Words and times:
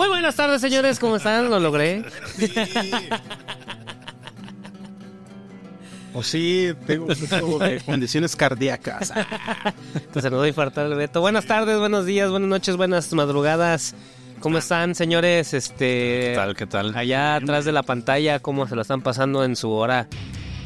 Muy 0.00 0.08
buenas 0.08 0.34
tardes, 0.34 0.62
señores. 0.62 0.98
¿Cómo 0.98 1.16
están? 1.16 1.50
Lo 1.50 1.60
logré. 1.60 2.02
O 6.14 6.22
sí, 6.22 6.70
tengo 6.86 7.06
condiciones 7.84 8.34
cardíacas. 8.34 9.12
Entonces 9.94 10.30
no 10.32 10.38
doy 10.38 10.54
falta 10.54 10.86
el 10.86 10.94
Beto. 10.94 11.20
Buenas 11.20 11.44
tardes, 11.44 11.78
buenos 11.78 12.06
días, 12.06 12.30
buenas 12.30 12.48
noches, 12.48 12.78
buenas 12.78 13.12
madrugadas. 13.12 13.94
¿Cómo 14.40 14.56
están, 14.56 14.94
señores? 14.94 15.52
Este, 15.52 16.28
¿Qué 16.28 16.32
tal? 16.34 16.56
¿Qué 16.56 16.66
tal? 16.66 16.96
Allá 16.96 17.34
atrás 17.34 17.66
de 17.66 17.72
la 17.72 17.82
pantalla, 17.82 18.38
¿cómo 18.38 18.66
se 18.66 18.76
lo 18.76 18.80
están 18.80 19.02
pasando 19.02 19.44
en 19.44 19.54
su 19.54 19.70
hora 19.70 20.08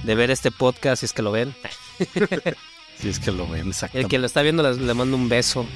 de 0.05 0.15
ver 0.15 0.31
este 0.31 0.53
podcast, 0.53 1.01
si 1.01 1.07
es 1.07 1.13
que 1.13 1.23
lo 1.23 1.33
ven? 1.33 1.53
Si 3.01 3.09
es 3.09 3.19
que 3.19 3.33
lo 3.33 3.49
ven, 3.49 3.67
exacto. 3.67 3.99
El 3.99 4.07
que 4.07 4.21
lo 4.21 4.27
está 4.27 4.41
viendo 4.43 4.63
les- 4.63 4.79
le 4.79 4.95
mando 4.95 5.17
un 5.17 5.29
beso. 5.29 5.67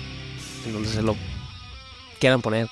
En 0.64 0.72
donde 0.72 0.88
se 0.88 1.02
lo 1.02 1.16
quieran 2.20 2.40
poner. 2.40 2.68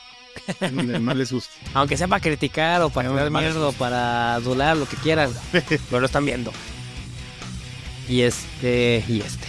Más 1.00 1.16
les 1.16 1.32
gusta. 1.32 1.52
Aunque 1.74 1.96
sea 1.96 2.08
para 2.08 2.20
criticar 2.20 2.82
o 2.82 2.90
para 2.90 3.08
tirar 3.10 3.30
mierda 3.30 3.68
o 3.68 3.72
para 3.72 4.34
adular, 4.34 4.76
lo 4.76 4.86
que 4.88 4.96
quieran. 4.96 5.30
Pero 5.52 6.00
lo 6.00 6.06
están 6.06 6.24
viendo. 6.24 6.52
Y 8.08 8.20
este. 8.22 9.04
Y 9.08 9.20
este. 9.20 9.46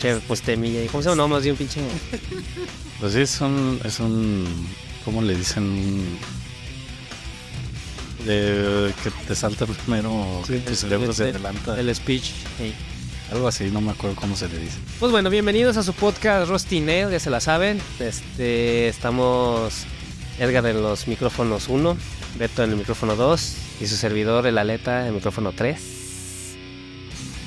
Che, 0.00 0.16
pues 0.28 0.42
temilla. 0.42 0.80
¿Cómo 0.90 1.02
se 1.02 1.08
llama? 1.08 1.22
No, 1.22 1.28
más 1.28 1.42
bien 1.42 1.56
pinche. 1.56 1.80
Pues 3.00 3.12
sí, 3.14 3.20
es 3.20 3.40
un, 3.40 3.80
es 3.84 3.98
un, 4.00 4.46
¿cómo 5.04 5.22
le 5.22 5.34
dicen? 5.34 5.64
Un- 5.64 6.18
De, 8.24 8.92
que 9.02 9.10
te 9.26 9.34
salta 9.34 9.64
primero, 9.66 10.42
tu 10.46 10.74
cerebro 10.74 11.12
se 11.12 11.24
el- 11.28 11.36
adelanta. 11.36 11.78
El 11.78 11.94
speech. 11.94 12.24
sí. 12.58 12.74
Algo 13.30 13.46
así, 13.46 13.64
no 13.64 13.82
me 13.82 13.90
acuerdo 13.90 14.16
cómo 14.16 14.34
se 14.36 14.48
le 14.48 14.58
dice. 14.58 14.78
Pues 14.98 15.12
bueno, 15.12 15.28
bienvenidos 15.28 15.76
a 15.76 15.82
su 15.82 15.92
podcast 15.92 16.48
Rusty 16.48 16.80
Nail, 16.80 17.10
ya 17.10 17.20
se 17.20 17.28
la 17.28 17.40
saben. 17.40 17.78
Este, 18.00 18.88
estamos 18.88 19.84
Edgar 20.38 20.64
en 20.66 20.82
los 20.82 21.06
micrófonos 21.08 21.68
1, 21.68 21.96
Beto 22.38 22.62
en 22.64 22.70
el 22.70 22.76
micrófono 22.76 23.16
2 23.16 23.56
y 23.80 23.86
su 23.86 23.96
servidor, 23.96 24.46
el 24.46 24.58
Aleta, 24.58 25.00
en 25.02 25.06
el 25.08 25.12
micrófono 25.14 25.52
3. 25.52 25.80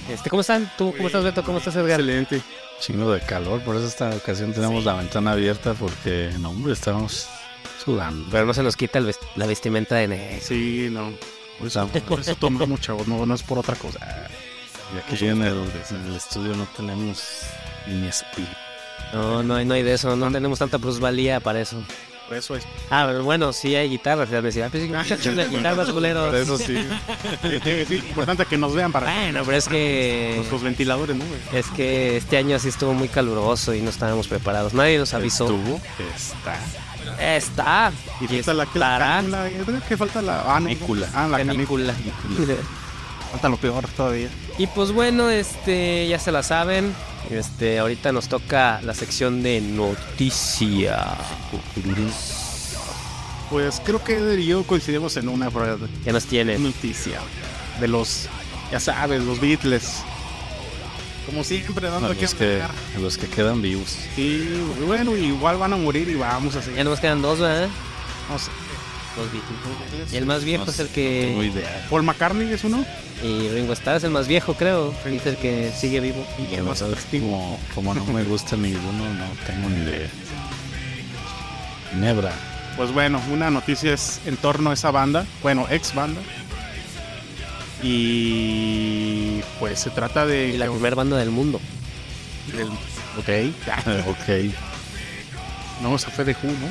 Este, 0.10 0.30
¿Cómo 0.30 0.42
están? 0.42 0.70
¿Tú 0.78 0.92
cómo 0.96 1.08
estás, 1.08 1.24
Beto? 1.24 1.44
¿Cómo 1.44 1.58
estás, 1.60 1.76
Edgar? 1.76 2.00
Excelente. 2.00 2.42
Chingo 2.82 3.12
de 3.14 3.22
calor, 3.22 3.62
por 3.62 3.76
eso 3.76 3.86
esta 3.88 4.10
ocasión 4.10 4.54
tenemos 4.54 4.84
la 4.84 4.96
ventana 4.96 5.34
abierta 5.34 5.74
porque, 5.74 6.32
no 6.40 6.50
hombre, 6.50 6.74
estamos 6.74 7.28
sudando. 7.84 8.28
Pero 8.32 8.46
no 8.46 8.54
se 8.54 8.64
nos 8.64 8.76
quita 8.76 8.98
el 9.00 9.08
vest- 9.08 9.22
la 9.36 9.46
vestimenta 9.46 9.96
de 9.96 10.08
negro. 10.08 10.40
Sí, 10.42 10.90
no. 10.92 11.12
Por 11.60 11.68
eso, 11.68 11.88
por 12.08 12.20
eso 12.20 12.36
tomamos, 12.36 12.82
chavos, 12.82 13.08
no, 13.08 13.24
no 13.26 13.36
es 13.36 13.44
por 13.44 13.60
otra 13.60 13.76
cosa. 13.76 14.00
Y 14.96 15.14
aquí 15.14 15.28
en 15.28 15.44
el, 15.44 15.54
en 15.92 16.06
el 16.08 16.16
estudio 16.16 16.56
no 16.56 16.68
tenemos 16.76 17.22
ni 17.88 18.08
espíritu. 18.08 18.52
No, 19.14 19.44
no 19.44 19.56
hay, 19.56 19.66
no 19.66 19.76
hay 19.76 19.84
de 19.84 19.94
eso, 19.94 20.16
no 20.16 20.32
tenemos 20.32 20.58
tanta 20.60 20.80
plusvalía 20.80 21.40
para 21.40 21.62
eso. 21.62 21.82
Por 22.32 22.38
eso 22.38 22.56
es. 22.56 22.64
Ah, 22.90 23.04
pero 23.10 23.26
bueno, 23.26 23.52
sí 23.52 23.76
hay 23.76 23.90
guitarras, 23.90 24.30
ya 24.30 24.38
me 24.38 24.54
decía, 24.54 24.68
ah, 24.68 24.70
pues 24.72 24.86
guitarras, 25.50 25.90
culeros. 25.90 26.28
Por 26.28 26.36
eso 26.36 26.58
sí. 26.58 26.78
importante 28.08 28.46
que 28.46 28.58
nos 28.58 28.74
vean 28.74 28.94
para 28.94 29.14
Bueno, 29.14 29.42
pero 29.44 29.58
es 29.58 29.68
que 29.68 30.36
nuestros 30.38 30.64
ventiladores, 30.64 31.14
¿no? 31.18 31.26
güey? 31.26 31.42
es 31.52 31.68
que 31.72 32.16
este 32.16 32.38
año 32.38 32.58
sí 32.58 32.70
estuvo 32.70 32.94
muy 32.94 33.10
caluroso 33.10 33.74
y 33.74 33.82
no 33.82 33.90
estábamos 33.90 34.30
preparados. 34.30 34.74
Nadie 34.74 34.98
nos 34.98 35.14
avisó. 35.14 35.44
Estuvo, 35.44 35.82
está. 36.16 37.36
Está. 37.36 37.92
Y 38.22 38.34
Y 38.34 38.44
falta 38.44 38.54
la, 38.54 38.66
que 38.66 38.80
la. 38.80 39.50
¿Qué 39.90 39.98
falta 39.98 40.22
la 40.22 40.56
ah, 40.56 40.62
no, 40.62 40.68
Canícula. 40.68 41.10
Ah, 41.14 41.28
la 41.28 41.38
canícula. 41.46 41.94
Canícula. 41.94 42.56
Falta 43.32 43.50
lo 43.50 43.58
peor 43.58 43.88
todavía. 43.96 44.30
Y 44.58 44.68
pues 44.68 44.92
bueno, 44.92 45.30
este, 45.30 46.08
ya 46.08 46.20
se 46.20 46.32
la 46.32 46.44
saben. 46.44 46.94
Este, 47.30 47.80
ahorita 47.80 48.12
nos 48.12 48.28
toca 48.28 48.82
la 48.84 48.94
sección 48.94 49.42
de 49.44 49.62
noticias. 49.62 51.08
Pues 53.50 53.82
creo 53.86 54.04
que 54.04 54.16
Eder 54.18 54.40
y 54.40 54.46
yo 54.48 54.64
coincidimos 54.64 55.18
en 55.18 55.28
una 55.30 55.50
¿verdad? 55.50 55.88
¿Qué 56.04 56.12
nos 56.14 56.26
tienen? 56.26 56.64
noticia 56.64 57.20
de 57.80 57.88
los, 57.88 58.28
ya 58.72 58.80
sabes, 58.80 59.22
los 59.24 59.40
Beatles. 59.40 60.04
Como 61.26 61.44
siempre, 61.44 61.90
dando 61.90 62.08
A 62.08 62.12
aquí 62.12 62.22
los 62.22 62.34
que, 62.34 62.62
a 62.62 63.00
los 63.00 63.18
que 63.18 63.28
quedan 63.28 63.62
vivos. 63.62 63.96
Sí, 64.16 64.62
bueno, 64.86 65.16
igual 65.16 65.58
van 65.58 65.74
a 65.74 65.78
morir 65.78 66.10
y 66.10 66.16
vamos 66.16 66.56
a 66.56 66.60
Ya 66.60 66.66
seguir. 66.66 66.84
nos 66.86 67.00
quedan 67.00 67.22
dos, 67.22 67.40
¿verdad? 67.40 67.70
No 68.30 68.40
sé. 68.40 68.52
Y 70.12 70.16
el 70.16 70.26
más 70.26 70.44
viejo 70.44 70.66
No 70.66 70.72
es 70.72 70.80
el 70.80 70.88
que. 70.90 71.26
tengo 71.30 71.44
idea. 71.44 71.86
Paul 71.90 72.04
McCartney 72.04 72.52
es 72.54 72.64
uno. 72.64 72.86
Y 73.24 73.50
Ringo 73.50 73.74
Starr 73.74 73.98
es 73.98 74.04
el 74.04 74.12
más 74.12 74.28
viejo, 74.28 74.54
creo. 74.56 74.94
Y 75.10 75.16
es 75.18 75.26
el 75.26 75.38
que 75.38 75.72
sigue 75.78 76.00
vivo. 76.00 76.26
Y 76.40 76.56
sabes, 76.76 77.00
como, 77.12 77.60
como 77.76 77.94
no 77.94 78.06
me 78.06 78.24
gusta 78.24 78.56
ninguno, 78.56 79.14
no 79.14 79.26
tengo 79.46 79.70
ni 79.70 79.84
idea. 79.84 80.10
Nebra. 81.96 82.32
Pues 82.78 82.92
bueno, 82.94 83.22
una 83.32 83.52
noticia 83.52 83.94
es 83.94 84.22
en 84.26 84.38
torno 84.38 84.70
a 84.72 84.74
esa 84.74 84.92
banda, 84.92 85.26
bueno, 85.44 85.68
ex 85.70 85.94
banda. 85.94 86.22
Y 87.84 89.42
pues 89.60 89.80
se 89.80 89.90
trata 89.90 90.26
de... 90.26 90.50
Y 90.50 90.58
la 90.58 90.68
primera 90.68 90.96
banda 90.96 91.18
del 91.18 91.32
mundo. 91.32 91.60
del- 92.56 92.68
ok. 93.18 93.54
ok. 94.08 94.54
No, 95.82 95.96
esa 95.96 96.10
fue 96.12 96.24
de 96.26 96.34
Who, 96.34 96.48
¿no? 96.48 96.68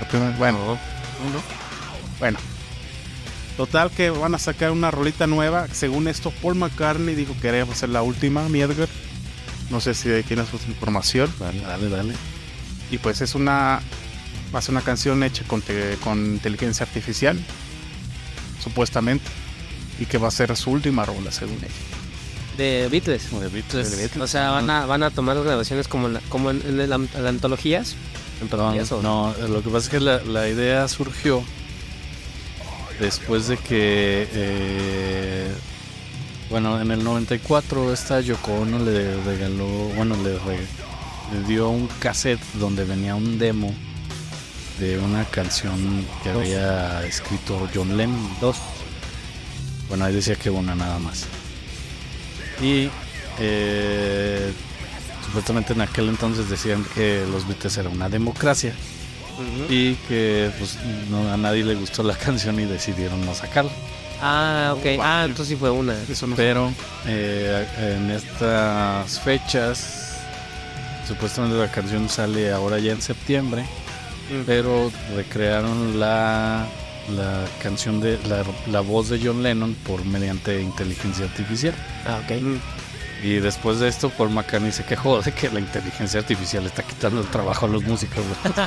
La 0.00 0.08
primera- 0.08 0.36
bueno, 0.36 0.58
no, 0.58 1.30
no. 1.32 1.65
Bueno. 2.18 2.38
Total 3.56 3.90
que 3.90 4.10
van 4.10 4.34
a 4.34 4.38
sacar 4.38 4.70
una 4.70 4.90
rolita 4.90 5.26
nueva. 5.26 5.66
Según 5.72 6.08
esto, 6.08 6.30
Paul 6.42 6.56
McCartney 6.56 7.14
dijo 7.14 7.32
que 7.34 7.40
quería 7.40 7.62
hacer 7.62 7.88
la 7.88 8.02
última, 8.02 8.48
mi 8.48 8.60
Edgar. 8.60 8.88
No 9.70 9.80
sé 9.80 9.94
si 9.94 10.10
tienes 10.24 10.52
otra 10.52 10.68
información. 10.68 11.32
Dale, 11.40 11.60
dale, 11.62 11.88
dale. 11.88 12.14
Y 12.90 12.98
pues 12.98 13.20
es 13.22 13.34
una. 13.34 13.80
Va 14.54 14.58
a 14.58 14.62
ser 14.62 14.72
una 14.72 14.82
canción 14.82 15.22
hecha 15.22 15.42
con, 15.46 15.62
te- 15.62 15.96
con 16.04 16.18
inteligencia 16.24 16.84
artificial. 16.84 17.38
Supuestamente. 18.62 19.24
Y 19.98 20.04
que 20.06 20.18
va 20.18 20.28
a 20.28 20.30
ser 20.30 20.54
su 20.56 20.70
última 20.70 21.04
rola, 21.06 21.32
según 21.32 21.56
ella. 21.56 21.68
De 22.58 22.88
Beatles. 22.90 23.30
De 23.30 23.48
Beatles. 23.48 23.90
De 23.90 23.96
Beatles. 23.96 24.22
O 24.22 24.26
sea, 24.26 24.50
van 24.50 24.68
a, 24.70 24.86
van 24.86 25.02
a 25.02 25.10
tomar 25.10 25.36
las 25.36 25.44
grabaciones 25.44 25.88
como 25.88 26.06
en, 26.08 26.14
la- 26.14 26.20
como 26.28 26.50
en, 26.50 26.62
en 26.80 27.26
antologías. 27.26 27.94
No, 28.40 28.44
Antologías 28.44 28.92
o- 28.92 29.00
no, 29.02 29.34
lo 29.48 29.62
que 29.62 29.70
pasa 29.70 29.86
es 29.86 29.88
que 29.88 30.00
la, 30.00 30.22
la 30.22 30.46
idea 30.48 30.86
surgió 30.88 31.42
después 33.00 33.48
de 33.48 33.56
que, 33.56 34.28
eh, 34.32 35.52
bueno, 36.50 36.80
en 36.80 36.90
el 36.90 37.02
94 37.04 37.92
esta 37.92 38.20
Yoko 38.20 38.52
Ono 38.54 38.78
le 38.78 39.20
regaló, 39.22 39.66
bueno, 39.96 40.16
le, 40.22 40.38
re- 40.38 40.66
le 41.32 41.46
dio 41.48 41.68
un 41.68 41.88
cassette 41.98 42.40
donde 42.54 42.84
venía 42.84 43.14
un 43.14 43.38
demo 43.38 43.74
de 44.78 44.98
una 44.98 45.24
canción 45.24 46.04
que 46.22 46.30
Dos. 46.32 46.42
había 46.42 47.04
escrito 47.06 47.68
John 47.74 47.96
Lennon. 47.96 48.30
Dos. 48.40 48.56
Bueno, 49.88 50.04
ahí 50.04 50.14
decía 50.14 50.36
que 50.36 50.50
una 50.50 50.74
nada 50.74 50.98
más. 50.98 51.24
Y 52.60 52.88
eh, 53.38 54.52
supuestamente 55.24 55.72
en 55.72 55.80
aquel 55.82 56.08
entonces 56.08 56.48
decían 56.48 56.84
que 56.94 57.24
los 57.30 57.46
Beatles 57.46 57.76
era 57.76 57.88
una 57.88 58.08
democracia 58.08 58.74
y 59.68 59.94
que 60.08 60.50
pues 60.58 60.78
no, 61.10 61.30
a 61.32 61.36
nadie 61.36 61.64
le 61.64 61.74
gustó 61.74 62.02
la 62.02 62.14
canción 62.18 62.58
y 62.60 62.64
decidieron 62.64 63.24
no 63.24 63.34
sacarla. 63.34 63.70
Ah, 64.20 64.74
ok. 64.76 64.86
Ah, 65.00 65.24
entonces 65.26 65.48
sí 65.48 65.56
fue 65.56 65.70
una. 65.70 65.94
Eso 66.08 66.26
no 66.26 66.36
Pero 66.36 66.72
eh, 67.06 67.66
en 67.78 68.10
estas 68.10 69.20
fechas, 69.20 70.18
supuestamente 71.06 71.56
la 71.56 71.70
canción 71.70 72.08
sale 72.08 72.50
ahora 72.50 72.78
ya 72.78 72.92
en 72.92 73.02
septiembre, 73.02 73.66
pero 74.46 74.90
recrearon 75.14 76.00
la, 76.00 76.66
la 77.14 77.44
canción 77.62 78.00
de 78.00 78.18
la, 78.26 78.42
la 78.70 78.80
voz 78.80 79.10
de 79.10 79.20
John 79.22 79.42
Lennon 79.42 79.74
por 79.86 80.04
mediante 80.04 80.62
inteligencia 80.62 81.26
artificial. 81.26 81.74
Ah, 82.06 82.20
ok. 82.24 82.58
Y 83.22 83.36
después 83.40 83.78
de 83.78 83.88
esto, 83.88 84.10
Paul 84.10 84.30
McCartney 84.30 84.72
se 84.72 84.84
quejó 84.84 85.22
de 85.22 85.32
que 85.32 85.48
la 85.50 85.60
inteligencia 85.60 86.20
artificial 86.20 86.66
está 86.66 86.82
quitando 86.82 87.20
el 87.20 87.26
trabajo 87.28 87.66
a 87.66 87.68
los 87.68 87.82
músicos. 87.84 88.22
güey. 88.24 88.66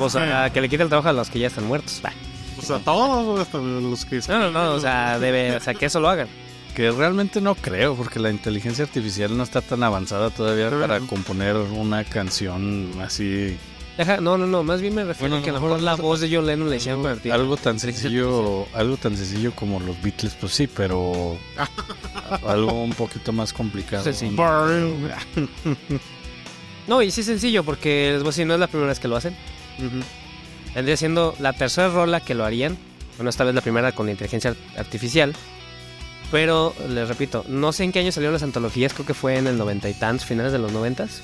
O 0.00 0.10
sea, 0.10 0.50
que 0.50 0.60
le 0.60 0.68
quite 0.68 0.82
el 0.82 0.88
trabajo 0.88 1.08
a 1.08 1.12
los 1.12 1.30
que 1.30 1.38
ya 1.38 1.46
están 1.46 1.66
muertos. 1.66 2.00
Bah. 2.02 2.12
O 2.58 2.62
sea, 2.62 2.78
todos 2.80 3.48
los 3.52 4.04
que... 4.04 4.20
No, 4.28 4.38
no, 4.38 4.50
no. 4.50 4.72
O 4.74 4.80
sea, 4.80 5.18
debe, 5.18 5.56
o 5.56 5.60
sea, 5.60 5.74
que 5.74 5.86
eso 5.86 6.00
lo 6.00 6.08
hagan. 6.08 6.28
Que 6.74 6.90
realmente 6.90 7.40
no 7.40 7.54
creo, 7.54 7.94
porque 7.94 8.18
la 8.18 8.30
inteligencia 8.30 8.84
artificial 8.84 9.36
no 9.36 9.42
está 9.42 9.62
tan 9.62 9.82
avanzada 9.82 10.30
todavía 10.30 10.70
para 10.70 11.00
componer 11.00 11.56
una 11.56 12.04
canción 12.04 12.90
así. 13.00 13.56
Deja, 13.98 14.18
no, 14.20 14.38
no, 14.38 14.46
no. 14.46 14.62
Más 14.62 14.80
bien 14.80 14.94
me 14.94 15.02
refiero 15.04 15.28
Bueno, 15.34 15.42
a 15.42 15.44
que 15.44 15.50
a 15.50 15.52
lo 15.54 15.60
mejor 15.60 15.82
la 15.82 15.96
voz 15.96 16.20
de 16.20 16.34
John 16.34 16.46
Lennon 16.46 16.70
le 16.70 16.76
hicieron 16.76 17.00
convertir. 17.02 17.32
Algo 17.32 17.56
tan 17.56 17.78
sencillo, 17.80 18.66
algo 18.72 18.96
tan 18.96 19.16
sencillo 19.16 19.52
como 19.56 19.80
los 19.80 20.00
Beatles, 20.00 20.34
pues 20.40 20.52
sí, 20.52 20.68
pero 20.68 21.36
algo 22.46 22.84
un 22.84 22.92
poquito 22.92 23.32
más 23.32 23.52
complicado. 23.52 24.10
Sí. 24.12 24.30
No, 26.86 27.02
y 27.02 27.10
sí 27.10 27.20
es 27.20 27.26
sencillo 27.26 27.64
porque 27.64 28.10
les 28.12 28.20
voy 28.22 28.28
a 28.28 28.30
decir, 28.30 28.46
no 28.46 28.54
es 28.54 28.60
la 28.60 28.68
primera 28.68 28.88
vez 28.88 29.00
que 29.00 29.08
lo 29.08 29.16
hacen. 29.16 29.36
Vendría 30.74 30.96
siendo 30.96 31.34
la 31.40 31.52
tercera 31.52 31.88
rola 31.88 32.20
que 32.20 32.34
lo 32.34 32.44
harían. 32.44 32.78
Bueno, 33.16 33.30
esta 33.30 33.44
vez 33.44 33.54
la 33.54 33.60
primera 33.60 33.92
con 33.92 34.08
inteligencia 34.08 34.50
art- 34.50 34.78
artificial. 34.78 35.34
Pero 36.30 36.74
les 36.88 37.08
repito, 37.08 37.44
no 37.48 37.72
sé 37.72 37.84
en 37.84 37.92
qué 37.92 37.98
año 38.00 38.12
salieron 38.12 38.34
las 38.34 38.42
antologías, 38.42 38.92
creo 38.94 39.06
que 39.06 39.14
fue 39.14 39.38
en 39.38 39.46
el 39.46 39.56
noventa 39.58 39.88
y 39.88 39.94
tantos, 39.94 40.26
finales 40.26 40.52
de 40.52 40.58
los 40.58 40.70
noventas. 40.72 41.22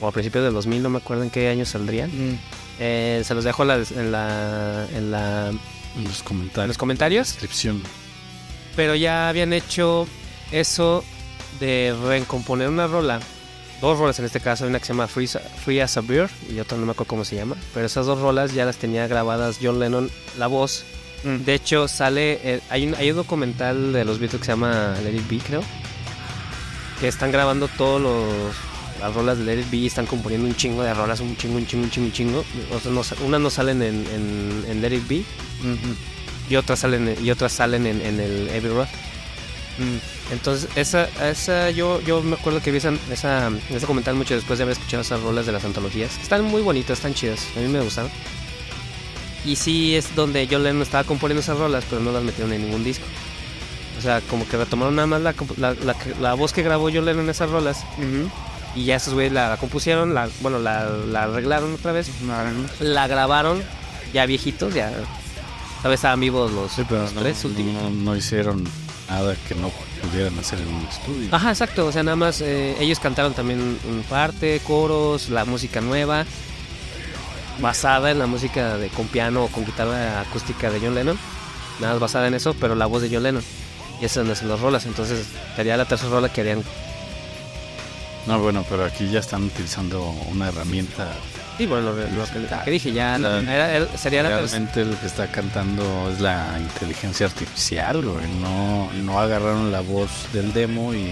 O 0.00 0.08
a 0.08 0.12
principios 0.12 0.44
del 0.44 0.52
2000, 0.54 0.82
no 0.82 0.90
me 0.90 0.98
acuerdo 0.98 1.22
en 1.22 1.30
qué 1.30 1.48
año 1.48 1.64
saldrían. 1.64 2.10
Mm. 2.10 2.38
Eh, 2.78 3.22
se 3.24 3.34
los 3.34 3.44
dejo 3.44 3.64
la- 3.64 3.76
en, 3.76 4.12
la, 4.12 4.86
en, 4.92 5.10
la, 5.10 5.48
En 5.48 6.04
los 6.04 6.18
en 6.20 6.24
comentarios. 6.24 6.68
los 6.68 6.78
comentarios. 6.78 7.28
descripción. 7.28 7.82
Pero 8.76 8.94
ya 8.94 9.28
habían 9.28 9.52
hecho 9.52 10.06
eso 10.52 11.02
de 11.60 11.94
recomponer 12.06 12.68
una 12.68 12.86
rola. 12.86 13.20
Dos 13.80 13.98
rolas 13.98 14.18
en 14.18 14.24
este 14.26 14.40
caso, 14.40 14.66
una 14.66 14.78
que 14.78 14.86
se 14.86 14.92
llama 14.92 15.06
Free, 15.06 15.26
Free 15.64 15.80
as 15.80 15.96
a 15.96 16.00
Bird 16.00 16.30
y 16.50 16.58
otra 16.60 16.78
no 16.78 16.86
me 16.86 16.92
acuerdo 16.92 17.08
cómo 17.08 17.24
se 17.24 17.36
llama. 17.36 17.56
Pero 17.74 17.86
esas 17.86 18.06
dos 18.06 18.20
rolas 18.20 18.52
ya 18.54 18.64
las 18.64 18.76
tenía 18.76 19.06
grabadas 19.06 19.58
John 19.62 19.78
Lennon, 19.80 20.10
la 20.38 20.46
voz. 20.46 20.84
Mm. 21.24 21.44
De 21.44 21.54
hecho, 21.54 21.88
sale. 21.88 22.38
eh, 22.42 22.60
hay, 22.70 22.86
un, 22.86 22.94
hay 22.94 23.10
un 23.10 23.16
documental 23.16 23.92
de 23.94 24.04
los 24.04 24.18
Beatles 24.18 24.40
que 24.40 24.46
se 24.46 24.52
llama 24.52 24.94
Let 25.02 25.14
It 25.16 25.28
Be, 25.28 25.38
creo. 25.38 25.62
Que 27.00 27.08
están 27.08 27.30
grabando 27.32 27.68
todos 27.68 28.00
los. 28.00 28.54
Las 29.00 29.14
rolas 29.14 29.38
de 29.38 29.44
Let 29.44 29.60
It 29.60 29.70
Be 29.70 29.86
están 29.86 30.06
componiendo 30.06 30.48
un 30.48 30.56
chingo 30.56 30.82
de 30.82 30.92
rolas, 30.94 31.20
un 31.20 31.36
chingo, 31.36 31.56
un 31.56 31.66
chingo, 31.66 31.84
un 31.84 31.90
chingo, 31.90 32.06
un 32.06 32.12
chingo. 32.12 32.44
No 32.90 33.02
unas 33.24 33.40
no 33.40 33.50
salen 33.50 33.82
en, 33.82 34.06
en, 34.06 34.64
en 34.68 34.82
Let 34.82 34.94
It 34.94 35.08
Be 35.08 35.22
y 36.48 36.56
otras 36.56 36.78
salen, 36.78 37.16
y 37.22 37.30
otras 37.30 37.52
salen 37.52 37.86
en, 37.86 38.00
en 38.00 38.20
el 38.20 38.48
Abbey 38.48 38.70
Road. 38.70 38.88
Mm. 39.78 40.32
Entonces, 40.32 40.68
esa, 40.74 41.08
esa 41.28 41.70
yo, 41.70 42.00
yo 42.00 42.22
me 42.22 42.34
acuerdo 42.34 42.60
que 42.60 42.70
vi 42.70 42.78
esa, 42.78 42.92
esa, 43.12 43.50
ese 43.68 43.80
documental 43.80 44.14
mucho 44.14 44.34
después 44.34 44.58
de 44.58 44.64
haber 44.64 44.76
escuchado 44.76 45.02
esas 45.02 45.20
rolas 45.20 45.46
de 45.46 45.52
las 45.52 45.64
antologías. 45.64 46.16
Están 46.20 46.44
muy 46.44 46.62
bonitas, 46.62 46.98
están 46.98 47.14
chidas. 47.14 47.46
A 47.56 47.60
mí 47.60 47.68
me 47.68 47.80
gustaron. 47.80 48.10
Y 49.44 49.54
sí 49.56 49.94
es 49.94 50.14
donde 50.16 50.48
John 50.50 50.64
Lennon 50.64 50.82
estaba 50.82 51.04
componiendo 51.04 51.40
esas 51.40 51.58
rolas, 51.58 51.84
pero 51.88 52.00
no 52.00 52.10
las 52.10 52.22
metieron 52.22 52.52
en 52.52 52.62
ningún 52.62 52.82
disco. 52.82 53.04
O 53.98 54.02
sea, 54.02 54.20
como 54.22 54.46
que 54.48 54.56
retomaron 54.56 54.96
nada 54.96 55.06
más 55.06 55.22
la, 55.22 55.34
la, 55.56 55.74
la, 55.74 55.96
la 56.20 56.34
voz 56.34 56.52
que 56.52 56.62
grabó 56.62 56.90
John 56.92 57.04
Lennon 57.04 57.24
en 57.24 57.30
esas 57.30 57.50
rolas. 57.50 57.84
Y 58.76 58.84
ya 58.84 58.96
esos 58.96 59.14
güeyes 59.14 59.32
la, 59.32 59.56
compusieron, 59.56 60.14
la, 60.14 60.28
bueno, 60.40 60.58
la, 60.58 60.84
la 60.84 61.22
arreglaron 61.24 61.74
otra 61.74 61.92
vez. 61.92 62.08
La 62.80 63.06
grabaron 63.08 63.62
ya 64.12 64.26
viejitos, 64.26 64.74
ya. 64.74 64.92
¿Sabes? 65.82 65.96
Estaban 65.98 66.20
vivos 66.20 66.52
los, 66.52 66.70
Sí, 66.72 66.82
pero 66.88 67.02
los 67.02 67.12
no, 67.14 67.22
tres 67.22 67.44
últimos. 67.44 67.82
no, 67.82 67.90
no 67.90 68.16
hicieron 68.16 68.64
nada 69.08 69.34
que 69.48 69.54
no 69.54 69.70
pudieran 70.02 70.38
hacer 70.38 70.58
en 70.60 70.68
un 70.68 70.84
estudio. 70.86 71.28
Ajá, 71.32 71.50
exacto. 71.50 71.86
O 71.86 71.92
sea, 71.92 72.02
nada 72.02 72.16
más 72.16 72.40
eh, 72.42 72.76
ellos 72.80 72.98
cantaron 73.00 73.32
también 73.34 73.60
un 73.60 74.02
parte, 74.08 74.60
coros, 74.66 75.30
la 75.30 75.44
música 75.44 75.80
nueva, 75.80 76.24
basada 77.60 78.10
en 78.10 78.18
la 78.18 78.26
música 78.26 78.76
de 78.76 78.88
con 78.88 79.06
piano 79.06 79.44
o 79.44 79.48
con 79.48 79.64
guitarra 79.64 80.20
acústica 80.20 80.70
de 80.70 80.80
John 80.80 80.94
Lennon. 80.94 81.18
Nada 81.80 81.94
más 81.94 82.00
basada 82.00 82.26
en 82.28 82.34
eso, 82.34 82.54
pero 82.60 82.74
la 82.74 82.86
voz 82.86 83.02
de 83.02 83.08
John 83.12 83.22
Lennon. 83.22 83.42
Y 84.00 84.04
esas 84.04 84.14
son 84.16 84.28
las- 84.28 84.42
las 84.42 84.60
rolas. 84.60 84.84
Entonces, 84.86 85.26
sería 85.56 85.76
la 85.76 85.86
tercera 85.86 86.10
rola 86.10 86.30
que 86.30 86.42
harían. 86.42 86.62
No, 88.26 88.38
bueno, 88.40 88.64
pero 88.68 88.84
aquí 88.84 89.08
ya 89.08 89.20
están 89.20 89.44
utilizando 89.44 90.02
una 90.30 90.48
herramienta. 90.48 91.12
Sí, 91.58 91.66
bueno, 91.66 91.92
lo, 91.92 91.96
lo 91.96 92.24
que, 92.26 92.38
lo 92.40 92.64
que 92.64 92.70
dije 92.70 92.92
ya. 92.92 93.16
La- 93.18 93.38
era- 93.40 93.72
era- 93.76 93.96
sería 93.98 94.22
la. 94.22 94.30
Realmente 94.30 94.82
el 94.82 94.96
que 94.96 95.06
está 95.06 95.28
cantando 95.30 96.10
es 96.10 96.20
la 96.20 96.58
inteligencia 96.58 97.26
artificial, 97.26 98.02
güey. 98.02 98.26
No, 98.40 98.90
no 98.92 99.20
agarraron 99.20 99.70
la 99.72 99.80
voz 99.80 100.10
del 100.32 100.52
demo 100.52 100.92
y. 100.92 101.08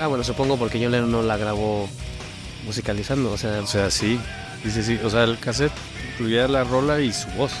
Ah, 0.00 0.08
bueno, 0.08 0.22
supongo 0.24 0.56
porque 0.58 0.78
Lennon 0.78 1.10
no 1.10 1.22
la 1.22 1.36
grabó 1.36 1.88
musicalizando. 2.66 3.32
O 3.32 3.38
sea, 3.38 3.60
O 3.60 3.66
sea, 3.66 3.90
sí. 3.90 4.18
Sí, 4.64 4.82
sí. 4.82 4.98
O 5.04 5.08
sea, 5.08 5.22
el 5.24 5.38
cassette 5.38 5.72
incluía 6.12 6.48
la 6.48 6.64
rola 6.64 7.00
y 7.00 7.12
su 7.12 7.28
voz. 7.30 7.52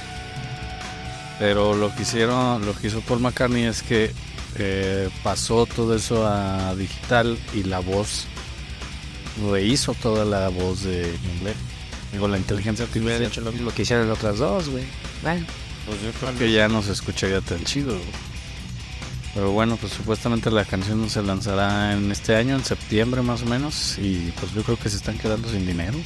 Pero 1.38 1.74
lo 1.74 1.94
que 1.94 2.02
hicieron, 2.02 2.64
lo 2.64 2.74
que 2.74 2.86
hizo 2.88 3.00
Paul 3.02 3.20
McCartney 3.20 3.64
es 3.64 3.82
que 3.82 4.10
eh, 4.58 5.08
pasó 5.22 5.66
todo 5.66 5.94
eso 5.94 6.26
a 6.26 6.74
digital 6.74 7.38
y 7.54 7.62
la 7.64 7.80
voz 7.80 8.26
rehizo 9.50 9.94
toda 9.94 10.24
la 10.24 10.48
voz 10.48 10.82
de 10.82 11.12
Lennon. 11.42 11.76
Digo, 12.12 12.28
la 12.28 12.38
inteligencia 12.38 12.84
artificial. 12.84 13.22
hecho 13.22 13.40
lo 13.40 13.52
mismo 13.52 13.70
que 13.72 13.82
hicieron 13.82 14.06
en 14.06 14.12
otras 14.12 14.38
dos, 14.38 14.68
güey. 14.68 14.84
Bueno. 15.22 15.46
Pues 15.86 16.02
yo 16.02 16.10
creo 16.12 16.38
que 16.38 16.52
ya 16.52 16.68
no 16.68 16.82
se 16.82 16.92
escucharía 16.92 17.40
tan 17.40 17.62
chido. 17.64 17.92
güey. 17.92 18.36
Pero 19.34 19.52
bueno, 19.52 19.76
pues 19.76 19.92
supuestamente 19.92 20.50
la 20.50 20.64
canción 20.64 21.10
se 21.10 21.22
lanzará 21.22 21.92
en 21.92 22.10
este 22.10 22.34
año, 22.34 22.56
en 22.56 22.64
septiembre 22.64 23.20
más 23.20 23.42
o 23.42 23.46
menos. 23.46 23.98
Y 23.98 24.32
pues 24.40 24.52
yo 24.54 24.62
creo 24.62 24.78
que 24.78 24.88
se 24.88 24.96
están 24.96 25.18
quedando 25.18 25.48
sin 25.50 25.66
dinero. 25.66 25.98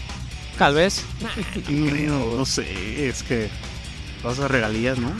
Tal 0.58 0.74
vez. 0.74 1.04
No, 1.70 2.36
no 2.36 2.44
sé, 2.44 3.08
es 3.08 3.22
que 3.22 3.48
todas 4.20 4.38
esas 4.38 4.50
regalías, 4.50 4.98
¿no? 4.98 5.12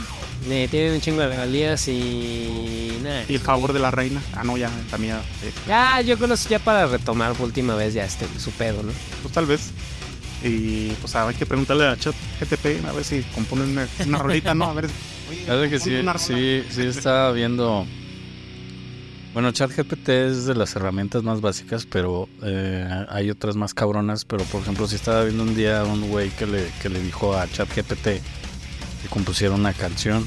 Eh, 0.48 0.68
tienen 0.70 0.94
un 0.94 1.00
chingo 1.00 1.20
de 1.20 1.28
regalías 1.28 1.86
y. 1.88 2.98
Nada. 3.02 3.24
Y 3.28 3.34
el 3.34 3.40
favor 3.40 3.72
de 3.72 3.78
la 3.80 3.90
reina. 3.90 4.20
Ah, 4.34 4.42
no, 4.44 4.56
ya, 4.56 4.70
también. 4.90 5.16
eh, 5.16 5.52
Ya, 5.68 6.00
yo 6.00 6.16
creo 6.16 6.28
que 6.30 6.36
ya 6.48 6.58
para 6.58 6.86
retomar 6.86 7.32
por 7.34 7.46
última 7.46 7.74
vez 7.74 7.94
ya 7.94 8.04
este 8.04 8.26
su 8.38 8.50
pedo, 8.52 8.82
¿no? 8.82 8.92
pues 9.22 9.34
tal 9.34 9.46
vez. 9.46 9.70
Y 10.42 10.88
pues 11.00 11.14
hay 11.16 11.34
que 11.34 11.44
preguntarle 11.44 11.86
a 11.86 11.96
Chat 11.98 12.14
GTP 12.40 12.86
a 12.88 12.92
ver 12.92 13.04
si 13.04 13.20
componen 13.34 13.70
una, 13.72 13.86
una 14.06 14.18
rolita, 14.18 14.54
¿no? 14.54 14.64
A 14.66 14.72
ver. 14.72 14.86
oye, 15.50 15.68
que 15.68 15.78
compone 15.78 16.18
sí, 16.18 16.62
sí, 16.70 16.74
sí 16.74 16.86
estaba 16.86 17.32
viendo. 17.32 17.86
Bueno, 19.34 19.52
ChatGPT 19.52 20.08
es 20.08 20.46
de 20.46 20.56
las 20.56 20.74
herramientas 20.74 21.22
más 21.22 21.40
básicas, 21.40 21.86
pero 21.86 22.28
eh, 22.42 22.88
hay 23.10 23.30
otras 23.30 23.54
más 23.54 23.74
cabronas. 23.74 24.24
Pero 24.24 24.42
por 24.44 24.62
ejemplo, 24.62 24.88
si 24.88 24.96
estaba 24.96 25.22
viendo 25.22 25.44
un 25.44 25.54
día 25.54 25.82
a 25.82 25.84
un 25.84 26.08
güey 26.08 26.30
que 26.30 26.46
le, 26.46 26.66
que 26.82 26.88
le 26.88 27.00
dijo 27.00 27.36
a 27.36 27.46
ChatGPT 27.48 28.08
que 29.02 29.08
compusiera 29.08 29.54
una 29.54 29.72
canción. 29.72 30.26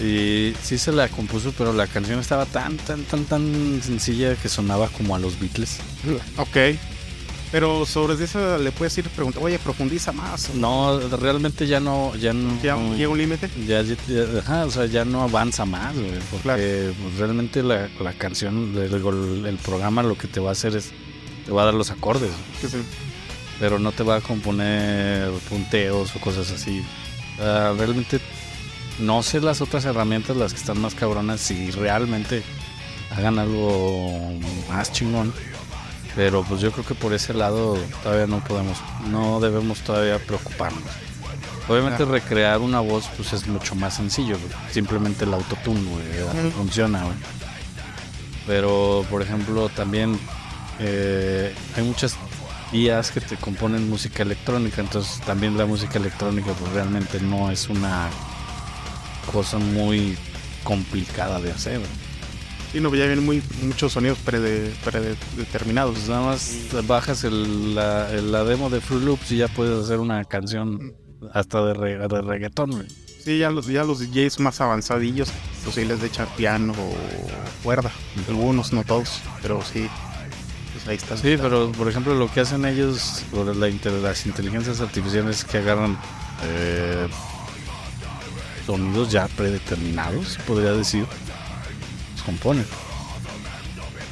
Y 0.00 0.52
sí 0.62 0.78
se 0.78 0.92
la 0.92 1.08
compuso, 1.08 1.52
pero 1.58 1.72
la 1.72 1.88
canción 1.88 2.20
estaba 2.20 2.46
tan, 2.46 2.76
tan, 2.76 3.02
tan, 3.04 3.24
tan 3.24 3.80
sencilla 3.82 4.36
que 4.36 4.48
sonaba 4.48 4.88
como 4.88 5.16
a 5.16 5.18
los 5.18 5.38
Beatles. 5.40 5.78
Ok. 6.36 6.56
Pero 7.50 7.86
sobre 7.86 8.22
eso 8.22 8.58
le 8.58 8.70
puedes 8.72 8.96
ir 8.98 9.08
preguntando, 9.08 9.46
oye, 9.46 9.58
profundiza 9.58 10.12
más. 10.12 10.54
No, 10.54 11.00
realmente 11.00 11.66
ya 11.66 11.80
no, 11.80 12.14
ya 12.14 12.34
no. 12.34 12.62
¿Ya 12.62 12.76
llega 12.94 13.08
un 13.08 13.16
límite? 13.16 13.48
Ya, 13.66 13.80
ya- 13.80 13.96
ajá, 14.40 14.66
o 14.66 14.70
sea, 14.70 14.84
ya 14.84 15.06
no 15.06 15.22
avanza 15.22 15.64
más, 15.64 15.94
güey, 15.96 16.10
porque 16.30 16.42
Claro. 16.42 16.62
realmente 17.18 17.62
la, 17.62 17.88
la 18.00 18.12
canción, 18.12 18.74
el, 18.76 19.46
el 19.46 19.56
programa 19.56 20.02
lo 20.02 20.18
que 20.18 20.28
te 20.28 20.40
va 20.40 20.50
a 20.50 20.52
hacer 20.52 20.76
es, 20.76 20.90
te 21.46 21.50
va 21.50 21.62
a 21.62 21.64
dar 21.64 21.74
los 21.74 21.90
acordes, 21.90 22.30
Que 22.60 22.68
sí. 22.68 22.76
pero 23.58 23.78
no 23.78 23.92
te 23.92 24.02
va 24.02 24.16
a 24.16 24.20
componer 24.20 25.30
punteos 25.48 26.14
o 26.16 26.20
cosas 26.20 26.50
así. 26.50 26.82
Ah, 27.40 27.72
realmente 27.76 28.20
no 28.98 29.22
sé 29.22 29.40
las 29.40 29.60
otras 29.60 29.84
herramientas, 29.84 30.36
las 30.36 30.52
que 30.52 30.58
están 30.60 30.80
más 30.80 30.94
cabronas, 30.94 31.40
si 31.40 31.70
realmente 31.70 32.42
hagan 33.16 33.38
algo 33.38 34.32
más 34.68 34.92
chingón. 34.92 35.32
Pero 36.16 36.42
pues 36.42 36.60
yo 36.60 36.72
creo 36.72 36.84
que 36.84 36.94
por 36.94 37.12
ese 37.12 37.32
lado 37.32 37.78
todavía 38.02 38.26
no 38.26 38.42
podemos, 38.42 38.78
no 39.08 39.38
debemos 39.40 39.78
todavía 39.80 40.18
preocuparnos. 40.18 40.82
Obviamente 41.68 42.04
recrear 42.06 42.58
una 42.60 42.80
voz 42.80 43.04
pues 43.16 43.32
es 43.34 43.46
mucho 43.46 43.74
más 43.74 43.94
sencillo, 43.96 44.36
güey. 44.38 44.72
simplemente 44.72 45.24
el 45.26 45.34
autotune, 45.34 45.82
güey, 45.82 46.22
Ujú. 46.46 46.50
funciona, 46.56 47.04
güey. 47.04 47.14
Pero 48.46 49.04
por 49.10 49.22
ejemplo 49.22 49.68
también 49.68 50.18
eh, 50.80 51.54
hay 51.76 51.82
muchas 51.84 52.14
IAs 52.72 53.10
que 53.10 53.20
te 53.20 53.36
componen 53.36 53.88
música 53.88 54.22
electrónica, 54.22 54.80
entonces 54.82 55.20
también 55.22 55.56
la 55.56 55.64
música 55.66 55.98
electrónica 55.98 56.52
pues 56.52 56.72
realmente 56.72 57.20
no 57.20 57.50
es 57.50 57.68
una 57.68 58.08
cosa 59.32 59.58
muy 59.58 60.16
complicada 60.64 61.40
de 61.40 61.50
hacer. 61.52 61.80
Sí, 62.72 62.80
no, 62.80 62.90
ya 62.94 63.06
vienen 63.06 63.24
muy, 63.24 63.42
muchos 63.62 63.92
sonidos 63.94 64.18
prede- 64.18 64.70
predeterminados. 64.84 65.94
Pues 65.94 66.08
nada 66.10 66.22
más 66.22 66.52
bajas 66.86 67.24
el- 67.24 67.74
la, 67.74 68.10
la 68.12 68.44
demo 68.44 68.68
de 68.68 68.80
Fruit 68.82 69.02
Loops 69.04 69.32
y 69.32 69.38
ya 69.38 69.48
puedes 69.48 69.84
hacer 69.84 69.98
una 69.98 70.22
canción 70.24 70.94
hasta 71.32 71.64
de, 71.64 71.74
re- 71.74 72.08
de 72.08 72.20
reggaetón. 72.22 72.86
Sí, 73.24 73.38
ya 73.38 73.50
los, 73.50 73.66
ya 73.66 73.84
los 73.84 74.00
DJs 74.00 74.40
más 74.40 74.60
avanzadillos, 74.60 75.30
pues 75.64 75.74
sí 75.76 75.84
les 75.86 76.02
echan 76.02 76.28
piano 76.36 76.72
o 76.74 76.94
cuerda. 77.64 77.90
Algunos, 78.28 78.72
no 78.74 78.84
todos, 78.84 79.20
pero 79.40 79.62
sí. 79.64 79.88
Pues 80.84 80.88
ahí 80.88 80.96
está. 80.96 81.16
Sí, 81.16 81.36
pero 81.40 81.70
por 81.72 81.88
ejemplo 81.88 82.14
lo 82.14 82.30
que 82.30 82.40
hacen 82.40 82.64
ellos, 82.64 83.22
por 83.30 83.54
la 83.56 83.68
inte- 83.68 83.90
las 84.00 84.24
inteligencias 84.26 84.80
artificiales 84.80 85.44
que 85.44 85.58
agarran 85.58 85.98
eh, 86.44 87.08
sonidos 88.66 89.10
ya 89.10 89.26
predeterminados, 89.28 90.38
podría 90.46 90.72
decir, 90.72 91.04
los 92.14 92.22
componen. 92.22 92.66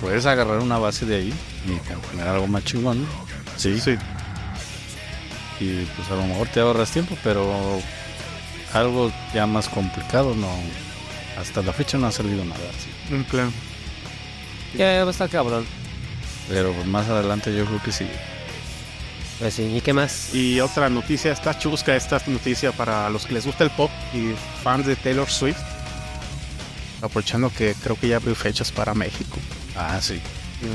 Puedes 0.01 0.27
agarrar 0.27 0.59
una 0.59 0.79
base 0.79 1.07
de 1.07 1.17
ahí 1.17 1.35
y 1.67 2.07
poner 2.11 2.29
algo 2.29 2.47
más 2.47 2.65
chingón, 2.65 3.07
sí, 3.57 3.81
Sí, 3.81 3.97
y 5.61 5.85
pues 5.97 6.11
a 6.11 6.17
lo 6.17 6.27
mejor 6.27 6.49
te 6.49 6.61
ahorras 6.61 6.91
tiempo, 6.91 7.17
pero 7.25 7.81
algo 8.75 9.11
ya 9.35 9.47
más 9.47 9.69
complicado 9.69 10.35
no. 10.35 10.49
Hasta 11.39 11.63
la 11.63 11.73
fecha 11.73 11.97
no 11.99 12.07
ha 12.07 12.13
salido 12.13 12.45
nada 12.45 12.61
así. 12.71 13.15
un 13.15 13.25
plan. 13.25 13.53
Ya 14.77 15.03
va 15.05 15.09
a 15.09 15.11
estar 15.11 15.29
cabrón. 15.31 15.67
Pero 16.49 16.73
pues, 16.73 16.87
más 16.87 17.09
adelante 17.09 17.55
yo 17.55 17.65
creo 17.67 17.83
que 17.83 17.93
sí. 17.93 18.07
Pues 19.39 19.55
sí, 19.55 19.65
¿y 19.65 19.81
qué 19.81 19.93
más? 19.93 20.35
Y 20.35 20.61
otra 20.61 20.89
noticia, 20.89 21.33
está 21.33 21.59
chusca 21.59 21.95
esta 21.95 22.21
noticia 22.27 22.73
para 22.73 23.11
los 23.11 23.27
que 23.27 23.35
les 23.35 23.45
gusta 23.45 23.65
el 23.65 23.71
pop 23.71 23.91
y 24.15 24.33
fans 24.63 24.87
de 24.87 24.97
Taylor 24.97 25.29
Swift. 25.29 25.59
Aprovechando 27.03 27.51
que 27.51 27.75
creo 27.83 27.99
que 28.01 28.09
ya 28.09 28.17
abrió 28.17 28.35
fechas 28.35 28.73
para 28.73 28.95
México. 28.95 29.37
Ah, 29.77 29.99
sí. 30.01 30.21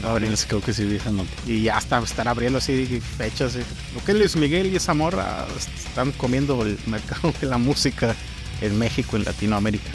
Abril, 0.03 0.35
creo 0.47 0.61
que 0.61 0.73
sí, 0.73 0.83
dije 0.83 1.09
no. 1.09 1.25
Y 1.47 1.63
ya 1.63 1.77
está, 1.79 1.97
están 1.99 2.27
abriendo 2.27 2.59
así 2.59 3.01
fechas. 3.17 3.55
eh. 3.55 3.63
Lo 3.95 4.03
que 4.05 4.11
es 4.11 4.17
Luis 4.17 4.35
Miguel 4.35 4.67
y 4.71 4.75
esa 4.75 4.93
morra 4.93 5.47
están 5.57 6.11
comiendo 6.11 6.61
el 6.61 6.77
mercado 6.85 7.33
de 7.41 7.47
la 7.47 7.57
música 7.57 8.15
en 8.61 8.77
México, 8.77 9.17
en 9.17 9.23
Latinoamérica, 9.23 9.89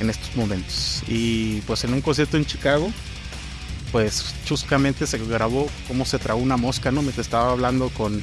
en 0.00 0.10
estos 0.10 0.34
momentos. 0.34 1.04
Y 1.06 1.60
pues 1.60 1.84
en 1.84 1.94
un 1.94 2.00
concierto 2.00 2.36
en 2.36 2.44
Chicago, 2.44 2.90
pues 3.92 4.34
chuscamente 4.44 5.06
se 5.06 5.18
grabó 5.18 5.68
cómo 5.86 6.04
se 6.04 6.18
tragó 6.18 6.40
una 6.40 6.56
mosca, 6.56 6.90
¿no? 6.90 7.02
Me 7.02 7.12
te 7.12 7.20
estaba 7.20 7.52
hablando 7.52 7.90
con... 7.90 8.22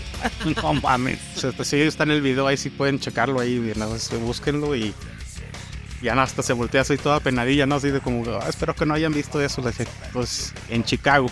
no 0.62 0.72
mames. 0.74 1.18
Pues, 1.56 1.68
sí, 1.68 1.80
está 1.82 2.04
en 2.04 2.10
el 2.12 2.22
video, 2.22 2.46
ahí 2.46 2.56
sí 2.56 2.70
pueden 2.70 2.98
checarlo 2.98 3.38
ahí, 3.38 3.72
nada 3.76 3.92
más, 3.92 4.10
búsquenlo 4.18 4.74
y 4.74 4.94
ya 6.02 6.20
hasta 6.22 6.42
se 6.42 6.52
voltea 6.52 6.82
así 6.82 6.96
toda 6.96 7.20
penadilla, 7.20 7.66
¿no? 7.66 7.76
Así 7.76 7.90
de 7.90 8.00
como, 8.00 8.24
"Ah, 8.30 8.46
espero 8.48 8.74
que 8.74 8.86
no 8.86 8.94
hayan 8.94 9.12
visto 9.12 9.40
eso. 9.40 9.62
Pues 10.12 10.52
en 10.68 10.84
Chicago. 10.84 11.28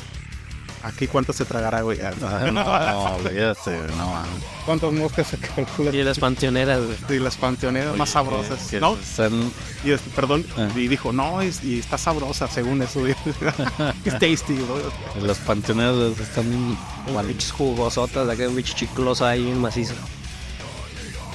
Aquí 0.85 1.07
cuánto 1.07 1.33
se 1.33 1.47
tragará, 1.47 1.81
güey. 1.81 1.99
Ah, 2.03 2.12
No, 2.21 2.53
no, 2.53 3.14
olvídate, 3.17 3.79
no, 3.97 4.07
man. 4.12 4.26
¿Cuántas 4.67 4.93
moscas 4.93 5.26
se 5.29 5.38
calcula? 5.38 5.91
Y 5.91 6.03
las 6.03 6.19
panteoneras, 6.19 6.81
güey. 7.09 7.19
Y 7.19 7.23
las 7.23 7.37
panteoneras 7.37 7.97
más 7.97 8.11
sabrosas. 8.11 8.69
Que 8.71 8.81
¿No? 8.81 8.95
están- 8.97 9.50
Y, 9.83 9.93
es- 9.93 10.03
perdón, 10.14 10.45
Ah. 10.59 10.69
y 10.76 10.87
dijo, 10.88 11.11
no, 11.12 11.43
y 11.43 11.79
está 11.79 11.97
sabrosa 11.97 12.49
según 12.49 12.83
eso. 12.83 13.07
es 13.07 13.17
tasty, 14.05 14.57
güey. 14.59 15.26
las 15.26 15.38
panteoneras 15.38 16.19
están 16.21 16.76
Igual, 17.09 17.26
bichos 17.26 17.53
jugosotas, 17.53 18.29
acá 18.29 18.47
un 18.49 18.57
bicho 18.57 18.75
chicloso 18.76 19.25
ahí, 19.26 19.43
bien 19.45 19.61
macizo. 19.61 19.95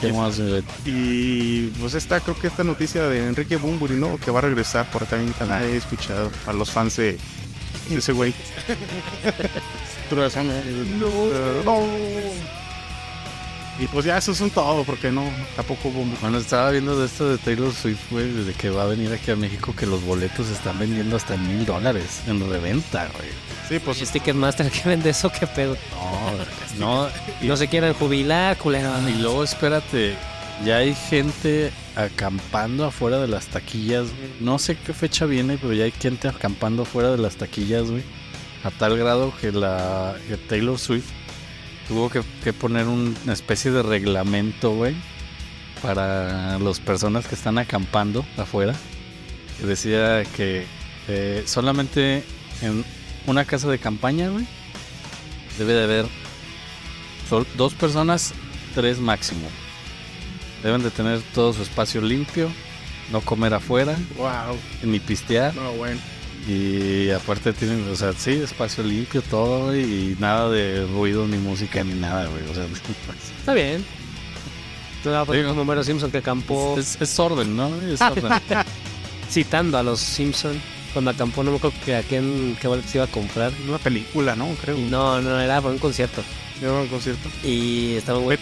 ¿Qué 0.02 0.14
más, 0.14 0.40
güey? 0.40 0.64
Y 0.86 1.68
pues 1.80 1.94
esta, 1.94 2.20
creo 2.22 2.38
que 2.40 2.48
esta 2.48 2.64
noticia 2.64 3.04
de 3.08 3.28
Enrique 3.28 3.58
Bumburi, 3.58 3.96
¿no? 3.96 4.18
Que 4.18 4.32
va 4.32 4.40
a 4.40 4.44
regresar 4.44 4.90
por 4.92 5.06
también 5.06 5.34
también 5.34 5.62
he 5.64 5.76
escuchado 5.78 6.32
a 6.48 6.54
los 6.54 6.72
fans 6.72 6.96
de 6.98 7.18
ese 7.98 8.12
güey. 8.14 8.34
no. 11.66 11.84
Y 13.80 13.88
pues 13.88 14.04
ya 14.04 14.18
eso 14.18 14.36
son 14.36 14.50
todo, 14.50 14.84
porque 14.84 15.10
no, 15.10 15.24
tampoco 15.56 15.88
hubo 15.88 16.04
mucho. 16.04 16.20
Bueno, 16.20 16.38
estaba 16.38 16.70
viendo 16.70 17.00
de 17.00 17.06
esto 17.06 17.30
de 17.30 17.38
Taylor 17.38 17.74
Swift, 17.74 18.12
güey, 18.12 18.30
desde 18.30 18.52
que 18.54 18.70
va 18.70 18.84
a 18.84 18.88
venir 18.88 19.14
aquí 19.14 19.32
a 19.32 19.38
México, 19.38 19.74
que 19.74 19.86
los 19.86 20.04
boletos 20.04 20.48
se 20.48 20.54
están 20.54 20.78
vendiendo 20.78 21.16
hasta 21.16 21.38
mil 21.38 21.66
dólares 21.66 22.20
en 22.28 22.50
reventa, 22.50 23.08
güey. 23.16 23.30
Sí, 23.70 23.80
pues 23.80 24.00
Pues 24.00 24.12
Ticketmaster 24.12 24.70
que 24.70 24.90
vende 24.90 25.12
eso, 25.12 25.32
qué 25.32 25.48
pedo. 25.48 25.78
No, 26.78 27.06
no, 27.06 27.10
Y 27.42 27.48
no 27.48 27.56
se 27.56 27.70
quieren 27.70 27.94
jubilar, 27.94 28.58
culero. 28.58 28.92
y 29.08 29.14
luego 29.14 29.46
espérate, 29.46 30.18
ya 30.66 30.78
hay 30.78 30.94
gente 30.94 31.72
acampando 31.96 32.86
afuera 32.86 33.20
de 33.20 33.28
las 33.28 33.48
taquillas. 33.48 34.08
No 34.40 34.60
sé 34.60 34.76
qué 34.78 34.94
fecha 34.94 35.26
viene, 35.26 35.58
pero 35.58 35.74
ya 35.74 35.86
hay 35.86 35.92
gente 35.92 36.28
acampando 36.28 36.84
afuera 36.84 37.12
de 37.12 37.18
las 37.18 37.36
taquillas, 37.36 37.90
güey. 37.90 38.04
A 38.64 38.72
tal 38.72 38.98
grado 38.98 39.34
que 39.40 39.52
la 39.52 40.16
Taylor 40.50 40.78
Swift 40.78 41.08
tuvo 41.88 42.10
que, 42.10 42.22
poner 42.54 42.88
un- 42.88 43.16
una 43.24 43.34
especie 43.34 43.72
de 43.72 43.82
reglamento, 43.84 44.72
güey, 44.72 44.96
para 45.82 46.60
las 46.60 46.80
personas 46.80 47.26
que 47.26 47.36
están 47.36 47.58
acampando 47.58 48.26
afuera. 48.38 48.76
Que 49.60 49.66
decía 49.66 50.24
que 50.36 50.66
eh, 51.08 51.44
solamente 51.46 52.24
en 52.62 52.84
una 53.28 53.46
casa 53.46 53.70
de 53.70 53.80
campaña, 53.80 54.30
güey, 54.30 54.46
debe 55.58 55.74
de 55.74 55.84
haber 55.84 56.06
dos 57.58 57.74
personas, 57.74 58.34
tres 58.76 59.00
máximo. 59.00 59.48
Deben 60.64 60.84
de 60.84 60.92
tener 60.92 61.22
todo 61.34 61.54
su 61.54 61.62
espacio 61.62 62.02
limpio, 62.02 62.50
no 63.12 63.22
comer 63.22 63.54
afuera, 63.54 63.96
wow. 64.18 64.58
ni 64.84 65.00
pistear. 65.00 65.56
No, 65.56 65.72
bueno. 65.74 66.00
Y 66.48 67.10
aparte 67.12 67.54
tienen, 67.54 67.88
o 67.92 67.96
sea, 67.96 68.14
sí, 68.14 68.32
espacio 68.32 68.84
limpio, 68.84 69.22
todo, 69.22 69.76
y 69.76 70.16
nada 70.20 70.50
de 70.50 70.86
ruido, 70.88 71.28
ni 71.28 71.38
música, 71.38 71.84
ni 71.84 71.94
nada, 71.94 72.28
güey. 72.28 72.44
O 72.50 72.54
sea, 72.54 72.66
Está 73.40 73.54
bien. 73.54 73.86
Tú 75.04 75.10
no, 75.10 75.26
Digo- 75.26 75.50
como 75.50 75.62
Homero 75.62 75.84
Simpson 75.84 76.12
que 76.12 76.18
acampó 76.18 76.78
es, 76.78 77.00
es 77.00 77.20
orden, 77.20 77.56
¿no? 77.56 77.74
Es 77.82 78.02
orden. 78.02 78.32
citando 79.30 79.78
a 79.78 79.84
los 79.84 80.00
Simpson 80.00 80.60
cuando 80.94 81.12
acampó, 81.12 81.44
no 81.44 81.52
me 81.52 81.58
acuerdo 81.58 81.78
que 81.86 81.96
a 81.96 82.02
quién 82.02 82.58
qué 82.60 82.68
boletos 82.68 82.94
iba 82.96 83.04
a 83.04 83.08
comprar. 83.08 83.52
Una 83.68 83.78
película, 83.78 84.36
¿no? 84.36 84.48
Creo. 84.62 84.78
Y 84.78 84.82
no, 84.82 85.22
no, 85.22 85.40
era 85.40 85.62
para 85.62 85.74
un 85.74 85.80
concierto. 85.80 86.24
Era 86.62 86.74
un 86.74 86.88
concierto. 86.88 87.30
Y 87.44 87.94
estaba 87.94 88.20
un 88.20 88.26
güey. 88.26 88.38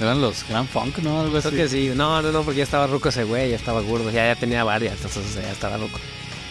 Eran 0.00 0.20
los 0.20 0.44
Grand 0.48 0.68
Funk, 0.68 0.98
¿no? 0.98 1.20
Algo 1.20 1.38
así. 1.38 1.48
Creo 1.48 1.62
que 1.64 1.68
sí. 1.68 1.92
No, 1.94 2.20
no, 2.20 2.30
no, 2.32 2.42
porque 2.42 2.58
ya 2.58 2.64
estaba 2.64 2.86
ruco 2.86 3.08
ese 3.08 3.24
güey, 3.24 3.50
ya 3.50 3.56
estaba 3.56 3.80
gordo, 3.80 4.10
ya, 4.10 4.26
ya 4.26 4.36
tenía 4.36 4.62
varias, 4.64 4.94
entonces 4.96 5.34
ya 5.34 5.50
estaba 5.50 5.76
ruco. 5.78 5.98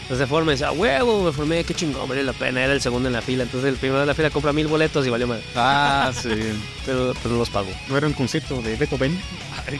Entonces 0.03 0.27
se 0.27 0.29
forma 0.29 0.51
y 0.51 0.55
dice, 0.55 0.65
"Ah, 0.65 0.71
huevo, 0.71 1.23
me 1.23 1.31
formé, 1.31 1.63
qué 1.63 1.73
chingón, 1.73 2.07
vale 2.07 2.23
la 2.23 2.33
pena. 2.33 2.63
Era 2.63 2.73
el 2.73 2.81
segundo 2.81 3.07
en 3.09 3.13
la 3.13 3.23
fila, 3.23 3.41
entonces 3.43 3.69
el 3.69 3.75
primero 3.77 3.99
de 4.01 4.05
la 4.05 4.13
fila 4.13 4.29
compra 4.29 4.53
mil 4.53 4.67
boletos 4.67 5.05
y 5.05 5.09
valió 5.09 5.25
mal. 5.27 5.41
Ah, 5.55 6.11
sí. 6.13 6.29
Pero, 6.85 7.13
pero 7.23 7.33
no 7.33 7.39
los 7.39 7.49
pagó. 7.49 7.69
No 7.89 7.97
era 7.97 8.05
un 8.05 8.13
concierto 8.13 8.61
de 8.61 8.75
Beethoven. 8.75 9.19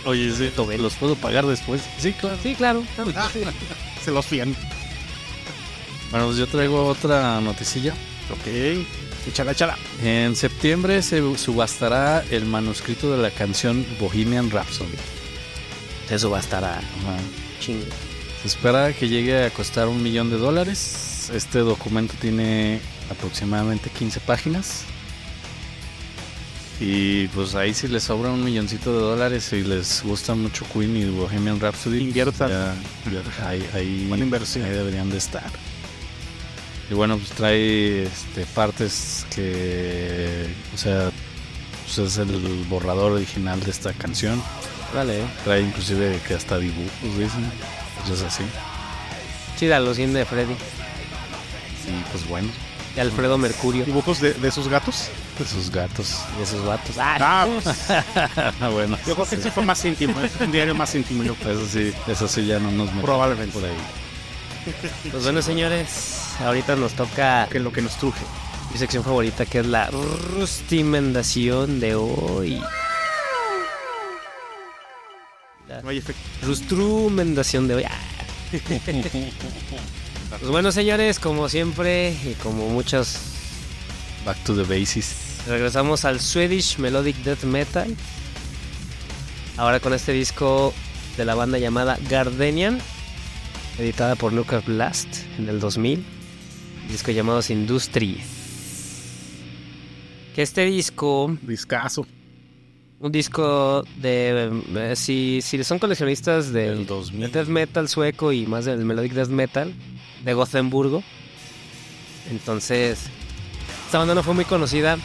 Oye, 0.06 0.32
sí, 0.36 0.52
los 0.80 0.94
puedo 0.96 1.16
pagar 1.16 1.46
después. 1.46 1.82
Sí, 2.00 2.14
claro. 2.14 2.38
Sí, 2.42 2.56
claro. 2.56 2.84
claro. 2.96 3.12
Se 4.04 4.10
los 4.10 4.26
fían. 4.26 4.56
Bueno, 6.10 6.26
pues 6.28 6.38
yo 6.38 6.48
traigo 6.48 6.88
otra 6.88 7.40
noticilla. 7.42 7.94
Ok. 8.32 8.48
Échala, 9.28 9.52
échala. 9.54 9.78
En 10.04 10.36
septiembre 10.36 11.02
se 11.02 11.20
subastará 11.38 12.24
el 12.30 12.46
manuscrito 12.46 13.12
de 13.12 13.22
la 13.22 13.32
canción 13.32 13.86
Bohemian 14.00 14.52
Rhapsody. 14.52 14.96
Se 16.08 16.20
subastará. 16.20 16.78
Ajá. 16.78 17.18
Chingo. 17.60 17.86
Se 18.42 18.48
espera 18.50 18.94
que 18.94 19.08
llegue 19.10 19.46
a 19.46 19.50
costar 19.50 19.88
un 19.88 20.04
millón 20.04 20.30
de 20.30 20.38
dólares. 20.38 21.32
Este 21.34 21.60
documento 21.60 22.14
tiene 22.22 22.80
aproximadamente 23.10 23.90
15 23.90 24.20
páginas. 24.20 24.84
Y 26.80 27.28
pues 27.30 27.56
ahí 27.56 27.74
si 27.74 27.88
les 27.88 28.04
sobra 28.04 28.30
un 28.32 28.44
milloncito 28.44 28.94
de 28.94 29.00
dólares 29.00 29.52
y 29.54 29.64
les 29.64 30.04
gusta 30.04 30.36
mucho 30.36 30.66
Queen 30.74 30.96
y 30.98 31.06
Bohemian 31.06 31.60
Rhapsody, 31.60 32.00
Inviertan. 32.02 32.50
ya- 32.50 32.76
ya 33.12 33.48
ahí, 33.48 33.66
ahí- 33.74 34.06
Buena 34.10 34.26
inversión. 34.26 34.66
ahí 34.66 34.72
deberían 34.72 35.10
de 35.10 35.18
estar. 35.18 35.50
Y 36.90 36.94
bueno, 36.94 37.18
pues 37.18 37.30
trae 37.32 38.04
este, 38.04 38.46
partes 38.54 39.26
que, 39.34 40.48
o 40.74 40.78
sea, 40.78 41.10
pues 41.84 41.98
es 41.98 42.18
el 42.18 42.66
borrador 42.70 43.14
original 43.14 43.60
de 43.60 43.72
esta 43.72 43.92
canción. 43.94 44.42
Vale. 44.94 45.24
Trae 45.44 45.62
inclusive 45.62 46.20
que 46.28 46.36
hasta 46.36 46.58
dibujos, 46.60 46.92
dicen. 47.18 47.52
Pues 48.06 48.20
es 48.20 48.26
así. 48.26 48.44
Chida, 49.58 49.80
los 49.80 49.96
100 49.98 50.14
de 50.14 50.26
Freddy. 50.26 50.54
Y 50.54 52.12
pues 52.12 52.28
bueno, 52.28 52.50
Y 52.96 53.00
Alfredo 53.00 53.38
Mercurio. 53.38 53.84
¿Dibujos 53.86 54.22
de, 54.22 54.34
de 54.34 54.52
sus 54.52 54.68
gatos? 54.68 55.10
de 55.40 55.46
sus 55.46 55.70
gatos. 55.70 56.20
Y 56.40 56.44
esos 56.44 56.64
vatos. 56.66 56.96
Ah, 56.98 57.18
Ah, 57.20 58.04
Ah, 58.62 58.70
bueno. 58.70 58.98
yo 59.06 59.16
creo 59.16 59.28
que 59.28 59.36
sí 59.38 59.50
fue 59.50 59.66
más 59.66 59.84
íntimo. 59.84 60.20
Es 60.22 60.40
un 60.40 60.52
diario 60.52 60.74
más 60.76 60.94
íntimo, 60.96 61.24
yo 61.24 61.36
creo. 61.36 61.54
Eso 61.60 61.68
sí, 61.68 61.92
eso 62.08 62.28
sí 62.28 62.46
ya 62.46 62.58
no 62.60 62.70
nos 62.72 62.86
metemos 62.88 63.04
Probablemente. 63.04 63.54
por 63.60 63.68
ahí. 63.68 63.76
Pues 65.12 65.24
bueno, 65.24 65.42
señores, 65.42 66.30
ahorita 66.40 66.76
nos 66.76 66.94
toca 66.94 67.48
Que 67.52 67.60
lo 67.60 67.72
que 67.72 67.82
nos 67.82 67.96
truje. 67.98 68.24
mi 68.72 68.78
sección 68.78 69.04
favorita, 69.04 69.46
que 69.46 69.60
es 69.60 69.66
la 69.66 69.90
rustimendación 70.38 71.80
de 71.80 71.96
hoy. 71.96 72.62
No 75.84 75.90
hay 75.90 75.98
efecto. 75.98 76.22
Rustrumendación 76.44 77.68
de 77.68 77.76
hoy. 77.76 77.84
Ah. 77.84 77.98
Pues 80.40 80.52
bueno, 80.52 80.72
señores, 80.72 81.20
como 81.20 81.48
siempre 81.48 82.10
y 82.12 82.34
como 82.44 82.68
muchos, 82.70 83.16
Back 84.26 84.38
to 84.44 84.54
the 84.56 84.64
basis. 84.64 85.16
regresamos 85.48 86.04
al 86.04 86.20
Swedish 86.20 86.78
Melodic 86.78 87.16
Death 87.18 87.44
Metal. 87.44 87.96
Ahora 89.56 89.80
con 89.80 89.94
este 89.94 90.12
disco 90.12 90.74
de 91.16 91.24
la 91.26 91.36
banda 91.36 91.58
llamada 91.58 91.98
Gardenian, 92.10 92.80
editada 93.78 94.16
por 94.16 94.34
Nuclear 94.34 94.64
Blast 94.66 95.08
en 95.38 95.50
el 95.50 95.60
2000. 95.60 96.04
Disco 96.90 97.12
llamado 97.12 97.42
Industry. 97.50 98.22
Que 100.36 100.42
este 100.42 100.66
disco 100.66 101.36
Discazo. 101.42 102.06
un 103.00 103.12
disco 103.12 103.84
de 103.98 104.52
eh, 104.76 104.96
si, 104.96 105.40
si 105.42 105.64
son 105.64 105.80
coleccionistas 105.80 106.52
del 106.52 106.78
Del 106.80 106.86
2000. 106.86 107.22
del 107.22 107.32
death 107.32 107.48
metal 107.48 107.90
sueco 107.90 108.32
y 108.32 108.46
más 108.46 108.66
del 108.66 108.84
melodic 108.86 109.14
death 109.14 109.30
metal 109.30 109.74
de 110.24 110.34
Gothenburgo 110.34 111.04
entonces 112.32 113.06
esta 113.86 114.00
banda 114.00 114.16
no 114.16 114.24
fue 114.24 114.34
muy 114.34 114.46
conocida 114.46 114.98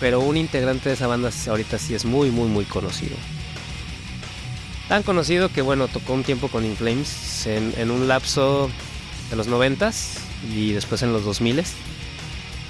pero 0.00 0.20
un 0.20 0.36
integrante 0.36 0.88
de 0.88 0.94
esa 0.96 1.06
banda 1.06 1.30
ahorita 1.48 1.78
sí 1.78 1.94
es 1.94 2.04
muy 2.04 2.30
muy 2.30 2.48
muy 2.48 2.64
conocido 2.64 3.16
tan 4.88 5.02
conocido 5.02 5.48
que 5.48 5.62
bueno 5.62 5.88
tocó 5.88 6.12
un 6.12 6.24
tiempo 6.24 6.48
con 6.48 6.64
Inflames 6.64 7.46
en, 7.46 7.72
en 7.76 7.90
un 7.90 8.08
lapso 8.08 8.70
de 9.30 9.36
los 9.36 9.46
noventas 9.46 10.18
y 10.54 10.72
después 10.72 11.02
en 11.02 11.12
los 11.12 11.24
2000 11.24 11.64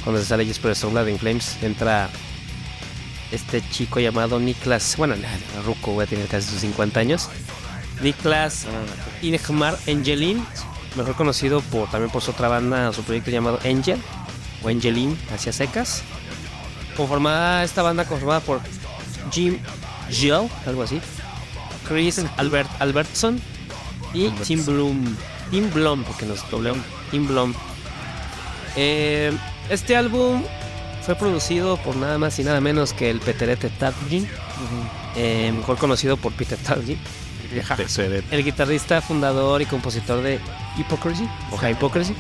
cuando 0.05 0.21
se 0.21 0.27
sale 0.27 0.45
Jesper 0.45 0.77
Stromblad 0.77 1.07
de 1.07 1.13
Inflames 1.13 1.57
entra 1.63 2.11
este 3.33 3.67
chico 3.71 4.01
llamado 4.01 4.39
Niklas, 4.39 4.97
bueno, 4.97 5.15
Ruco, 5.65 5.93
voy 5.93 6.05
a 6.05 6.07
tener 6.07 6.27
casi 6.29 6.51
sus 6.51 6.61
50 6.61 7.01
años. 7.01 7.31
Niklas 8.03 8.67
Ingemar 9.23 9.79
Engelin, 9.87 10.45
mejor 10.97 11.15
conocido 11.17 11.63
por 11.63 11.91
también 11.91 12.11
por 12.11 12.23
su 12.23 12.33
otra 12.33 12.49
banda, 12.49 12.93
su 12.93 13.03
proyecto 13.03 13.31
llamado 13.31 13.59
Angel 13.65 14.01
o 14.63 14.69
Angeline 14.69 15.17
hacia 15.33 15.53
secas. 15.53 16.03
Conformada 16.97 17.65
esta 17.65 17.83
banda 17.83 18.05
conformada 18.05 18.41
por 18.41 18.61
Jim 19.33 19.59
Gill, 20.11 20.49
algo 20.67 20.83
así, 20.83 21.01
Chris 21.87 22.21
Albert 22.37 22.71
Albertson 22.81 23.41
y 24.13 24.29
Tim 24.31 24.65
Bloom. 24.65 25.17
Tim 25.51 25.71
Blom, 25.73 26.03
porque 26.05 26.27
nos 26.27 26.49
dobló 26.51 26.75
Tim 27.11 27.27
Blom. 27.27 27.55
Eh, 28.77 29.33
este 29.69 29.97
álbum 29.97 30.43
fue 31.05 31.15
producido 31.15 31.77
por 31.77 31.97
nada 31.97 32.19
más 32.19 32.39
y 32.39 32.45
nada 32.45 32.61
menos 32.61 32.93
que 32.93 33.11
el 33.11 33.21
Peterete 33.21 33.69
Targin, 33.71 34.27
eh, 35.17 35.53
mejor 35.55 35.77
conocido 35.77 36.17
por 36.17 36.33
Peter 36.33 36.59
Targin, 36.59 36.99
el 38.31 38.45
guitarrista, 38.45 39.01
fundador 39.01 39.63
y 39.63 39.67
compositor 39.67 40.23
de 40.23 40.41
Hypocrisy, 40.77 41.29
o 41.53 41.69
Hypocrisy, 41.69 42.15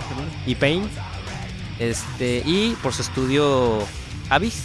y 0.46 0.54
Pain, 0.54 0.88
este, 1.78 2.42
y 2.44 2.76
por 2.82 2.92
su 2.92 3.02
estudio 3.02 3.78
Abyss 4.28 4.62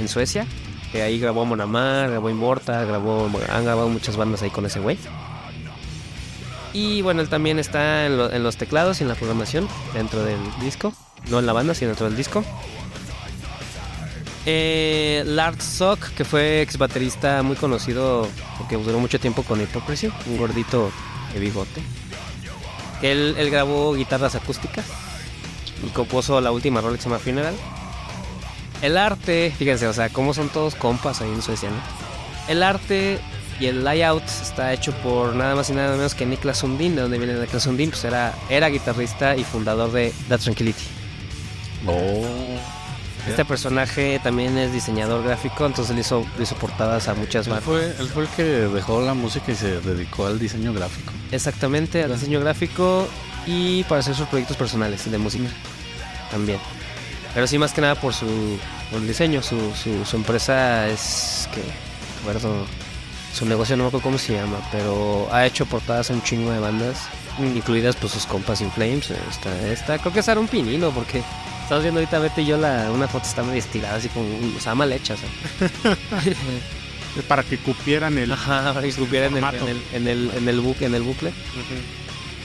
en 0.00 0.08
Suecia, 0.08 0.46
que 0.92 1.02
ahí 1.02 1.18
grabó 1.18 1.44
Mon 1.46 1.60
Amar, 1.60 2.10
grabó 2.10 2.28
Immortal, 2.30 2.86
grabó, 2.86 3.28
han 3.50 3.64
grabado 3.64 3.88
muchas 3.88 4.16
bandas 4.16 4.42
ahí 4.42 4.50
con 4.50 4.66
ese 4.66 4.78
güey. 4.78 4.98
Y 6.74 7.02
bueno, 7.02 7.20
él 7.22 7.28
también 7.28 7.58
está 7.58 8.06
en, 8.06 8.16
lo- 8.16 8.30
en 8.32 8.42
los 8.42 8.56
teclados 8.56 9.00
y 9.00 9.04
en 9.04 9.08
la 9.08 9.14
programación 9.14 9.68
dentro 9.94 10.22
del 10.24 10.38
disco. 10.60 10.92
No 11.30 11.38
en 11.38 11.46
la 11.46 11.52
banda, 11.52 11.74
sino 11.74 11.88
dentro 11.88 12.06
del 12.06 12.16
disco. 12.16 12.44
Eh, 14.44 15.22
Lars 15.26 15.62
Sock, 15.64 16.08
que 16.16 16.24
fue 16.24 16.62
ex 16.62 16.76
baterista 16.76 17.42
muy 17.42 17.54
conocido 17.56 18.28
porque 18.58 18.76
duró 18.76 18.98
mucho 18.98 19.20
tiempo 19.20 19.42
con 19.44 19.60
Hypocrisy, 19.60 20.10
un 20.26 20.36
gordito 20.36 20.90
de 21.32 21.40
bigote. 21.40 21.82
Él, 23.02 23.36
grabó 23.50 23.94
guitarras 23.94 24.34
acústicas 24.34 24.84
y 25.84 25.90
compuso 25.90 26.40
la 26.40 26.50
última 26.52 26.80
rola 26.80 26.96
que 26.98 27.18
Funeral. 27.18 27.54
El 28.82 28.96
arte, 28.96 29.54
fíjense, 29.56 29.86
o 29.86 29.92
sea, 29.92 30.08
cómo 30.08 30.34
son 30.34 30.48
todos 30.48 30.74
compas 30.74 31.20
ahí 31.20 31.30
en 31.30 31.40
Suecia, 31.40 31.70
¿no? 31.70 31.76
El 32.48 32.62
arte 32.64 33.20
y 33.60 33.66
el 33.66 33.84
layout 33.84 34.24
está 34.24 34.72
hecho 34.72 34.92
por 35.02 35.36
nada 35.36 35.54
más 35.54 35.70
y 35.70 35.72
nada 35.72 35.96
menos 35.96 36.16
que 36.16 36.26
Niklas 36.26 36.58
Sundin, 36.58 36.96
de 36.96 37.02
donde 37.02 37.16
viene 37.16 37.34
Niklas 37.34 37.62
Sundin, 37.62 37.90
pues 37.90 38.04
era, 38.04 38.34
era 38.50 38.68
guitarrista 38.68 39.36
y 39.36 39.44
fundador 39.44 39.92
de 39.92 40.12
The 40.28 40.36
Tranquility. 40.36 40.82
Oh. 41.86 42.26
Este 43.28 43.44
personaje 43.44 44.20
también 44.24 44.58
es 44.58 44.72
diseñador 44.72 45.22
gráfico, 45.22 45.64
entonces 45.64 45.94
le 45.94 46.00
hizo, 46.00 46.26
le 46.36 46.42
hizo 46.42 46.56
portadas 46.56 47.06
a 47.06 47.14
muchas 47.14 47.46
Él 47.46 47.52
bandas. 47.52 47.64
fue, 47.64 47.94
él 48.00 48.08
fue 48.08 48.24
el 48.24 48.28
que 48.30 48.42
dejó 48.42 49.00
la 49.00 49.14
música 49.14 49.52
y 49.52 49.54
se 49.54 49.80
dedicó 49.80 50.26
al 50.26 50.40
diseño 50.40 50.72
gráfico. 50.72 51.12
Exactamente, 51.30 52.02
al 52.02 52.12
diseño 52.12 52.40
gráfico 52.40 53.06
y 53.46 53.84
para 53.84 54.00
hacer 54.00 54.16
sus 54.16 54.26
proyectos 54.26 54.56
personales 54.56 55.08
de 55.08 55.18
música 55.18 55.48
también. 56.32 56.58
Pero 57.34 57.46
sí, 57.46 57.58
más 57.58 57.72
que 57.72 57.80
nada 57.80 57.94
por 57.94 58.12
su 58.12 58.58
por 58.90 59.00
el 59.00 59.08
diseño. 59.08 59.42
Su, 59.42 59.56
su, 59.74 60.04
su 60.04 60.16
empresa 60.16 60.88
es 60.88 61.48
que, 61.52 61.62
recuerdo, 62.18 62.66
su 63.32 63.46
negocio 63.46 63.76
no 63.76 63.84
me 63.84 63.88
acuerdo 63.88 64.04
cómo 64.04 64.18
se 64.18 64.34
llama, 64.34 64.58
pero 64.70 65.28
ha 65.32 65.46
hecho 65.46 65.66
portadas 65.66 66.10
a 66.10 66.14
un 66.14 66.22
chingo 66.22 66.50
de 66.50 66.58
bandas, 66.58 67.08
incluidas 67.38 67.96
pues 67.96 68.12
sus 68.12 68.26
compas 68.26 68.60
In 68.60 68.70
Flames. 68.70 69.10
Esta, 69.10 69.68
esta, 69.68 69.98
creo 69.98 70.12
que 70.12 70.20
es 70.20 70.28
un 70.28 70.48
Pinino, 70.48 70.90
porque 70.90 71.22
estamos 71.62 71.82
viendo 71.82 72.00
ahorita 72.00 72.18
Betty 72.18 72.42
y 72.42 72.46
yo 72.46 72.58
la, 72.58 72.90
una 72.92 73.08
foto 73.08 73.26
está 73.26 73.42
medio 73.42 73.58
estirada, 73.58 73.96
así 73.96 74.08
como, 74.10 74.26
o 74.56 74.60
sea, 74.60 74.74
mal 74.74 74.92
hecha. 74.92 75.14
para 77.28 77.42
que 77.42 77.58
cupieran 77.58 78.18
el. 78.18 78.32
Ajá, 78.32 78.74
para 78.74 78.82
que 78.82 78.88
escupiera 78.88 79.26
en 79.26 79.38
el, 79.38 79.44
en 79.44 79.68
el, 79.68 79.82
en 79.92 80.08
el, 80.08 80.30
en 80.36 80.48
el, 80.48 80.60
bucle, 80.60 80.86
en 80.86 80.94
el 80.94 81.02
bucle. 81.02 81.32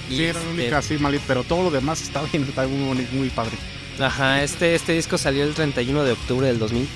Sí, 0.08 0.24
era 0.24 0.34
la 0.34 0.40
este, 0.40 0.54
única 0.54 0.78
así 0.78 0.98
malita, 0.98 1.24
pero 1.28 1.44
todo 1.44 1.64
lo 1.64 1.72
demás 1.72 2.02
está 2.02 2.22
bien, 2.24 2.44
está 2.44 2.66
muy, 2.66 3.06
muy 3.12 3.30
padre. 3.30 3.58
Ajá, 4.00 4.44
este, 4.44 4.76
este 4.76 4.94
disco 4.94 5.18
salió 5.18 5.44
el 5.44 5.54
31 5.54 6.04
de 6.04 6.12
octubre 6.12 6.48
del 6.48 6.60
2000 6.60 6.88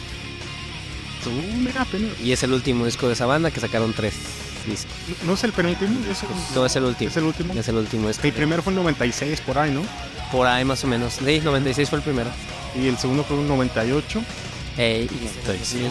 Uh, 1.23 1.57
mira, 1.59 1.83
apenas- 1.83 2.19
y 2.19 2.31
es 2.31 2.41
el 2.41 2.51
último 2.51 2.83
disco 2.85 3.05
de 3.05 3.13
esa 3.13 3.27
banda 3.27 3.51
que 3.51 3.59
sacaron 3.59 3.93
tres 3.93 4.15
discos. 4.65 4.91
No 5.23 5.35
es 5.35 5.43
el 5.43 5.51
penúltimo, 5.51 5.99
es 6.11 6.23
el, 6.23 6.29
No, 6.55 6.65
es 6.65 6.75
el 6.75 6.83
último. 6.83 7.09
es 7.11 7.17
el 7.17 7.23
último. 7.25 7.53
Es 7.53 7.67
el 7.67 7.75
último. 7.75 8.09
Es 8.09 8.23
El 8.25 8.33
primero 8.33 8.63
fue 8.63 8.71
en 8.73 8.77
96 8.77 9.39
por 9.41 9.59
ahí, 9.59 9.69
¿no? 9.71 9.83
por 10.31 10.47
ahí 10.47 10.65
más 10.65 10.83
o 10.83 10.87
menos. 10.87 11.19
Sí, 11.23 11.39
96 11.43 11.89
fue 11.89 11.99
el 11.99 12.03
primero. 12.03 12.31
Y 12.75 12.87
el 12.87 12.97
segundo 12.97 13.23
fue 13.23 13.37
en 13.37 13.47
98. 13.49 14.19
Ey, 14.77 15.07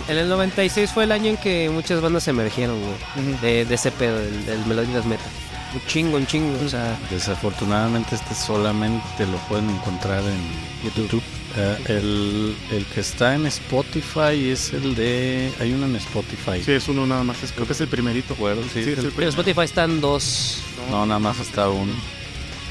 y 0.08 0.10
en 0.10 0.18
el 0.18 0.28
96 0.28 0.90
fue 0.90 1.04
el 1.04 1.12
año 1.12 1.26
en 1.30 1.36
que 1.36 1.70
muchas 1.70 2.00
bandas 2.00 2.26
emergieron, 2.26 2.76
güey. 2.80 3.36
De, 3.40 3.64
de 3.66 3.74
ese 3.76 3.92
pedo, 3.92 4.18
del, 4.18 4.46
del 4.46 4.66
Melody 4.66 4.92
Death 4.92 5.04
Metal. 5.04 5.26
Un 5.72 5.80
chingo, 5.86 6.16
un 6.16 6.26
chingo. 6.26 6.58
O 6.64 6.68
sea, 6.68 6.98
Desafortunadamente 7.10 8.14
este 8.16 8.34
solamente 8.34 9.26
lo 9.26 9.36
pueden 9.48 9.70
encontrar 9.70 10.22
en 10.24 10.90
YouTube. 10.96 11.22
Eh, 11.56 11.76
el, 11.88 12.56
el 12.70 12.84
que 12.86 13.00
está 13.00 13.34
en 13.34 13.46
Spotify 13.46 14.50
es 14.50 14.72
el 14.72 14.94
de... 14.94 15.52
Hay 15.60 15.72
uno 15.72 15.86
en 15.86 15.96
Spotify. 15.96 16.62
Sí, 16.64 16.72
es 16.72 16.88
uno 16.88 17.06
nada 17.06 17.22
más. 17.24 17.36
Creo 17.54 17.66
que 17.66 17.72
es 17.72 17.80
el 17.80 17.88
primerito. 17.88 18.34
Recuerdo, 18.34 18.62
sí, 18.72 18.84
Sí, 18.84 18.90
es 18.90 18.98
el- 18.98 19.06
el 19.06 19.22
en 19.22 19.28
Spotify 19.28 19.62
están 19.62 20.00
dos. 20.00 20.58
No, 20.90 21.06
nada 21.06 21.18
más 21.20 21.38
hasta 21.40 21.68
uno. 21.68 21.92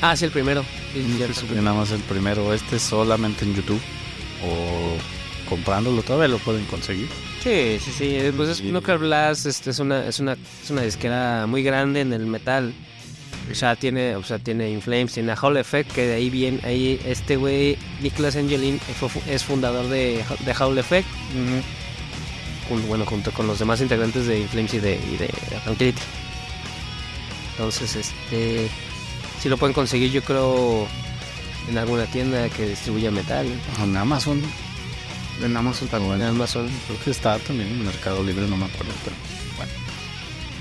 Ah, 0.01 0.15
sí, 0.15 0.25
el 0.25 0.31
primero. 0.31 0.63
Sí, 0.93 1.03
sí, 1.05 1.13
cierto. 1.17 1.41
Sí, 1.41 1.47
nada 1.55 1.73
más 1.77 1.91
el 1.91 1.99
primero. 2.01 2.53
Este 2.53 2.77
es 2.77 2.81
solamente 2.81 3.43
en 3.45 3.53
YouTube. 3.55 3.81
O 4.45 4.95
comprándolo 5.49 6.01
todavía 6.03 6.27
lo 6.27 6.37
pueden 6.39 6.65
conseguir. 6.65 7.07
Sí, 7.43 7.79
sí, 7.79 7.91
sí. 7.91 8.31
Pues 8.35 8.49
es 8.49 8.63
Nuclear 8.63 8.99
Blast 8.99 9.45
este, 9.45 9.71
es, 9.71 9.79
una, 9.79 10.05
es, 10.05 10.19
una, 10.19 10.33
es 10.63 10.69
una 10.69 10.81
disquera 10.81 11.47
muy 11.47 11.63
grande 11.63 12.01
en 12.01 12.13
el 12.13 12.25
metal. 12.25 12.73
O 13.51 13.55
sea, 13.55 13.75
tiene, 13.75 14.15
o 14.15 14.23
sea, 14.23 14.37
tiene 14.37 14.69
Inflames, 14.69 15.13
tiene 15.13 15.31
a 15.31 15.35
Hall 15.35 15.57
Effect, 15.57 15.91
que 15.91 16.05
de 16.05 16.13
ahí 16.13 16.29
viene, 16.29 16.59
ahí 16.63 16.99
este 17.03 17.35
güey, 17.35 17.77
Nicholas 17.99 18.35
Angelin, 18.35 18.79
es 19.27 19.43
fundador 19.43 19.87
de, 19.87 20.23
de 20.45 20.53
Hall 20.53 20.77
Effect, 20.77 21.07
bueno, 22.87 23.05
junto 23.05 23.31
con 23.31 23.47
los 23.47 23.57
demás 23.57 23.81
integrantes 23.81 24.27
de 24.27 24.41
Inflames 24.41 24.73
y 24.75 24.79
de, 24.79 24.99
y 25.11 25.17
de 25.17 25.27
Tranquility. 25.63 26.01
Entonces, 27.51 27.95
este, 27.95 28.69
si 29.41 29.49
lo 29.49 29.57
pueden 29.57 29.73
conseguir, 29.73 30.11
yo 30.11 30.21
creo, 30.21 30.87
en 31.67 31.77
alguna 31.77 32.05
tienda 32.05 32.47
que 32.49 32.67
distribuya 32.67 33.09
metal, 33.09 33.47
En 33.81 33.97
Amazon. 33.97 34.41
En 35.43 35.55
Amazon 35.55 35.87
también. 35.87 36.11
Bueno, 36.11 36.23
en 36.25 36.29
Amazon. 36.35 36.69
creo 36.87 36.99
que 37.03 37.11
está 37.11 37.37
también 37.39 37.69
en 37.69 37.85
Mercado 37.85 38.23
Libre, 38.23 38.47
no 38.47 38.57
me 38.57 38.65
acuerdo, 38.65 38.91
pero 39.03 39.15
bueno. 39.57 39.71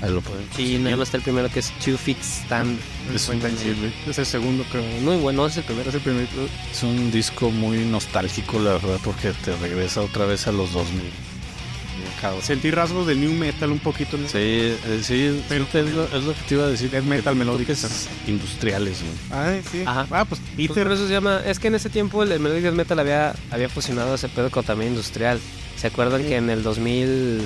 Ahí 0.01 0.13
lo 0.13 0.21
pueden 0.21 0.45
Sí, 0.55 0.77
nada 0.77 0.95
más 0.95 1.09
está 1.09 1.17
el 1.17 1.23
primero 1.23 1.49
que 1.49 1.59
es 1.59 1.71
Two 1.83 1.97
Feet 1.97 2.21
Stand. 2.21 2.79
Es, 3.13 3.27
97. 3.27 3.91
es 4.07 4.17
el 4.17 4.25
segundo, 4.25 4.63
creo. 4.71 4.83
Muy 5.01 5.17
bueno, 5.17 5.45
es 5.45 5.57
el 5.57 5.63
primero. 5.63 5.89
Es 5.89 5.95
el 5.95 6.01
primerito. 6.01 6.47
Es 6.71 6.83
un 6.83 7.11
disco 7.11 7.51
muy 7.51 7.79
nostálgico, 7.79 8.59
la 8.59 8.73
verdad, 8.73 8.99
porque 9.03 9.31
te 9.43 9.55
regresa 9.57 10.01
otra 10.01 10.25
vez 10.25 10.47
a 10.47 10.51
los 10.51 10.71
2000. 10.71 11.28
Cabrón. 12.21 12.41
Sentí 12.41 12.71
rasgos 12.71 13.07
de 13.07 13.15
new 13.15 13.31
metal 13.33 13.71
un 13.71 13.79
poquito. 13.79 14.17
¿no? 14.17 14.27
Sí, 14.27 14.37
eh, 14.37 14.99
sí, 15.01 15.41
Pero- 15.49 15.65
es, 15.73 15.93
lo, 15.93 16.03
es 16.05 16.23
lo 16.23 16.33
que 16.33 16.39
te 16.47 16.55
iba 16.55 16.63
a 16.65 16.67
decir. 16.67 16.89
Death 16.91 17.03
metal 17.03 17.35
melódico. 17.35 17.71
Industriales, 18.27 18.99
güey. 19.01 19.13
Ah, 19.31 19.57
sí. 19.71 19.83
Ajá. 19.85 20.07
Ah, 20.11 20.25
pues 20.25 20.41
Pues 20.55 20.67
Peter. 20.69 20.83
por 20.85 20.93
eso 20.93 21.07
se 21.07 21.13
llama. 21.13 21.41
Es 21.45 21.59
que 21.59 21.67
en 21.67 21.75
ese 21.75 21.89
tiempo 21.89 22.23
el, 22.23 22.31
el 22.31 22.39
Melodic 22.39 22.63
Death 22.63 22.73
Metal 22.75 22.99
había, 22.99 23.33
había 23.51 23.69
fusionado 23.69 24.15
ese 24.15 24.29
pedo 24.29 24.49
con 24.51 24.63
también 24.63 24.91
industrial. 24.91 25.39
¿Se 25.77 25.87
acuerdan 25.87 26.21
que 26.23 26.35
en 26.35 26.49
el 26.49 26.61
2000, 26.63 27.41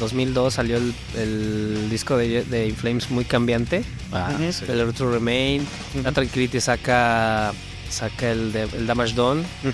2002 0.00 0.54
salió 0.54 0.76
el, 0.76 0.92
el 1.16 1.88
disco 1.90 2.16
de, 2.18 2.44
de 2.44 2.68
Inflames 2.68 3.10
muy 3.10 3.24
cambiante? 3.24 3.82
Ah, 4.12 4.30
sí. 4.52 4.64
El 4.68 4.84
Retro 4.86 5.10
Remain. 5.10 5.66
La 6.04 6.12
Tranquility 6.12 6.60
saca, 6.60 7.52
saca 7.88 8.30
el, 8.30 8.52
de, 8.52 8.62
el 8.64 8.86
Damage 8.86 9.14
Done. 9.14 9.42
Ah, 9.64 9.70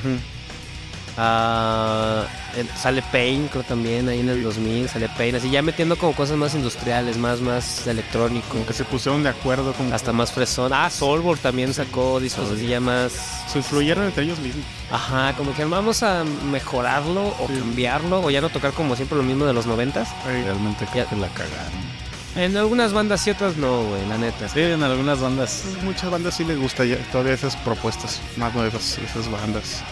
eh, 1.19 2.65
sale 2.77 3.03
Pain, 3.13 3.49
creo 3.49 3.63
también, 3.65 4.09
ahí 4.09 4.21
en 4.21 4.29
el 4.29 4.43
2000 4.43 4.89
sale 4.89 5.09
Pain. 5.11 5.35
Así 5.37 5.51
ya 5.51 5.63
metiendo 5.63 5.97
como 5.97 6.13
cosas 6.15 6.37
más 6.37 6.55
industriales, 6.55 7.17
más, 7.19 7.41
más 7.41 7.87
electrónico. 7.87 8.47
Como 8.49 8.67
que 8.67 8.73
se 8.73 8.85
pusieron 8.85 9.23
de 9.23 9.29
acuerdo. 9.31 9.73
Como 9.73 9.95
Hasta 9.95 10.13
más 10.13 10.33
fresón. 10.33 10.73
Ah, 10.73 10.89
Soulborn 10.91 11.39
también 11.41 11.75
sacó 11.75 12.21
discos 12.21 12.51
así 12.51 12.67
ya 12.67 12.81
más. 12.81 13.13
se 13.51 13.59
influyeron 13.59 14.05
entre 14.05 14.25
ellos 14.25 14.39
mismos. 14.39 14.65
Ajá, 14.91 15.35
como 15.37 15.55
que 15.55 15.65
vamos 15.65 16.03
a 16.03 16.25
mejorarlo 16.51 17.29
o 17.29 17.47
Sí. 17.49 17.55
cambiarlo 17.59 18.21
o 18.21 18.31
ya 18.31 18.41
no 18.41 18.49
tocar 18.51 18.73
como 18.73 18.97
siempre 18.97 19.17
lo 19.19 19.25
mismo 19.25 19.45
de 19.45 19.53
los 19.53 19.67
noventas. 19.67 20.09
Realmente 20.25 20.87
creo 20.91 21.05
Ya. 21.05 21.11
que 21.11 21.17
la 21.17 21.29
cagaron. 21.29 22.03
En 22.35 22.57
algunas 22.57 22.95
bandas 22.95 23.27
y 23.27 23.31
otras 23.31 23.59
no, 23.59 23.83
güey, 23.85 24.09
la 24.09 24.17
neta. 24.17 24.49
Sí, 24.49 24.61
en 24.61 24.83
algunas 24.83 25.21
bandas. 25.21 25.65
Muchas 25.83 26.11
bandas 26.11 26.35
sí 26.35 26.45
les 26.45 26.59
gusta 26.59 26.83
ya, 26.87 26.97
todavía 27.13 27.35
esas 27.35 27.57
propuestas 27.57 28.23
más 28.39 28.55
nuevas, 28.55 28.99
esas 28.99 29.31
bandas. 29.31 29.83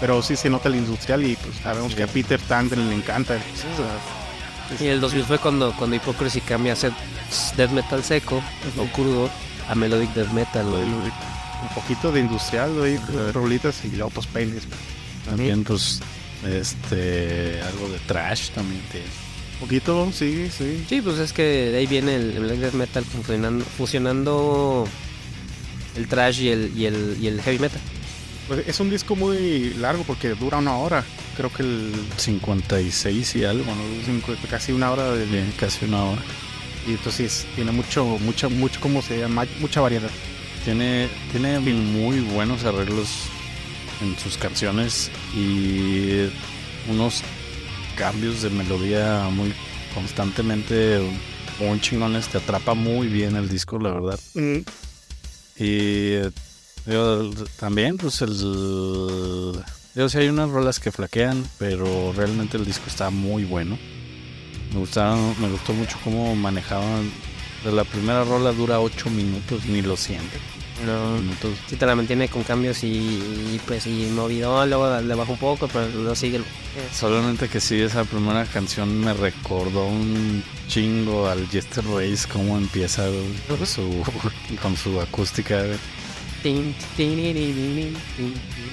Pero 0.00 0.22
sí 0.22 0.36
se 0.36 0.50
nota 0.50 0.68
el 0.68 0.76
industrial 0.76 1.24
y 1.24 1.36
pues 1.36 1.56
sabemos 1.62 1.94
que 1.94 2.02
a 2.02 2.06
Peter 2.06 2.40
Tandren 2.40 2.88
le 2.88 2.96
encanta. 2.96 3.38
Y 4.80 4.86
el 4.86 5.00
2000 5.00 5.24
fue 5.24 5.38
cuando, 5.38 5.72
cuando 5.76 5.96
Hypocrisy 5.96 6.40
cambia 6.40 6.72
a 6.74 6.76
ser 6.76 6.92
death 7.56 7.70
metal 7.70 8.02
seco 8.04 8.42
o 8.78 8.84
crudo 8.92 9.30
a 9.68 9.74
melodic 9.74 10.12
death 10.12 10.30
metal, 10.32 10.66
güey. 10.66 10.82
Un 10.82 11.74
poquito 11.74 12.12
de 12.12 12.20
industrial, 12.20 12.72
güey, 12.74 12.98
rolitas 13.32 13.84
y 13.84 13.88
luego 13.96 14.10
pues 14.10 14.26
peines. 14.26 14.64
También, 15.24 15.64
pues, 15.64 16.00
este, 16.46 17.60
algo 17.62 17.88
de 17.88 17.98
trash 18.06 18.50
también 18.50 18.82
tiene. 18.92 19.06
Un 19.54 19.60
poquito, 19.60 20.12
sí, 20.12 20.50
sí. 20.56 20.84
Sí, 20.88 21.00
pues 21.00 21.18
es 21.18 21.32
que 21.32 21.42
de 21.42 21.78
ahí 21.78 21.86
viene 21.86 22.16
el, 22.16 22.32
el 22.32 22.40
melodic 22.40 22.60
death 22.60 22.74
metal 22.74 23.04
fusionando, 23.04 23.64
fusionando 23.64 24.86
el 25.96 26.06
trash 26.08 26.42
y 26.42 26.48
el, 26.50 26.72
y 26.76 26.86
el, 26.86 27.16
y 27.20 27.28
el 27.28 27.40
heavy 27.40 27.58
metal. 27.58 27.80
Pues 28.48 28.66
es 28.68 28.78
un 28.80 28.90
disco 28.90 29.16
muy 29.16 29.74
largo 29.74 30.04
porque 30.04 30.28
dura 30.30 30.58
una 30.58 30.76
hora. 30.76 31.04
Creo 31.36 31.52
que 31.52 31.62
el 31.62 31.92
56 32.16 33.36
y 33.36 33.44
algo, 33.44 33.64
¿no? 33.64 34.48
casi 34.48 34.72
una 34.72 34.90
hora 34.92 35.12
de, 35.12 35.24
Bien, 35.26 35.52
casi 35.58 35.84
una 35.84 36.04
hora. 36.04 36.22
y 36.86 36.92
entonces 36.92 37.46
tiene 37.56 37.72
mucho, 37.72 38.04
mucha, 38.20 38.48
mucho, 38.48 38.80
¿cómo 38.80 39.02
se 39.02 39.18
llama? 39.18 39.44
Mucha 39.60 39.80
variedad. 39.80 40.10
Tiene, 40.64 41.08
tiene 41.32 41.58
muy 41.60 42.20
buenos 42.20 42.64
arreglos 42.64 43.08
en 44.02 44.16
sus 44.18 44.36
canciones 44.36 45.10
y 45.34 46.28
unos 46.88 47.22
cambios 47.96 48.42
de 48.42 48.50
melodía 48.50 49.28
muy 49.32 49.52
constantemente 49.94 51.00
muy 51.58 51.80
chingones. 51.80 52.28
Te 52.28 52.38
atrapa 52.38 52.74
muy 52.74 53.08
bien 53.08 53.34
el 53.36 53.48
disco, 53.48 53.78
la 53.78 53.90
verdad. 53.92 54.20
Mm, 54.34 54.58
Y 55.58 56.16
digo, 56.86 57.30
también, 57.58 57.96
pues 57.96 58.20
el. 58.22 58.32
Digo, 59.94 60.08
sí 60.08 60.18
hay 60.18 60.28
unas 60.28 60.50
rolas 60.50 60.78
que 60.78 60.92
flaquean, 60.92 61.44
pero 61.58 62.12
realmente 62.14 62.56
el 62.56 62.64
disco 62.64 62.84
está 62.86 63.10
muy 63.10 63.44
bueno. 63.44 63.78
Me 64.72 64.78
gustaron, 64.80 65.34
me 65.40 65.48
gustó 65.50 65.72
mucho 65.72 65.96
cómo 66.04 66.34
manejaban. 66.36 67.10
De 67.64 67.72
la 67.72 67.84
primera 67.84 68.22
rola 68.24 68.52
dura 68.52 68.78
8 68.80 69.08
minutos, 69.10 69.64
ni 69.66 69.80
lo 69.82 69.96
siente. 69.96 70.38
No. 70.84 71.16
Minutos. 71.18 71.52
Sí 71.66 71.76
te 71.76 71.86
la 71.86 71.96
mantiene 71.96 72.28
con 72.28 72.42
cambios 72.44 72.84
y, 72.84 72.88
y, 72.88 73.60
pues 73.66 73.86
y 73.86 74.06
movidón, 74.14 74.68
luego 74.68 75.00
le 75.00 75.14
baja 75.14 75.32
un 75.32 75.38
poco, 75.38 75.66
pero 75.68 75.88
luego 75.88 76.14
sigue. 76.14 76.36
el- 76.36 76.44
Solamente 76.94 77.48
que 77.48 77.58
sí, 77.60 77.80
esa 77.80 78.04
primera 78.04 78.44
canción 78.44 79.00
me 79.00 79.14
recordó 79.14 79.86
un 79.86 80.44
chingo 80.68 81.26
al 81.28 81.48
Jester 81.48 81.82
Race, 81.86 82.28
cómo 82.30 82.58
empieza 82.58 83.06
su, 83.64 84.04
con 84.60 84.76
su 84.76 85.00
acústica. 85.00 85.64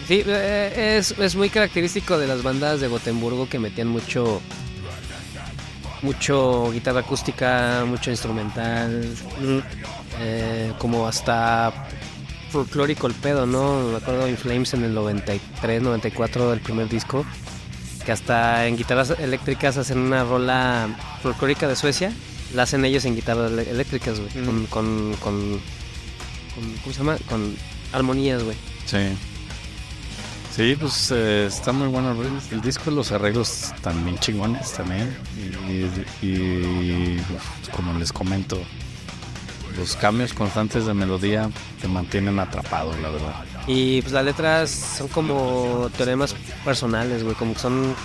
Sí, 0.07 0.23
eh, 0.27 0.97
es, 0.99 1.11
es 1.17 1.35
muy 1.35 1.49
característico 1.49 2.17
de 2.17 2.27
las 2.27 2.43
bandas 2.43 2.79
de 2.81 2.87
Gotemburgo 2.87 3.47
que 3.49 3.59
metían 3.59 3.87
mucho 3.87 4.41
mucho 6.01 6.69
guitarra 6.71 6.99
acústica, 6.99 7.85
mucho 7.87 8.11
instrumental, 8.11 9.07
eh, 10.19 10.73
como 10.77 11.07
hasta 11.07 11.71
folclórico 12.51 13.07
el 13.07 13.13
pedo, 13.13 13.45
¿no? 13.45 13.79
Me 13.89 13.97
acuerdo 13.97 14.27
In 14.27 14.37
Flames 14.37 14.73
en 14.73 14.83
el 14.83 14.93
93, 14.93 15.81
94 15.81 16.51
del 16.51 16.59
primer 16.59 16.89
disco, 16.89 17.25
que 18.05 18.11
hasta 18.11 18.67
en 18.67 18.75
guitarras 18.77 19.11
eléctricas 19.11 19.77
hacen 19.77 19.97
una 19.97 20.23
rola 20.25 20.89
folclórica 21.23 21.67
de 21.67 21.75
Suecia, 21.75 22.11
la 22.53 22.63
hacen 22.63 22.83
ellos 22.85 23.05
en 23.05 23.15
guitarras 23.15 23.51
eléctricas, 23.51 24.19
güey, 24.19 24.29
Mm. 24.45 24.65
con, 24.65 24.65
con, 24.67 25.13
con, 25.21 25.61
con- 26.55 26.71
¿cómo 26.81 26.93
se 26.93 26.99
llama? 26.99 27.17
Con 27.29 27.55
armonías, 27.91 28.43
güey. 28.43 28.57
Sí. 28.85 29.15
Sí, 30.55 30.75
pues 30.79 31.09
eh, 31.11 31.47
está 31.47 31.71
muy 31.71 31.87
bueno 31.87 32.15
el, 32.51 32.61
disco, 32.61 32.91
los 32.91 33.11
arreglos 33.11 33.73
también 33.81 34.19
chingones 34.19 34.71
también. 34.73 35.17
Y, 35.67 36.25
y, 36.25 37.17
pues, 37.27 37.75
como 37.75 37.97
les 37.97 38.13
comento, 38.13 38.61
los 39.75 39.95
cambios 39.95 40.31
constantes 40.33 40.85
de 40.85 40.93
melodía 40.93 41.49
te 41.81 41.87
mantienen 41.87 42.37
atrapado, 42.39 42.95
la 43.01 43.09
verdad. 43.09 43.33
Y 43.65 44.01
pues 44.03 44.13
las 44.13 44.25
letras 44.25 44.69
son 44.69 45.07
como 45.07 45.89
teoremas 45.97 46.35
personales, 46.63 47.23
güey, 47.23 47.35
como 47.35 47.53
que 47.53 47.59
son... 47.59 47.95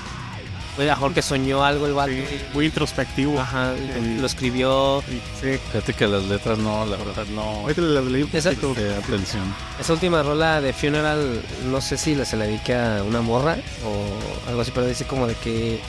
Lo 0.79 0.85
mejor 0.85 1.13
que 1.13 1.23
soñó 1.23 1.65
algo 1.65 1.87
el 1.87 1.93
vato. 1.95 2.13
sí, 2.13 2.25
muy 2.55 2.67
introspectivo. 2.67 3.39
Ajá, 3.41 3.75
Sí. 3.77 4.17
lo 4.21 4.27
escribió. 4.27 5.03
Sí. 5.41 5.59
Fíjate 5.73 5.93
que 5.93 6.07
las 6.07 6.25
letras 6.25 6.59
no, 6.59 6.87
la 6.87 6.97
verdad 6.97 7.27
no 7.35 7.43
Ahorita 7.43 7.81
le 7.83 8.03
leí 8.03 8.23
un 8.23 8.31
Esa- 8.33 8.51
atención. 8.51 9.43
Esa 9.81 9.93
última 9.93 10.23
rola 10.23 10.61
de 10.61 10.73
Funeral, 10.73 11.43
no 11.67 11.81
sé 11.81 11.97
si 11.99 12.15
se 12.25 12.37
la 12.37 12.45
dedica 12.47 12.99
a 12.99 13.03
una 13.03 13.21
morra 13.21 13.57
o 13.85 14.49
algo 14.49 14.61
así, 14.63 14.71
pero 14.75 14.87
dice 14.87 15.05
como 15.05 15.27
de 15.27 15.35
que 15.35 15.81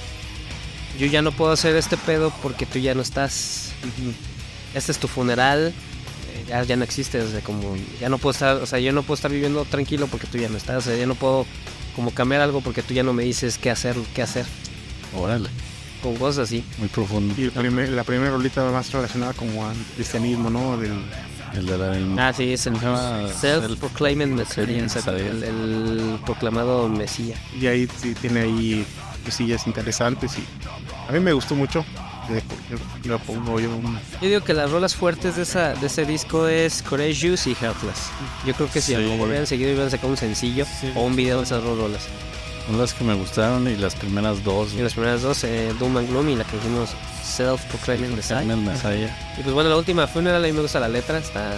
yo 0.99 1.05
ya 1.07 1.21
no 1.21 1.31
puedo 1.31 1.51
hacer 1.51 1.75
este 1.75 1.95
pedo 1.95 2.33
porque 2.41 2.65
tú 2.65 2.79
ya 2.79 2.93
no 2.95 3.01
estás. 3.01 3.71
Este 4.73 4.91
es 4.91 4.97
tu 4.97 5.07
funeral, 5.07 5.67
eh, 5.69 6.45
ya, 6.47 6.63
ya 6.63 6.75
no 6.75 6.83
existes, 6.83 7.23
o 7.25 7.31
sea, 7.31 7.41
como 7.41 7.75
ya 7.99 8.09
no 8.09 8.17
puedo 8.17 8.31
estar, 8.33 8.57
o 8.57 8.65
sea, 8.65 8.79
yo 8.79 8.91
no 8.91 9.03
puedo 9.03 9.15
estar 9.15 9.31
viviendo 9.31 9.65
tranquilo 9.65 10.07
porque 10.07 10.27
tú 10.27 10.37
ya 10.37 10.49
no 10.49 10.57
estás, 10.57 10.77
o 10.77 10.81
sea, 10.89 10.95
ya 10.97 11.05
no 11.05 11.15
puedo 11.15 11.45
como 11.95 12.11
cambiar 12.11 12.41
algo 12.41 12.61
porque 12.61 12.81
tú 12.83 12.93
ya 12.93 13.01
no 13.03 13.13
me 13.13 13.23
dices 13.23 13.57
qué 13.57 13.71
hacer, 13.71 13.95
qué 14.13 14.21
hacer, 14.21 14.45
Órale, 15.15 15.49
con 16.03 16.15
cosas 16.17 16.45
así. 16.49 16.63
muy 16.77 16.87
profundo. 16.89 17.33
Y 17.37 17.45
el 17.45 17.51
primer- 17.51 17.89
la 17.89 18.03
primera 18.03 18.31
rolita 18.31 18.63
más 18.71 18.91
relacionada 18.91 19.33
como 19.33 19.67
al 19.67 19.75
cristianismo, 19.95 20.49
¿no? 20.49 20.77
Del, 20.77 20.93
El 21.53 21.65
de 21.65 21.77
la 22.15 22.27
Ah, 22.27 22.33
sí, 22.33 22.53
es 22.53 22.67
el 22.67 22.75
self-proclaimed 22.75 24.27
Messiah, 24.27 24.65
Messiah. 24.67 25.17
el, 25.17 25.43
el 25.43 26.19
proclamado 26.25 26.87
Mesías. 26.87 27.39
y 27.59 27.65
ahí 27.67 27.87
sí 28.01 28.13
tiene 28.13 28.41
ahí 28.41 28.85
cosillas 29.25 29.65
interesantes 29.67 30.37
y 30.37 30.43
a 31.07 31.11
mí 31.11 31.19
me 31.19 31.33
gustó 31.33 31.55
mucho. 31.55 31.83
Pongo 33.25 33.59
yo 33.59 33.69
digo 34.21 34.41
que 34.43 34.53
las 34.53 34.69
rolas 34.69 34.95
fuertes 34.95 35.35
de, 35.37 35.41
esa, 35.41 35.73
de 35.73 35.87
ese 35.87 36.05
disco 36.05 36.47
es 36.47 36.83
Courageous 36.83 37.47
y 37.47 37.51
Helpless. 37.51 38.11
Yo 38.45 38.53
creo 38.53 38.69
que 38.69 38.81
si 38.81 38.89
Sí. 38.89 38.95
algo 38.95 39.23
hubieran 39.23 39.47
seguido 39.47 39.71
hubieran 39.71 39.89
sacado 39.89 40.09
un 40.09 40.17
sencillo 40.17 40.65
Sí. 40.79 40.91
o 40.95 41.01
un 41.05 41.15
video 41.15 41.37
de 41.39 41.43
esas 41.45 41.63
dos 41.63 41.75
rolas. 41.79 42.03
Son 42.69 42.77
las 42.77 42.93
que 42.93 43.03
me 43.03 43.15
gustaron 43.15 43.67
y 43.67 43.75
las 43.75 43.95
primeras 43.95 44.43
dos. 44.43 44.73
Y 44.73 44.81
las 44.83 44.93
primeras 44.93 45.23
dos, 45.23 45.43
eh, 45.43 45.73
Doom 45.79 45.97
and 45.97 46.07
Gloom 46.09 46.29
y 46.29 46.35
la 46.35 46.43
que 46.43 46.55
dijimos 46.57 46.91
Self-Proclaimed 47.23 48.09
Messiah. 48.15 48.37
Carmen 48.37 48.63
Messiah. 48.63 49.09
Y 49.39 49.41
pues 49.41 49.55
bueno, 49.55 49.71
la 49.71 49.77
última 49.77 50.05
Funeral 50.05 50.43
a 50.43 50.47
mí 50.47 50.53
me 50.53 50.61
gusta 50.61 50.79
la 50.79 50.87
letra, 50.87 51.17
está 51.17 51.51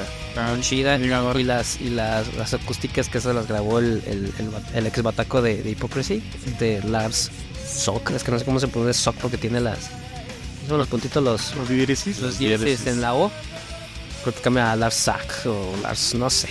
chida. 0.62 0.98
Llegador. 0.98 1.38
Y 1.38 1.44
las 1.44 1.82
y 1.82 1.90
las, 1.90 2.34
las 2.36 2.54
acústicas 2.54 3.10
que 3.10 3.18
esas 3.18 3.36
las 3.36 3.46
grabó 3.48 3.80
el, 3.80 4.02
el, 4.08 4.34
el, 4.40 4.50
ba- 4.50 4.62
el 4.74 4.88
ex 4.88 5.02
bataco 5.04 5.42
de, 5.42 5.62
de 5.62 5.72
Hypocrisy, 5.72 6.24
de 6.60 6.82
Lars 6.84 7.30
Sock. 7.70 8.12
Es 8.12 8.24
que 8.24 8.32
no 8.32 8.40
sé 8.40 8.46
cómo 8.46 8.62
se 8.62 8.70
pronuncia 8.70 8.94
Sock 9.04 9.18
porque 9.18 9.38
tiene 9.38 9.60
las. 9.60 9.90
Son 10.70 10.78
los 10.78 10.88
puntitos, 10.88 11.22
los, 11.22 11.54
Los 11.58 11.68
diéresis. 11.68 12.20
los 12.20 12.38
diéresis. 12.40 12.66
diéresis 12.66 12.88
en 12.88 13.02
la 13.02 13.14
O. 13.16 13.30
Creo 14.24 14.34
que 14.34 14.40
cambia 14.42 14.72
a 14.72 14.76
Lars 14.78 14.96
Sack 14.96 15.46
o 15.46 15.76
Lars, 15.84 16.14
no 16.14 16.30
sé. 16.30 16.48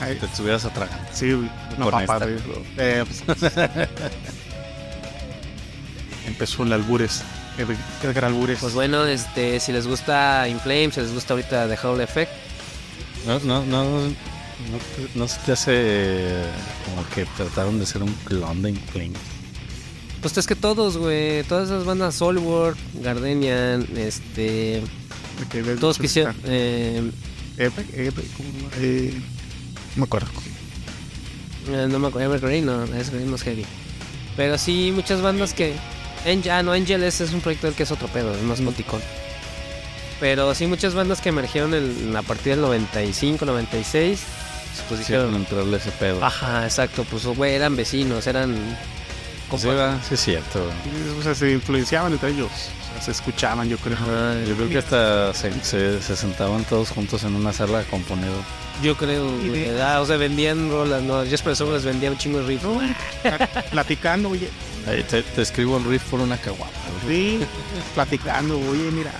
Ay, 0.00 0.16
Te 0.16 0.26
estuvieras 0.26 0.64
atragando. 0.64 1.08
Sí, 1.12 1.32
una 1.32 1.50
Con 1.78 1.90
papa. 1.90 2.18
esta. 2.18 2.28
eh, 2.78 3.04
pues, 3.26 3.42
empezó 6.26 6.62
el 6.64 6.72
albures. 6.72 7.22
Albures. 8.22 8.58
Pues 8.60 8.74
bueno, 8.74 9.04
este, 9.06 9.60
si 9.60 9.72
les 9.72 9.86
gusta 9.86 10.48
In 10.48 10.58
Flames, 10.60 10.94
si 10.94 11.00
les 11.00 11.12
gusta 11.12 11.34
ahorita 11.34 11.68
The 11.68 11.76
Hall 11.86 12.00
Effect, 12.00 12.30
No, 13.26 13.38
no, 13.40 13.64
no, 13.66 13.84
no, 13.84 14.10
no 15.14 15.28
se 15.28 15.38
te 15.40 15.52
hace 15.52 16.42
como 16.86 17.06
que 17.14 17.26
trataron 17.36 17.78
de 17.78 17.84
ser 17.86 18.02
un 18.02 18.12
clon 18.24 18.62
de 18.62 18.70
Inflame. 18.70 19.12
pues 20.22 20.36
es 20.38 20.46
que 20.46 20.54
todos, 20.54 20.96
güey, 20.96 21.42
todas 21.44 21.68
esas 21.68 21.84
bandas, 21.84 22.14
Soulwork, 22.14 22.78
Gardenian, 22.94 23.86
este, 23.96 24.82
todos 25.80 25.98
quisieron, 25.98 26.34
está- 26.36 26.48
eh, 26.50 27.10
eh, 27.66 27.70
eh, 27.92 28.12
¿cómo? 28.36 28.70
Eh, 28.78 29.12
no 29.94 30.00
me 30.00 30.04
acuerdo. 30.04 30.28
Eh, 31.68 31.86
no 31.90 31.98
me 31.98 32.08
acuerdo, 32.08 32.28
Evergreen 32.34 32.66
no, 32.66 32.84
Evergreen 32.84 33.28
no 33.28 33.36
es 33.36 33.42
heavy. 33.42 33.66
Pero 34.36 34.56
sí, 34.58 34.92
muchas 34.94 35.20
bandas 35.20 35.52
que. 35.52 35.74
Angel, 36.26 36.50
ah, 36.50 36.62
no, 36.62 36.72
Angel 36.72 37.02
es, 37.02 37.20
es 37.20 37.32
un 37.32 37.40
proyecto 37.40 37.66
del 37.66 37.76
que 37.76 37.82
es 37.82 37.90
otro 37.90 38.08
pedo, 38.08 38.34
es 38.34 38.42
más 38.42 38.60
moticón. 38.60 39.00
Pero 40.20 40.54
sí, 40.54 40.66
muchas 40.66 40.94
bandas 40.94 41.20
que 41.20 41.30
emergieron 41.30 41.74
en, 41.74 42.14
a 42.16 42.22
partir 42.22 42.52
del 42.52 42.60
95, 42.62 43.44
96. 43.44 44.20
Pues 44.88 45.00
dijeron. 45.00 45.34
entrarle 45.34 45.76
ese 45.76 45.90
pedo. 45.92 46.24
Ajá, 46.24 46.64
exacto, 46.64 47.04
pues 47.10 47.24
güey, 47.26 47.54
eran 47.54 47.76
vecinos, 47.76 48.26
eran. 48.26 48.54
sí, 49.56 49.68
sí 50.08 50.14
es 50.14 50.20
cierto. 50.20 50.70
O 51.18 51.22
sea, 51.22 51.34
se 51.34 51.52
influenciaban 51.52 52.12
entre 52.12 52.30
ellos. 52.30 52.50
Se 53.00 53.10
escuchaban, 53.12 53.68
yo 53.68 53.78
creo. 53.78 53.96
Yo 54.46 54.54
creo 54.56 54.68
que 54.68 54.78
hasta 54.78 55.32
se, 55.34 55.52
se, 55.62 56.02
se 56.02 56.16
sentaban 56.16 56.64
todos 56.64 56.90
juntos 56.90 57.24
en 57.24 57.34
una 57.34 57.52
sala 57.52 57.80
a 57.80 57.82
componer. 57.84 58.28
yo 58.82 58.96
creo, 58.96 59.30
de- 59.38 59.80
ah, 59.82 60.00
o 60.00 60.06
sea, 60.06 60.16
vendían 60.16 60.70
rolas, 60.70 61.02
no, 61.02 61.24
Jesper 61.24 61.56
Song 61.56 61.72
les 61.72 61.84
vendía 61.84 62.10
un 62.10 62.18
chingo 62.18 62.40
de 62.40 62.46
riff. 62.46 62.62
Platicando, 63.70 64.28
oye. 64.30 64.48
Ahí 64.86 65.02
te, 65.02 65.22
te 65.22 65.42
escribo 65.42 65.76
el 65.78 65.84
riff 65.84 66.02
por 66.10 66.20
una 66.20 66.36
caguama. 66.36 66.70
güey. 67.04 67.38
Sí, 67.38 67.44
platicando, 67.94 68.58
oye, 68.58 68.90
mira, 68.92 69.12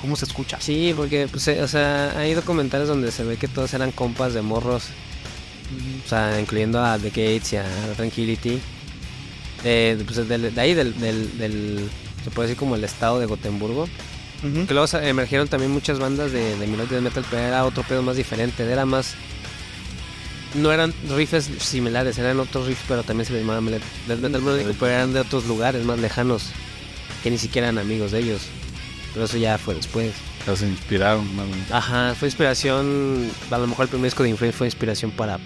cómo 0.00 0.16
se 0.16 0.24
escucha. 0.24 0.58
Sí, 0.60 0.92
porque, 0.96 1.28
pues, 1.30 1.46
eh, 1.48 1.62
o 1.62 1.68
sea, 1.68 2.12
hay 2.18 2.34
documentales 2.34 2.88
donde 2.88 3.10
se 3.12 3.24
ve 3.24 3.36
que 3.36 3.48
todos 3.48 3.72
eran 3.74 3.92
compas 3.92 4.34
de 4.34 4.42
morros. 4.42 4.84
O 6.04 6.08
sea, 6.08 6.40
incluyendo 6.40 6.84
a 6.84 6.98
The 6.98 7.10
Gates 7.10 7.52
y 7.52 7.56
a 7.56 7.64
Tranquility. 7.96 8.60
De, 9.62 10.02
pues, 10.04 10.26
del- 10.28 10.52
de 10.54 10.60
ahí, 10.60 10.74
del, 10.74 10.98
del, 10.98 11.38
del- 11.38 11.90
se 12.24 12.30
puede 12.30 12.48
decir 12.48 12.58
como 12.58 12.74
el 12.74 12.84
estado 12.84 13.18
de 13.20 13.26
Gotemburgo. 13.26 13.88
Que 14.66 14.72
luego 14.72 14.86
emergieron 14.98 15.48
también 15.48 15.70
muchas 15.70 15.98
bandas 15.98 16.32
de, 16.32 16.56
de 16.56 16.66
melodic 16.66 16.90
death 16.92 17.02
metal, 17.02 17.24
pero 17.30 17.42
era 17.42 17.64
otro 17.66 17.82
pedo 17.82 18.02
más 18.02 18.16
diferente. 18.16 18.64
Era 18.64 18.86
más. 18.86 19.14
No 20.54 20.72
eran 20.72 20.94
riffs 21.14 21.48
similares, 21.58 22.16
eran 22.18 22.40
otros 22.40 22.66
riffs, 22.66 22.82
pero 22.88 23.02
también 23.02 23.26
se 23.26 23.34
les 23.34 23.42
llamaba 23.42 23.60
death 24.08 24.18
metal 24.20 24.40
melódico, 24.42 24.70
pero 24.80 24.92
eran 24.92 25.12
de 25.12 25.20
otros 25.20 25.46
lugares 25.46 25.84
más 25.84 25.98
lejanos, 25.98 26.46
que 27.22 27.30
ni 27.30 27.36
siquiera 27.38 27.68
eran 27.68 27.78
amigos 27.78 28.12
de 28.12 28.20
ellos. 28.20 28.42
pero 29.12 29.26
eso 29.26 29.36
ya 29.36 29.58
fue 29.58 29.74
después. 29.74 30.12
Se 30.56 30.66
inspiraron. 30.66 31.36
más. 31.36 31.46
Ajá, 31.70 32.14
fue 32.18 32.26
inspiración, 32.28 33.30
a 33.50 33.58
lo 33.58 33.66
mejor 33.66 33.84
el 33.84 33.88
primer 33.90 34.06
disco 34.06 34.22
de 34.22 34.30
Inflame 34.30 34.52
fue 34.52 34.66
inspiración 34.66 35.10
para... 35.10 35.38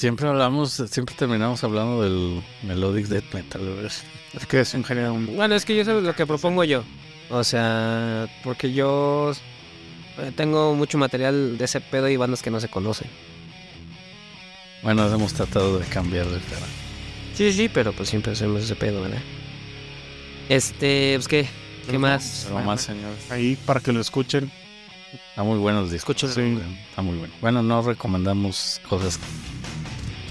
Siempre 0.00 0.26
hablamos, 0.26 0.82
siempre 0.90 1.14
terminamos 1.14 1.62
hablando 1.62 2.02
del 2.02 2.42
melodic 2.62 3.04
death 3.08 3.34
metal. 3.34 3.60
güey. 3.60 3.84
Es 3.84 4.46
que 4.48 4.60
es 4.60 4.72
un 4.72 4.82
género 4.82 5.12
Bueno, 5.12 5.54
es 5.54 5.66
que 5.66 5.76
yo 5.76 5.84
sé 5.84 5.92
lo 6.00 6.16
que 6.16 6.26
propongo 6.26 6.64
yo. 6.64 6.84
O 7.28 7.44
sea, 7.44 8.26
porque 8.42 8.72
yo 8.72 9.32
eh, 10.16 10.32
tengo 10.34 10.74
mucho 10.74 10.96
material 10.96 11.58
de 11.58 11.66
ese 11.66 11.82
pedo 11.82 12.08
y 12.08 12.16
bandas 12.16 12.40
que 12.40 12.50
no 12.50 12.60
se 12.60 12.68
conocen. 12.70 13.08
Bueno, 14.82 15.06
hemos 15.06 15.34
tratado 15.34 15.78
de 15.78 15.84
cambiar 15.84 16.24
de 16.24 16.38
tema. 16.38 16.66
Sí, 17.34 17.52
sí, 17.52 17.68
pero 17.68 17.92
pues 17.92 18.08
siempre 18.08 18.32
hacemos 18.32 18.62
ese 18.62 18.76
pedo, 18.76 19.02
¿verdad? 19.02 19.20
Este, 20.48 21.12
pues 21.16 21.28
qué, 21.28 21.46
qué 21.90 21.98
más. 21.98 22.46
Algo 22.46 22.60
más, 22.60 22.80
señores. 22.80 23.30
ahí 23.30 23.54
para 23.66 23.80
que 23.80 23.92
lo 23.92 24.00
escuchen. 24.00 24.50
Está 25.28 25.42
muy 25.42 25.58
bueno 25.58 25.80
el 25.80 25.90
disco. 25.90 26.12
Escúchalo. 26.12 26.32
Sí. 26.32 26.58
Está 26.88 27.02
muy 27.02 27.18
bueno. 27.18 27.34
Bueno, 27.42 27.62
no 27.62 27.82
recomendamos 27.82 28.80
cosas 28.88 29.18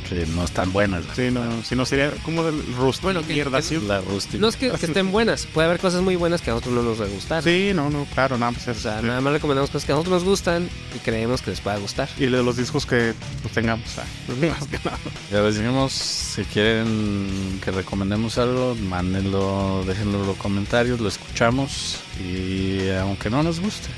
que 0.10 0.26
no 0.26 0.44
están 0.44 0.74
buenas. 0.74 1.04
Sí, 1.16 1.30
no, 1.32 1.44
si 1.64 1.76
no 1.76 1.86
sería 1.86 2.12
como 2.24 2.48
el 2.48 2.62
rust. 2.76 3.02
Bueno, 3.04 3.22
que- 3.26 3.34
mierda, 3.34 3.60
que- 3.60 3.64
sí. 3.64 3.80
La 3.88 4.02
rústica. 4.02 4.38
No 4.40 4.48
es 4.48 4.56
que, 4.56 4.72
que 4.72 4.86
estén 4.88 5.12
buenas, 5.12 5.46
puede 5.46 5.68
haber 5.68 5.80
cosas 5.80 6.02
muy 6.02 6.16
buenas 6.16 6.42
que 6.42 6.50
a 6.50 6.54
nosotros 6.54 6.76
no 6.76 6.84
nos 6.84 7.00
va 7.00 7.06
a 7.06 7.10
gustar. 7.10 7.44
Sí, 7.44 7.72
no, 7.76 7.90
no, 7.90 8.06
claro, 8.14 8.38
nada 8.38 8.52
más. 8.52 8.68
O 8.68 8.74
sea, 8.74 9.02
nada 9.02 9.22
más 9.22 9.34
recomendamos 9.34 9.70
cosas 9.70 9.86
que 9.86 9.92
a 9.92 9.96
nosotros 9.96 10.22
nos 10.22 10.30
gustan 10.30 10.70
y 10.96 11.00
creemos 11.00 11.42
que 11.42 11.52
les 11.52 11.62
pueda 11.62 11.78
gustar. 11.78 12.10
Y 12.18 12.26
de 12.26 12.44
los 12.44 12.58
discos 12.58 12.86
que 12.86 13.14
pues, 13.42 13.54
tengamos. 13.54 13.86
ah, 14.00 14.04
más 14.28 14.68
que 14.68 14.78
nada. 14.84 14.98
Ya 15.32 15.42
les 15.42 15.58
dijimos, 15.58 15.94
si 15.94 16.44
quieren 16.46 17.60
que 17.64 17.72
recomendemos 17.72 18.38
algo, 18.38 18.76
mándenlo, 18.76 19.84
déjenlo 19.86 20.22
en 20.22 20.28
los 20.28 20.38
comentarios, 20.38 21.00
lo 21.00 21.08
escuchamos 21.10 21.98
y 22.20 22.90
aunque 22.92 23.30
no 23.30 23.44
nos 23.44 23.60
guste. 23.60 23.90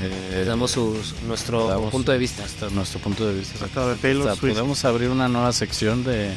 Eh, 0.00 0.44
damos 0.46 0.70
sus- 0.72 1.14
nuestro 1.26 1.66
damos 1.68 1.90
punto 1.90 2.12
de 2.12 2.18
vista. 2.18 2.42
nuestro, 2.42 2.70
nuestro 2.70 3.00
punto 3.00 3.26
de 3.26 3.34
vista. 3.34 3.64
Hasta 3.64 3.86
de 3.88 3.92
O 3.92 3.96
Taylor 3.96 4.24
sea, 4.24 4.34
Swift. 4.36 4.52
podemos 4.52 4.84
abrir 4.84 5.08
una 5.10 5.28
nueva 5.28 5.52
sección 5.52 6.04
de 6.04 6.34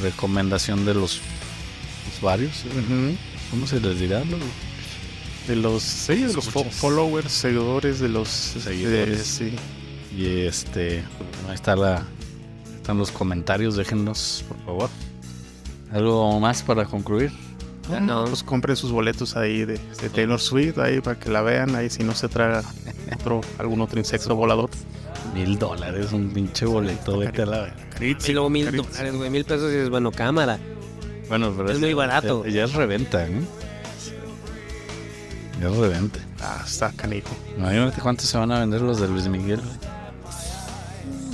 recomendación 0.00 0.84
de 0.84 0.94
los, 0.94 1.20
los 2.10 2.20
varios. 2.20 2.64
Ujú. 2.64 3.14
¿Cómo 3.50 3.66
se 3.66 3.80
les 3.80 3.98
dirá? 4.00 4.22
De 5.46 5.56
los, 5.56 5.82
sí, 5.82 6.14
de 6.16 6.32
los 6.32 6.52
fo- 6.52 6.70
followers, 6.70 7.30
seguidores, 7.32 8.00
de 8.00 8.08
los 8.08 8.28
Seguidores. 8.28 9.18
de- 9.18 9.24
sí. 9.50 9.56
Y 10.16 10.40
este, 10.46 11.02
ahí 11.48 11.54
está 11.54 11.74
la, 11.76 12.04
están 12.76 12.98
los 12.98 13.10
comentarios, 13.10 13.76
déjenlos, 13.76 14.44
por 14.48 14.58
favor. 14.64 14.90
¿Algo 15.92 16.38
más 16.40 16.62
para 16.62 16.84
concluir? 16.86 17.30
Ya 17.90 18.00
no. 18.00 18.24
Pues 18.24 18.42
compren 18.42 18.76
sus 18.76 18.92
boletos 18.92 19.36
ahí 19.36 19.64
de, 19.64 19.78
de 19.78 20.08
Taylor 20.08 20.40
Swift 20.40 20.78
ahí 20.78 21.00
para 21.00 21.18
que 21.18 21.30
la 21.30 21.42
vean 21.42 21.74
ahí 21.74 21.90
si 21.90 22.04
no 22.04 22.14
se 22.14 22.28
traga 22.28 22.62
otro, 23.16 23.40
algún 23.58 23.80
otro 23.80 23.98
insecto 23.98 24.34
volador. 24.36 24.70
Mil 25.34 25.58
dólares, 25.58 26.12
un 26.12 26.30
pinche 26.30 26.66
boleto, 26.66 27.18
vete 27.18 27.42
a 27.42 27.46
la 27.46 27.60
verga. 27.60 27.76
Y 28.00 28.32
luego 28.32 28.50
mil 28.50 28.70
dólares, 28.70 29.14
güey, 29.14 29.30
mil 29.30 29.44
pesos 29.44 29.70
y 29.70 29.74
dices, 29.74 29.90
bueno, 29.90 30.10
cámara. 30.12 30.58
Bueno, 31.28 31.52
pero 31.56 31.70
Es 31.70 31.80
muy 31.80 31.94
barato. 31.94 32.44
Ya, 32.44 32.50
ya 32.50 32.64
es 32.64 32.74
reventa, 32.74 33.26
¿eh? 33.26 33.40
Ya 35.60 35.68
es 35.68 35.76
reventa. 35.76 36.18
Ah, 36.40 36.62
está 36.66 36.92
canijo. 36.92 37.30
Imagínate 37.56 38.00
cuántos 38.00 38.26
se 38.26 38.36
van 38.36 38.52
a 38.52 38.60
vender 38.60 38.80
los 38.82 39.00
de 39.00 39.08
Luis 39.08 39.26
Miguel. 39.28 39.60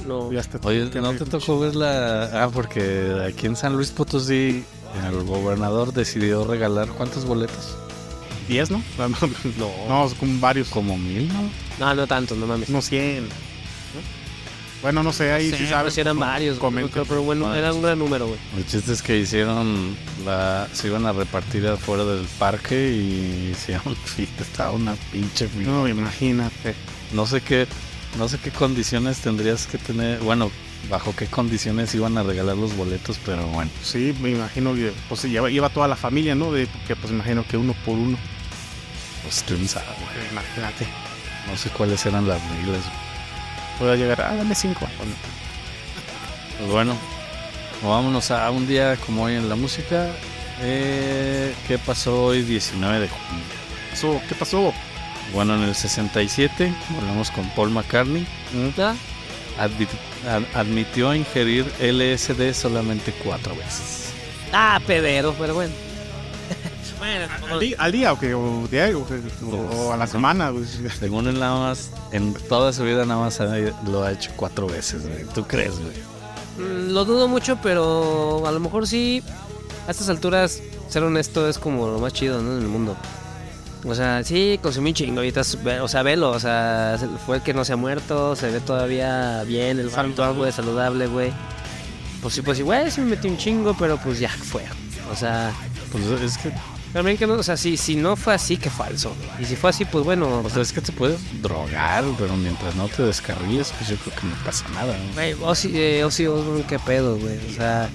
No. 0.07 0.31
Ya 0.31 0.41
está. 0.41 0.59
Oye, 0.63 0.89
¿no 0.95 1.13
te 1.15 1.25
tocó 1.25 1.59
ver 1.59 1.75
la...? 1.75 2.45
Ah, 2.45 2.51
porque 2.53 3.25
aquí 3.27 3.47
en 3.47 3.57
San 3.57 3.75
Luis 3.75 3.91
Potosí 3.91 4.65
el 5.07 5.23
gobernador 5.25 5.93
decidió 5.93 6.45
regalar 6.45 6.89
¿cuántos 6.89 7.25
boletos? 7.25 7.77
10, 8.49 8.71
¿no? 8.73 8.83
No, 8.99 9.09
no, 9.89 10.11
varios, 10.41 10.69
como 10.69 10.97
mil, 10.99 11.29
¿no? 11.29 11.51
No, 11.79 11.95
no 11.95 12.07
tanto, 12.07 12.35
no 12.35 12.47
mames. 12.47 12.69
unos 12.69 12.87
100. 12.89 13.29
Bueno, 14.81 15.03
no 15.03 15.13
sé, 15.13 15.33
ahí 15.33 15.47
Sí, 15.47 15.51
si 15.53 15.57
pues 15.65 15.71
sabes. 15.71 15.99
eran 15.99 16.19
varios, 16.21 16.59
comenta. 16.59 17.03
pero 17.05 17.23
bueno, 17.23 17.53
era 17.53 17.73
un 17.73 17.83
gran 17.83 17.99
número, 17.99 18.29
güey. 18.29 18.39
El 18.57 18.65
chiste 18.65 18.93
es 18.93 19.03
que 19.03 19.19
hicieron 19.19 19.97
la... 20.25 20.69
Se 20.73 20.87
iban 20.87 21.05
a 21.05 21.13
repartir 21.13 21.67
afuera 21.67 22.05
del 22.05 22.25
parque 22.39 22.93
y 22.93 23.51
hicieron 23.51 23.97
fila. 24.05 24.29
Estaba 24.41 24.71
una 24.71 24.95
pinche. 25.11 25.49
No, 25.57 25.89
imagínate. 25.89 26.75
No 27.13 27.27
sé 27.27 27.41
qué... 27.41 27.67
No 28.19 28.29
sé 28.29 28.39
qué 28.39 28.51
condiciones 28.53 29.19
tendrías 29.19 29.67
que 29.67 29.79
tener... 29.79 30.21
Bueno, 30.21 30.49
bajo 30.91 31.15
qué 31.15 31.27
condiciones 31.27 31.95
iban 31.95 32.17
a 32.19 32.23
regalar 32.23 32.57
los 32.57 32.77
boletos, 32.77 33.19
pero 33.25 33.47
bueno. 33.49 33.71
Sí, 33.83 34.15
me 34.21 34.31
imagino 34.31 34.75
que 34.75 34.93
pues 35.09 35.23
lleva, 35.25 35.51
lleva 35.51 35.69
toda 35.69 35.89
la 35.89 35.97
familia, 35.97 36.35
¿no? 36.35 36.51
De, 36.53 36.67
que 36.87 36.97
pues 36.97 37.13
imagino 37.13 37.45
que 37.47 37.57
uno 37.57 37.75
por 37.85 37.95
uno. 37.97 38.17
Pues 39.23 39.45
quién 39.47 39.69
sabe. 39.69 39.87
Imagínate. 40.33 40.87
No 41.51 41.57
sé 41.57 41.71
cuáles 41.71 42.05
eran 42.07 42.27
las 42.29 42.41
reglas. 42.51 42.83
Pueda 43.79 43.97
llegar, 43.97 44.21
ah, 44.23 44.35
dame 44.37 44.55
5. 44.55 44.87
Pues 46.59 46.71
bueno, 46.71 46.97
vámonos 47.83 48.31
a 48.31 48.51
un 48.51 48.67
día 48.67 48.97
como 49.07 49.25
hoy 49.25 49.35
en 49.35 49.49
la 49.49 49.57
música. 49.57 50.09
Eh, 50.61 51.55
¿Qué 51.69 51.79
pasó 51.79 52.25
hoy 52.27 52.43
19 52.43 53.01
de 53.01 53.09
junio? 53.09 54.21
¿Qué 54.29 54.35
pasó? 54.35 54.73
Bueno, 55.33 55.57
en 55.57 55.63
el 55.63 55.75
67 55.75 56.73
volvemos 56.99 57.31
con 57.31 57.49
Paul 57.51 57.71
McCartney. 57.71 58.27
Ad- 58.79 58.95
admitió 60.55 61.15
ingerir 61.15 61.67
LSD 61.81 62.53
solamente 62.55 63.13
cuatro 63.25 63.55
veces. 63.57 64.11
Ah, 64.53 64.81
pedero, 64.87 65.35
pero 65.39 65.55
bueno. 65.55 65.73
bueno, 66.99 67.27
¿Al 67.51 67.61
día, 67.61 67.77
al 67.79 67.93
día 67.93 68.13
o 68.13 68.67
diario? 68.71 69.01
¿O, 69.01 69.07
qué? 69.07 69.21
O- 69.45 69.89
o 69.89 69.93
a 69.93 69.97
la 69.97 70.07
semana? 70.07 70.51
pues. 70.53 70.79
Según 70.99 71.29
él 71.29 71.39
nada 71.39 71.59
más, 71.61 71.91
en 72.13 72.35
toda 72.35 72.73
su 72.73 72.83
vida 72.85 73.05
nada 73.05 73.21
más 73.21 73.39
lo 73.87 74.03
ha 74.03 74.13
hecho 74.13 74.31
cuatro 74.37 74.67
veces. 74.67 75.07
güey. 75.07 75.25
¿Tú 75.35 75.45
crees, 75.47 75.75
güey? 75.79 75.93
mm, 76.59 76.93
lo 76.93 77.05
dudo 77.05 77.29
mucho, 77.29 77.59
pero 77.63 78.45
a 78.47 78.53
lo 78.53 78.61
mejor 78.61 78.87
sí. 78.87 79.23
A 79.87 79.91
estas 79.91 80.09
alturas, 80.11 80.61
ser 80.91 81.03
honesto 81.03 81.49
es 81.49 81.59
como 81.59 81.89
lo 81.89 81.99
más 81.99 82.13
chido, 82.13 82.43
¿no? 82.43 82.57
En 82.57 82.63
el 82.63 82.69
mundo. 82.69 82.97
O 83.85 83.95
sea, 83.95 84.23
sí, 84.25 84.59
consumí 84.63 84.91
un 84.91 84.95
chingo. 84.95 85.19
Ahorita, 85.21 85.41
es- 85.41 85.63
ve- 85.63 85.81
o 85.81 85.89
sea, 85.89 86.03
velo. 86.03 86.31
O 86.31 86.41
sea, 86.41 86.99
fue 87.25 87.37
el 87.37 87.43
que 87.43 87.55
no 87.55 87.65
se 87.65 87.73
ha 87.73 87.77
muerto. 87.77 88.35
Se 88.37 88.51
ve 88.51 88.61
todavía 88.61 89.45
bien. 89.45 89.79
El 89.79 89.91
saludable, 89.91 90.39
güey, 90.39 90.53
saludable, 90.53 91.07
güey. 91.07 91.33
Pues 92.21 92.35
sí, 92.35 92.43
pues 92.43 92.59
sí, 92.59 92.65
güey, 92.65 92.91
sí 92.91 93.01
me 93.01 93.11
metí 93.11 93.29
un 93.29 93.37
chingo, 93.39 93.75
pero 93.79 93.97
pues 93.99 94.19
ya 94.19 94.29
fue. 94.31 94.65
O 95.13 95.15
sea, 95.17 95.53
Pues 95.93 96.05
es 96.21 96.37
que, 96.37 96.53
también 96.93 97.17
que 97.17 97.27
no, 97.27 97.35
o 97.35 97.43
sea, 97.43 97.57
si, 97.57 97.77
si 97.77 97.95
no 97.95 98.17
fue 98.17 98.35
así, 98.35 98.57
que 98.57 98.69
falso. 98.71 99.15
Y 99.41 99.45
si 99.45 99.55
fue 99.57 99.71
así, 99.71 99.85
pues 99.85 100.05
bueno, 100.05 100.43
o 100.45 100.51
sea, 100.51 100.61
es 100.63 100.73
que 100.73 100.81
te 100.81 100.91
puedes 100.93 101.21
drogar, 101.41 102.05
pero 102.19 102.37
mientras 102.37 102.75
no 102.75 102.89
te 102.89 103.05
descarríes, 103.05 103.73
pues 103.79 103.89
yo 103.91 103.97
creo 103.97 104.17
que 104.17 104.27
no 104.27 104.35
pasa 104.45 104.67
nada. 104.75 104.95
¿no? 104.99 105.15
güey, 105.15 105.35
Ozzy, 105.41 105.71
eh, 105.75 106.05
Ozzy 106.05 106.27
Osbourne, 106.27 106.65
qué 106.69 106.79
pedo, 106.81 107.17
güey. 107.17 107.39
O 107.49 107.55
sea, 107.55 107.89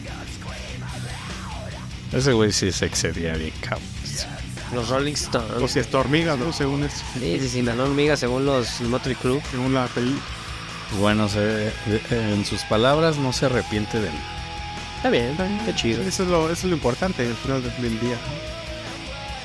Ese 2.12 2.32
güey 2.34 2.52
sí 2.52 2.72
se 2.72 2.86
excedía 2.86 3.34
bien, 3.36 3.54
cabrón. 3.60 3.82
Los 4.74 4.90
Rolling 4.90 5.14
Stones. 5.14 5.62
O 5.62 5.68
si 5.68 5.80
es 5.80 5.94
hormiga, 5.94 6.36
¿no? 6.36 6.52
Según 6.54 6.84
esto. 6.84 7.02
Sí, 7.20 7.38
sí, 7.40 7.50
sí, 7.50 7.62
la 7.62 7.74
hormiga, 7.74 8.16
según 8.18 8.46
los 8.46 8.82
Motley 8.82 9.16
Crue. 9.16 9.42
Según 9.52 9.74
la 9.74 9.88
peli. 9.88 10.16
Bueno, 11.00 11.28
se- 11.30 11.72
en 12.12 12.46
sus 12.46 12.62
palabras 12.64 13.18
no 13.18 13.34
se 13.34 13.46
arrepiente 13.48 14.00
de 14.00 14.08
él. 14.08 14.14
Está 14.98 15.10
bien, 15.10 15.26
está 15.32 15.44
bien, 15.46 15.60
qué 15.66 15.76
chido. 15.76 16.02
Eso 16.04 16.24
es 16.24 16.30
lo, 16.30 16.46
eso 16.46 16.54
es 16.54 16.64
lo 16.66 16.76
importante 16.76 17.26
al 17.28 17.36
final 17.36 17.62
del, 17.64 17.82
del 17.82 18.00
día. 18.00 18.16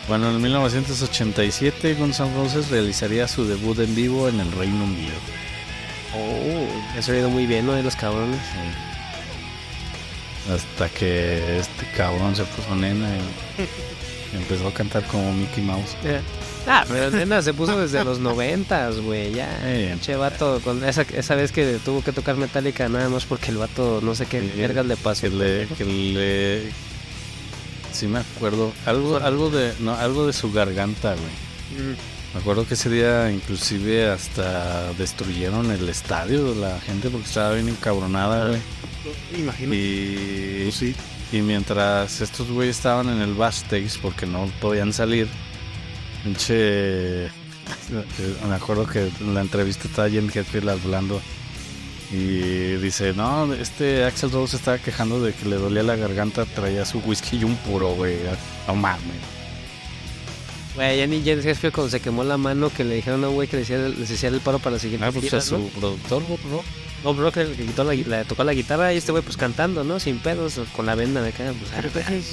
Bueno, 0.09 0.31
en 0.31 0.41
1987 0.41 1.95
Guns 1.95 2.21
N' 2.21 2.35
Roses 2.35 2.71
realizaría 2.71 3.27
su 3.29 3.45
debut 3.47 3.79
en 3.81 3.95
vivo 3.95 4.29
en 4.29 4.41
el 4.41 4.51
Reino 4.53 4.85
Unido. 4.85 5.15
Oh, 6.15 6.99
eso 6.99 7.13
ha 7.13 7.17
ido 7.17 7.29
muy 7.29 7.47
bien, 7.47 7.67
¿no? 7.67 7.73
De 7.73 7.83
los 7.83 7.95
cabrones. 7.97 8.41
Hasta 10.53 10.89
que 10.89 11.59
este 11.59 11.87
cabrón 11.97 12.35
se 12.35 12.45
puso 12.45 12.75
nena 12.75 13.07
y 13.17 13.21
empezó 14.35 14.69
a 14.69 14.73
cantar 14.75 15.05
como 15.07 15.33
Mickey 15.33 15.63
Mouse. 15.65 15.97
Ah, 16.67 16.85
pero 16.87 17.11
nena 17.11 17.41
se 17.43 17.55
puso 17.55 17.79
desde 17.79 18.05
los 18.05 18.19
noventas, 18.19 18.99
güey, 19.01 19.33
ya. 19.33 19.49
Eh, 19.65 19.97
Che, 20.01 20.17
vato, 20.17 20.61
con 20.63 20.85
esa, 20.85 21.03
esa 21.03 21.35
vez 21.35 21.51
que 21.53 21.79
tuvo 21.85 22.03
que 22.03 22.13
tocar 22.13 22.37
Metallica 22.37 22.89
nada 22.89 23.09
más 23.09 23.25
porque 23.25 23.51
el 23.51 23.57
vato 23.59 24.01
no 24.03 24.15
sé 24.15 24.27
qué 24.27 24.41
vergas 24.41 24.85
le 24.87 24.97
pasó. 24.97 25.23
que 25.23 25.31
le, 25.31 25.67
que 25.77 25.85
le 25.85 26.63
sí 27.93 28.07
me 28.07 28.19
acuerdo 28.21 28.73
algo 28.87 29.17
algo 29.17 29.51
de 29.51 29.73
no 29.81 29.95
algo 29.97 30.27
de 30.27 30.33
su 30.33 30.53
garganta 30.53 31.15
güey 31.15 31.89
me 32.35 32.41
acuerdo 32.41 32.67
que 32.67 32.75
ese 32.75 32.91
día 32.91 33.31
inclusive 33.33 34.09
hasta 34.11 34.93
destruyeron 34.93 35.71
el 35.73 35.89
estadio 35.89 36.53
de 36.55 36.61
la 36.61 36.79
gente 36.81 37.09
porque 37.11 37.27
estaba 37.27 37.55
bien 37.55 37.69
encabronada 37.69 38.49
güey 38.49 38.61
Imagino. 39.39 39.75
y 39.75 40.61
Pues 40.65 40.75
sí. 40.75 40.95
Y 41.33 41.41
mientras 41.41 42.21
estos 42.21 42.51
güeyes 42.51 42.77
estaban 42.77 43.09
en 43.09 43.21
el 43.21 43.35
backstage 43.35 43.99
porque 44.01 44.27
no 44.27 44.47
podían 44.61 44.93
salir 44.93 45.29
pinche 46.25 47.29
me 48.49 48.55
acuerdo 48.55 48.87
que 48.87 49.11
en 49.21 49.35
la 49.35 49.41
entrevista 49.41 49.89
estaba 49.89 50.09
Jen 50.09 50.31
Hetfield 50.33 50.71
hablando 50.71 51.21
y 52.11 52.77
dice, 52.77 53.13
no, 53.13 53.53
este 53.53 54.05
Axel 54.05 54.31
Rose 54.31 54.57
estaba 54.57 54.79
quejando 54.79 55.21
de 55.21 55.35
que 55.35 55.47
le 55.47 55.57
dolía 55.57 55.83
la 55.83 55.97
garganta, 55.97 56.47
traía 56.47 56.87
su 56.87 57.01
whisky 57.01 57.37
y 57.37 57.45
un 57.45 57.55
puro, 57.57 57.95
güey. 57.95 58.17
No 58.67 58.75
mames. 58.75 59.38
Güey, 60.79 60.97
Jenny 60.99 61.23
James 61.25 61.45
Hetfield 61.45 61.75
cuando 61.75 61.91
se 61.91 61.99
quemó 62.01 62.23
la 62.23 62.37
mano 62.37 62.71
que 62.71 62.85
le 62.85 62.95
dijeron 62.95 63.25
a 63.25 63.29
un 63.29 63.35
güey 63.35 63.49
que 63.49 63.57
les 63.57 63.69
hacía 64.11 64.29
el 64.29 64.41
paro 64.41 64.61
para 64.61 64.75
la 64.77 64.79
siguiente 64.79 65.05
Ah, 65.07 65.11
pues 65.13 65.25
gira, 65.25 65.39
a 65.39 65.41
su 65.41 65.59
¿no? 65.59 65.67
productor, 65.69 66.23
¿no? 66.23 66.63
No, 67.05 67.15
bro, 67.15 67.33
que 67.33 67.45
le, 67.45 67.55
quitó 67.57 67.83
la, 67.85 67.95
le 67.95 68.25
tocó 68.25 68.45
la 68.45 68.53
guitarra 68.55 68.93
y 68.95 68.97
este 68.99 69.11
güey 69.13 69.23
pues 69.25 69.37
cantando, 69.37 69.83
¿no? 69.85 69.99
Sin 70.01 70.19
pedos, 70.19 70.61
con 70.77 70.87
la 70.87 70.95
venda 70.95 71.21
de 71.21 71.31
acá. 71.31 71.53
Pues, 71.93 72.07
ay, 72.07 72.25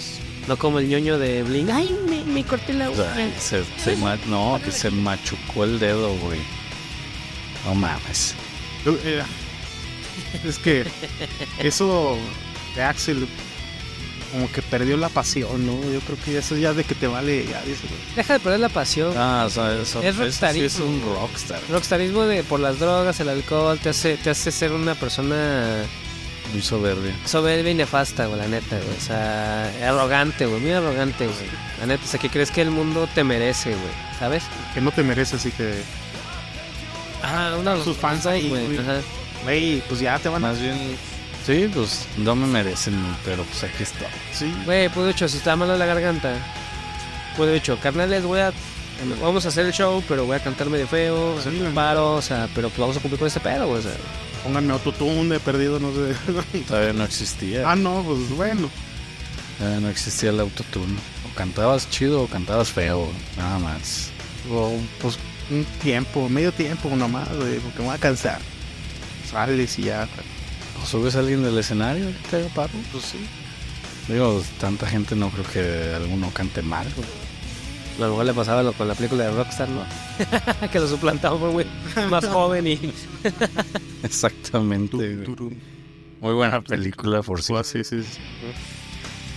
no 0.48 0.58
como 0.58 0.78
el 0.80 0.88
ñoño 0.88 1.18
de 1.18 1.42
Bling. 1.44 1.72
Ay, 1.72 1.96
me, 2.08 2.24
me 2.24 2.44
corté 2.44 2.74
la 2.74 2.90
uña. 2.90 3.32
se, 3.40 3.64
se 3.84 3.96
ma- 3.98 4.18
no, 4.28 4.60
que 4.64 4.72
se 4.72 4.92
machucó 4.92 5.64
el 5.64 5.80
dedo, 5.80 6.14
güey. 6.18 6.40
No 7.66 7.74
mames. 7.76 8.36
Eh, 8.86 9.22
es 10.48 10.60
que 10.60 10.86
eso 11.60 12.16
de 12.76 12.84
Axel 12.84 13.28
como 14.32 14.52
que 14.52 14.62
perdió 14.62 14.98
la 14.98 15.10
pasión, 15.10 15.66
¿no? 15.66 15.74
Yo 15.92 16.00
creo 16.02 16.18
que 16.24 16.38
eso 16.38 16.56
ya 16.58 16.74
de 16.74 16.84
que 16.84 16.96
te 16.96 17.08
vale, 17.08 17.46
ya 17.46 17.62
dices, 17.62 17.82
güey. 17.90 18.02
Deja 18.16 18.34
de 18.34 18.40
perder 18.40 18.60
la 18.60 18.70
pasión. 18.70 19.14
Ah, 19.18 19.44
o 19.48 19.50
sea, 19.50 19.74
eso, 19.74 19.80
Es 19.80 19.86
eso 19.86 20.00
sí 20.02 20.06
es 20.06 20.18
rockstarismo. 20.18 20.86
un 20.86 21.02
rockstar. 21.02 21.60
Rockstarismo 21.70 22.24
de 22.24 22.44
por 22.44 22.60
las 22.60 22.80
drogas, 22.80 23.20
el 23.20 23.30
alcohol, 23.30 23.80
te 23.80 23.90
hace, 23.90 24.18
te 24.18 24.30
hace 24.30 24.52
ser 24.52 24.72
una 24.74 24.96
persona 24.96 25.84
Muy 26.52 26.62
soberbio. 26.62 27.12
soberbia 27.26 27.72
y 27.72 27.76
nefasta, 27.76 28.26
güey, 28.28 28.40
la 28.40 28.48
neta, 28.48 28.78
güey. 28.78 28.98
O 28.98 29.02
sea, 29.02 29.72
arrogante, 29.90 30.46
güey, 30.46 30.62
muy 30.62 30.72
arrogante, 30.72 31.26
güey. 31.26 31.38
La 31.80 31.86
neta, 31.88 32.04
o 32.04 32.08
sea, 32.08 32.20
que 32.20 32.30
crees 32.30 32.52
que 32.52 32.62
el 32.62 32.72
mundo 32.72 33.08
te 33.16 33.24
merece, 33.24 33.70
güey, 33.72 33.94
¿sabes? 34.20 34.44
que 34.74 34.82
no 34.82 34.92
te 34.92 35.04
mereces 35.04 35.46
y 35.46 35.52
que, 35.52 35.74
Ah, 37.24 37.56
una 37.60 37.76
de 37.76 37.84
Sus 37.84 37.98
fans 37.98 38.26
ahí, 38.26 38.50
güey. 38.50 38.68
Güey, 39.44 39.82
pues 39.88 40.00
ya 40.00 40.20
te 40.20 40.30
van 40.30 40.44
a... 40.44 40.50
Más 40.50 40.60
bien, 40.62 40.78
sí, 41.46 41.70
pues 41.74 42.06
no 42.18 42.36
me 42.36 42.48
merecen, 42.48 42.96
pero 43.24 43.44
pues 43.44 43.64
aquí 43.64 43.84
está. 43.84 44.06
Sí, 44.34 44.54
Güey, 44.66 44.90
pudo 44.90 45.10
hecho, 45.10 45.28
si 45.28 45.38
está 45.38 45.56
malo 45.56 45.78
la 45.78 45.86
garganta. 45.86 46.34
Pudo 47.38 47.54
hecho, 47.54 47.78
carnales, 47.80 48.24
voy 48.24 48.40
a. 48.40 48.54
Vamos 49.22 49.46
a 49.46 49.50
hacer 49.50 49.66
el 49.66 49.74
show, 49.74 50.02
pero 50.08 50.26
voy 50.26 50.38
a 50.38 50.40
cantar 50.44 50.70
medio 50.70 50.88
feo, 50.88 51.38
Sí, 51.44 51.50
güey. 51.58 51.74
paro, 51.74 52.14
o 52.16 52.22
sea, 52.22 52.48
pero 52.56 52.70
pues 52.70 52.80
vamos 52.80 52.96
a 52.98 53.00
cumplir 53.02 53.20
con 53.20 53.28
este 53.28 53.42
pedo, 53.42 53.68
güey. 53.68 53.80
O 53.80 53.84
sea, 53.84 53.92
pónganme 54.44 54.72
autotune 54.72 55.26
de 55.34 55.40
perdido, 55.42 55.80
no 55.80 55.92
sé. 55.92 56.60
Todavía 56.68 56.94
no 56.94 57.04
existía. 57.04 57.70
ah, 57.70 57.76
no, 57.76 58.04
pues 58.04 58.30
bueno. 58.30 58.70
Todavía 59.58 59.82
no 59.82 59.90
existía 59.90 60.30
el 60.30 60.40
autotune. 60.40 60.96
O 61.30 61.36
cantabas 61.36 61.90
chido 61.90 62.22
o 62.24 62.28
cantabas 62.28 62.70
feo, 62.70 63.10
nada 63.38 63.60
más. 63.60 64.12
O, 64.50 64.72
pues 65.02 65.18
un 65.52 65.66
tiempo, 65.84 66.30
medio 66.30 66.54
tiempo 66.54 66.90
nomás, 66.96 67.28
güey, 67.36 67.60
porque 67.60 67.80
me 67.80 67.86
voy 67.88 67.96
a 67.96 68.00
cansar. 68.00 68.40
Sales 69.30 69.78
y 69.78 69.84
ya. 69.84 70.08
O 70.86 70.88
subes 70.88 71.16
a 71.16 71.20
alguien 71.20 71.42
del 71.42 71.58
escenario 71.58 72.06
que 72.06 72.30
te 72.30 72.36
haga 72.38 72.50
paro. 72.50 72.74
Pues 72.92 73.06
sí. 73.06 73.18
Digo, 74.08 74.40
tanta 74.60 74.86
gente 74.86 75.16
no 75.16 75.32
creo 75.32 75.46
que 75.46 75.96
alguno 75.96 76.30
cante 76.30 76.62
mal. 76.62 76.86
güey. 76.96 77.08
a 77.98 78.02
lo 78.02 78.10
mejor 78.10 78.26
le 78.26 78.34
pasaba 78.36 78.62
lo 78.62 78.72
con 78.74 78.88
la 78.88 78.94
película 78.94 79.24
de 79.24 79.32
Rockstar, 79.32 79.68
¿no? 79.68 79.84
que 80.72 80.80
lo 80.80 80.88
suplantaba 80.88 81.40
por 81.40 81.50
güey 81.50 81.66
más 82.08 82.28
joven 82.28 82.68
y. 82.68 82.94
Exactamente. 84.04 84.96
güey. 84.96 85.58
Muy 86.22 86.34
buena 86.36 86.62
película, 86.62 87.24
por 87.24 87.42
Sí, 87.42 87.56
sí, 87.64 87.84
sí. 87.84 88.04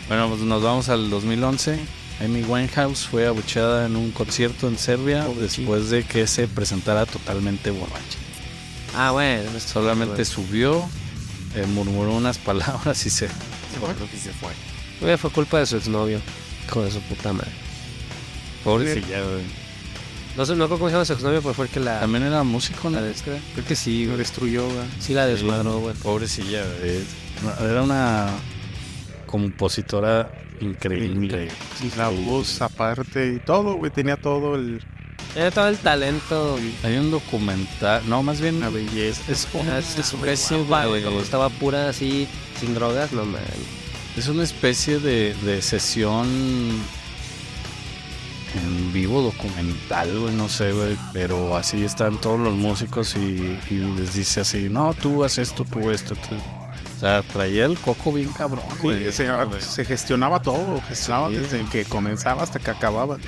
Bueno, 0.07 0.29
pues 0.29 0.43
nos 0.43 0.63
vamos 0.63 0.91
al 0.91 1.09
2011. 1.09 1.79
Amy 2.23 2.43
Winehouse 2.43 3.07
fue 3.07 3.27
abucheada 3.27 3.87
en 3.87 3.97
un 3.97 4.11
concierto 4.11 4.69
en 4.69 4.77
Serbia 4.77 5.27
después 5.41 5.89
de 5.89 6.05
que 6.05 6.27
se 6.27 6.47
presentara 6.47 7.07
totalmente 7.07 7.71
borracha. 7.71 8.19
Ah, 8.95 9.13
bueno. 9.13 9.49
Solamente 9.61 10.27
subió, 10.27 10.87
eh, 11.55 11.67
murmuró 11.67 12.15
unas 12.17 12.39
palabras 12.39 13.05
y 13.07 13.11
se... 13.11 13.29
se 13.29 14.33
fue. 14.33 14.51
Güey, 15.01 15.17
fue 15.17 15.31
culpa 15.31 15.59
de 15.59 15.67
su 15.67 15.77
exnovio. 15.77 16.21
Hijo 16.67 16.83
de 16.83 16.91
su 16.91 17.01
puta 17.03 17.33
madre. 17.33 17.51
Pobrecilla, 18.65 19.23
güey. 19.23 19.43
No 20.37 20.45
sé, 20.47 20.53
no 20.55 20.65
recuerdo 20.65 20.79
cómo 20.79 20.89
se 20.89 20.93
llama 20.95 21.05
su 21.05 21.13
exnovio, 21.15 21.41
pero 21.43 21.55
fue 21.55 21.67
el 21.67 21.71
que 21.71 21.81
la. 21.81 22.01
También 22.01 22.25
era 22.25 22.43
músico, 22.45 22.91
¿no? 22.91 23.01
la 23.01 23.07
des- 23.07 23.23
Creo 23.23 23.41
que 23.67 23.75
sí, 23.77 24.07
Lo 24.07 24.17
destruyó, 24.17 24.65
güey. 24.67 24.87
Sí 25.01 25.15
la 25.15 25.27
desmadró, 25.27 25.79
güey. 25.81 25.95
Pobrecilla, 25.97 26.65
güey. 26.81 27.01
Era 27.71 27.83
una 27.83 28.29
compositora 29.27 30.31
increíble. 30.61 31.49
Y 31.83 31.97
la 31.97 32.09
voz 32.09 32.61
aparte 32.63 33.35
y 33.35 33.39
todo, 33.39 33.75
güey. 33.75 33.91
Tenía 33.91 34.17
todo 34.17 34.55
el, 34.57 34.83
Era 35.37 35.51
todo 35.51 35.69
el 35.69 35.77
talento. 35.79 36.59
Hay 36.83 36.97
un 36.97 37.11
documental, 37.11 38.03
no, 38.09 38.23
más 38.23 38.41
bien 38.41 38.61
la 38.61 38.71
belleza. 38.71 39.23
es, 39.31 39.47
Ah, 40.83 40.87
güey. 40.87 41.03
Como 41.05 41.21
estaba 41.21 41.49
pura 41.51 41.89
así, 41.89 42.27
sin 42.59 42.75
drogas, 42.75 43.13
no 43.13 43.25
man. 43.25 43.41
es 44.17 44.27
una 44.29 44.43
especie 44.43 44.99
de, 44.99 45.35
de 45.45 45.63
sesión 45.63 46.27
en 48.55 48.93
vivo 48.93 49.21
documental, 49.23 50.19
güey, 50.19 50.35
no 50.35 50.49
sé, 50.49 50.73
güey, 50.73 50.97
pero 51.13 51.57
así 51.57 51.85
están 51.85 52.19
todos 52.21 52.41
los 52.41 52.55
músicos 52.55 53.15
y, 53.15 53.59
y 53.71 53.75
les 53.97 54.15
dice 54.15 54.41
así, 54.41 54.69
no, 54.71 54.95
tú 54.95 55.23
haces 55.23 55.51
esto, 55.51 55.65
tú 55.65 55.91
esto, 55.91 56.15
tú. 56.15 56.35
O 56.97 57.01
sea, 57.01 57.23
traía 57.23 57.67
el 57.67 57.79
coco 57.79 58.11
bien 58.13 58.31
cabrón, 58.33 58.65
güey. 58.83 59.05
Sí, 59.13 59.25
se, 59.25 59.61
se 59.61 59.85
gestionaba 59.85 60.41
todo, 60.43 60.81
gestionaba 60.89 61.29
Sí. 61.29 61.37
desde 61.37 61.65
que 61.67 61.85
comenzaba 61.85 62.43
hasta 62.43 62.59
que 62.59 62.71
acababa. 62.73 63.19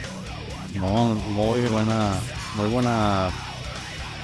No, 0.75 1.15
muy 1.15 1.61
buena, 1.63 2.13
muy 2.57 2.69
buena 2.69 3.31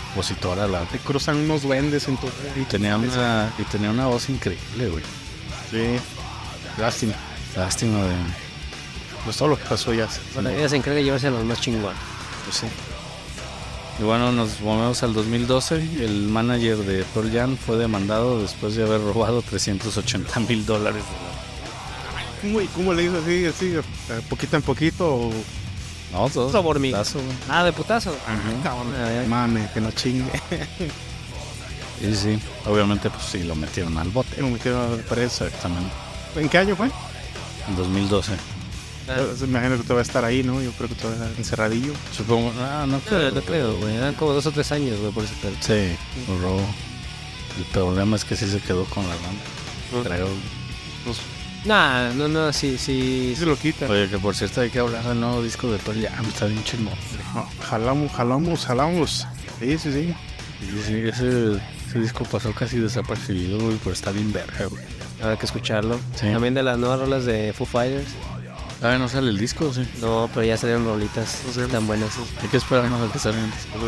compositora, 0.08 0.66
la 0.66 0.80
Te 0.84 0.98
cruzan 0.98 1.36
unos 1.38 1.62
duendes 1.62 2.06
en 2.08 2.16
tu 2.16 2.28
y 2.56 2.64
tenía 2.64 2.96
una, 2.96 3.52
y 3.58 3.62
tenía 3.64 3.90
una 3.90 4.06
voz 4.06 4.28
increíble, 4.30 4.88
güey. 4.88 5.04
Sí. 5.70 5.96
Lástima. 6.80 7.14
Lástima 7.56 7.98
de, 8.04 8.14
Pues 9.24 9.36
todo 9.36 9.48
lo 9.48 9.56
que 9.58 9.64
pasó 9.64 9.92
ya. 9.92 10.08
se- 10.08 10.20
Bueno, 10.34 10.50
ella 10.50 10.68
se 10.68 10.76
encarga 10.76 10.96
de 10.98 11.04
llevarse 11.04 11.26
a 11.26 11.30
los 11.30 11.44
más 11.44 11.60
chingones. 11.60 11.98
pues 12.44 12.56
sí. 12.58 12.66
Y 13.98 14.02
bueno, 14.04 14.30
nos 14.30 14.60
movemos 14.60 15.02
al 15.02 15.14
2012. 15.14 15.76
El 16.04 16.28
manager 16.28 16.76
de 16.78 17.02
Pearl 17.14 17.32
Jam 17.32 17.56
fue 17.56 17.76
demandado 17.78 18.40
después 18.42 18.74
de 18.76 18.84
haber 18.84 19.00
robado 19.00 19.40
380 19.42 20.38
mil 20.40 20.64
dólares. 20.66 21.02
¿Cómo, 22.42 22.60
cómo 22.74 22.92
le 22.94 23.04
hizo 23.04 23.18
así, 23.18 23.46
así, 23.46 23.74
poquito 24.28 24.56
en 24.56 24.62
poquito? 24.62 25.06
O... 25.14 25.32
No, 26.18 26.28
todo. 26.30 26.74
Mío. 26.80 26.92
putazo, 26.92 27.18
güey. 27.20 27.36
Ah, 27.48 27.64
de 27.64 27.72
putazo. 27.72 28.16
Cabrón. 28.62 28.94
A 28.94 29.08
ver. 29.08 29.26
Mame, 29.26 29.68
que 29.72 29.80
no 29.80 29.90
chingue. 29.92 30.30
Sí, 31.98 32.14
sí. 32.14 32.38
Obviamente, 32.66 33.08
pues 33.08 33.24
sí, 33.24 33.42
lo 33.42 33.54
metieron 33.54 33.96
al 33.96 34.10
bote. 34.10 34.42
Me 34.42 34.50
metieron 34.50 35.02
preso. 35.08 35.46
Exactamente. 35.46 35.90
¿En 36.36 36.46
qué 36.50 36.58
año 36.58 36.76
fue? 36.76 36.90
En 37.68 37.74
2012. 37.76 38.32
Ah, 39.08 39.14
Pues, 39.16 39.40
Me 39.40 39.46
imagino 39.48 39.78
que 39.78 39.82
te 39.84 39.94
va 39.94 40.00
a 40.00 40.02
estar 40.02 40.22
ahí, 40.22 40.42
¿no? 40.42 40.60
Yo 40.60 40.72
creo 40.72 40.90
que 40.90 40.94
te 40.94 41.04
va 41.04 41.12
a 41.12 41.14
estar 41.14 41.30
encerradillo. 41.38 41.94
Supongo. 42.14 42.52
Ah, 42.60 42.84
no 42.86 42.98
No, 42.98 43.00
creo. 43.00 43.30
no 43.30 43.40
creo, 43.40 43.76
güey. 43.78 43.96
Eran 43.96 44.12
como 44.12 44.32
dos 44.34 44.44
o 44.44 44.50
tres 44.52 44.70
años, 44.72 45.00
güey, 45.00 45.10
por 45.10 45.24
ese 45.24 45.32
pedo. 45.36 45.52
Sí, 45.60 45.96
lo 46.28 46.38
robó. 46.38 46.60
El 47.56 47.64
problema 47.72 48.16
es 48.16 48.26
que 48.26 48.36
sí 48.36 48.46
se 48.46 48.60
quedó 48.60 48.84
con 48.84 49.02
la 49.08 49.14
banda. 49.14 49.42
Mm. 49.92 50.02
Creo. 50.04 50.28
Nah, 51.66 52.12
no, 52.14 52.28
no, 52.28 52.52
sí, 52.52 52.78
sí. 52.78 53.34
Se 53.36 53.44
lo 53.44 53.56
quita. 53.56 53.86
Oye, 53.88 54.08
que 54.08 54.18
por 54.18 54.34
cierto 54.36 54.60
hay 54.60 54.70
que 54.70 54.78
hablar 54.78 55.02
del 55.02 55.18
nuevo 55.20 55.42
disco 55.42 55.70
de 55.70 55.78
Pearl 55.78 56.00
Jam. 56.00 56.24
Está 56.26 56.46
bien 56.46 56.62
chingón. 56.62 56.94
No, 57.34 57.48
jalamos, 57.68 58.12
jalamos, 58.12 58.66
jalamos. 58.66 59.26
Sí, 59.58 59.76
sí, 59.78 59.92
sí. 59.92 60.14
Sí, 60.60 60.82
sí, 60.86 60.94
ese, 61.08 61.60
ese 61.88 61.98
disco 61.98 62.24
pasó 62.24 62.52
casi 62.52 62.78
desapercibido, 62.78 63.58
güey, 63.58 63.76
pero 63.82 63.92
está 63.92 64.12
bien 64.12 64.32
verga, 64.32 64.66
güey. 64.66 64.84
Habrá 65.20 65.36
que 65.36 65.46
escucharlo. 65.46 65.98
Sí. 66.14 66.30
También 66.30 66.54
de 66.54 66.62
las 66.62 66.78
nuevas 66.78 67.00
rolas 67.00 67.24
de 67.24 67.52
Foo 67.52 67.66
Fighters. 67.66 68.08
Ah, 68.82 68.96
no 68.98 69.08
sale 69.08 69.30
el 69.30 69.38
disco, 69.38 69.72
sí. 69.72 69.86
No, 70.00 70.30
pero 70.32 70.46
ya 70.46 70.56
salieron 70.56 70.84
rolitas 70.84 71.42
tan 71.70 71.86
buenas. 71.86 72.10
Hay 72.42 72.48
que 72.48 72.58
esperarnos 72.58 73.08
a 73.08 73.12
que 73.12 73.18
salga 73.18 73.40
el 73.40 73.50
disco. 73.50 73.78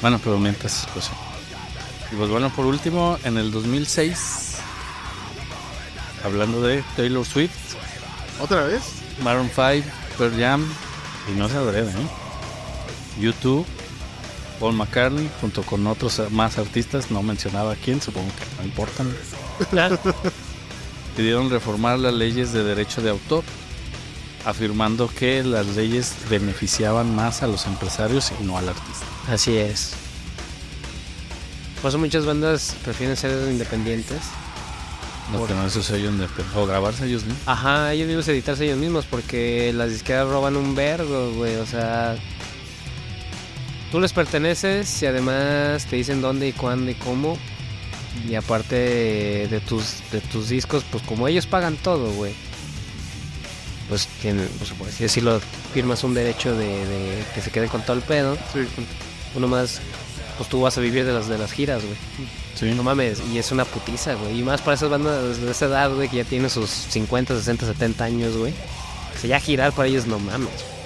Bueno, 0.00 0.20
pero 0.22 0.38
mientras, 0.38 0.86
pues 0.92 1.06
sí. 1.06 1.12
Y 2.12 2.16
pues 2.16 2.30
bueno, 2.30 2.50
por 2.50 2.66
último, 2.66 3.18
en 3.24 3.36
el 3.36 3.50
2006, 3.50 4.45
hablando 6.24 6.62
de 6.62 6.82
Taylor 6.96 7.24
Swift, 7.24 7.76
¿Otra 8.40 8.64
vez? 8.64 8.82
Maroon 9.22 9.48
5, 9.48 9.88
Pearl 10.18 10.38
Jam, 10.38 10.66
y 11.32 11.38
no 11.38 11.48
se 11.48 11.56
adrede, 11.56 11.90
¿eh? 11.90 12.06
YouTube, 13.18 13.64
Paul 14.60 14.74
McCartney, 14.74 15.30
junto 15.40 15.62
con 15.62 15.86
otros 15.86 16.20
más 16.30 16.58
artistas, 16.58 17.10
no 17.10 17.22
mencionaba 17.22 17.74
quién, 17.76 18.02
supongo 18.02 18.28
que 18.28 18.44
no 18.58 18.64
importan, 18.64 19.16
pidieron 21.16 21.48
reformar 21.48 21.98
las 21.98 22.12
leyes 22.12 22.52
de 22.52 22.62
derecho 22.62 23.00
de 23.00 23.10
autor, 23.10 23.42
afirmando 24.44 25.08
que 25.08 25.42
las 25.42 25.66
leyes 25.68 26.14
beneficiaban 26.28 27.14
más 27.14 27.42
a 27.42 27.46
los 27.46 27.66
empresarios 27.66 28.32
y 28.38 28.44
no 28.44 28.58
al 28.58 28.68
artista. 28.68 29.06
Así 29.28 29.56
es. 29.56 29.94
Por 31.80 31.88
eso 31.88 31.98
muchas 31.98 32.26
bandas 32.26 32.76
prefieren 32.84 33.16
ser 33.16 33.50
independientes. 33.50 34.20
No 35.32 35.38
Por- 35.38 35.48
tener 35.48 35.70
sus 35.70 35.86
sellos 35.86 36.16
de 36.18 36.28
o 36.54 36.66
grabarse 36.66 37.06
ellos 37.06 37.24
mismos. 37.24 37.42
Ajá, 37.46 37.92
ellos 37.92 38.06
mismos 38.06 38.28
editarse 38.28 38.64
ellos 38.64 38.78
mismos 38.78 39.04
porque 39.06 39.72
las 39.74 39.90
disqueras 39.90 40.28
roban 40.28 40.56
un 40.56 40.74
vergo, 40.74 41.32
güey. 41.32 41.56
O 41.56 41.66
sea, 41.66 42.16
tú 43.90 44.00
les 44.00 44.12
perteneces 44.12 45.02
y 45.02 45.06
además 45.06 45.86
te 45.86 45.96
dicen 45.96 46.20
dónde 46.20 46.48
y 46.48 46.52
cuándo 46.52 46.90
y 46.90 46.94
cómo. 46.94 47.36
Y 48.28 48.34
aparte 48.34 48.76
de 48.76 49.60
tus, 49.66 49.96
de 50.12 50.20
tus 50.20 50.48
discos, 50.48 50.84
pues 50.90 51.02
como 51.02 51.26
ellos 51.28 51.46
pagan 51.46 51.76
todo, 51.76 52.10
güey. 52.12 52.32
pues, 53.88 54.06
tienen, 54.22 54.48
pues 54.58 54.70
por 54.70 54.88
así 54.88 55.02
decirlo, 55.04 55.40
firmas 55.74 56.02
un 56.04 56.14
derecho 56.14 56.54
de, 56.56 56.66
de 56.86 57.24
que 57.34 57.40
se 57.42 57.50
quede 57.50 57.66
con 57.68 57.82
todo 57.82 57.96
el 57.96 58.02
pedo. 58.02 58.36
Sí, 58.52 58.60
Uno 59.34 59.48
más, 59.48 59.80
pues 60.36 60.48
tú 60.48 60.60
vas 60.60 60.76
a 60.76 60.80
vivir 60.80 61.04
de 61.04 61.12
las, 61.12 61.28
de 61.28 61.38
las 61.38 61.52
giras, 61.52 61.82
güey. 61.82 61.96
Sí, 62.54 62.74
No 62.74 62.82
mames, 62.82 63.22
y 63.32 63.38
es 63.38 63.52
una 63.52 63.64
putiza, 63.64 64.14
güey. 64.14 64.40
Y 64.40 64.42
más 64.42 64.60
para 64.62 64.74
esas 64.74 64.90
bandas 64.90 65.40
de 65.40 65.50
esa 65.50 65.66
edad, 65.66 65.94
güey, 65.94 66.08
que 66.08 66.18
ya 66.18 66.24
tienen 66.24 66.50
sus 66.50 66.70
50, 66.70 67.36
60, 67.36 67.66
70 67.66 68.04
años, 68.04 68.36
güey. 68.36 68.52
O 69.14 69.18
sea, 69.18 69.30
ya 69.30 69.40
girar 69.40 69.72
para 69.72 69.88
ellos 69.88 70.06
no 70.06 70.18
mames. 70.18 70.76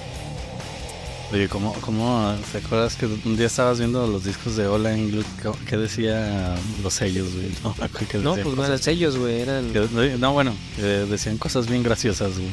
Oye, 1.32 1.48
¿cómo, 1.48 1.72
cómo 1.80 2.34
te 2.50 2.58
acuerdas 2.58 2.96
que 2.96 3.06
un 3.06 3.36
día 3.36 3.46
estabas 3.46 3.78
viendo 3.78 4.04
los 4.08 4.24
discos 4.24 4.56
de 4.56 4.66
Ola 4.66 4.92
en? 4.92 5.24
¿Qué 5.68 5.76
decía 5.76 6.56
los 6.82 6.94
sellos, 6.94 7.28
güey? 7.32 7.50
No, 8.22 8.34
pues 8.34 8.56
no 8.56 8.64
eran 8.64 8.78
sellos, 8.80 9.16
güey, 9.16 9.40
eran... 9.40 9.72
no, 10.18 10.32
bueno, 10.32 10.52
que 10.74 10.82
decían 10.82 11.38
cosas 11.38 11.68
bien 11.68 11.84
graciosas, 11.84 12.32
güey. 12.36 12.50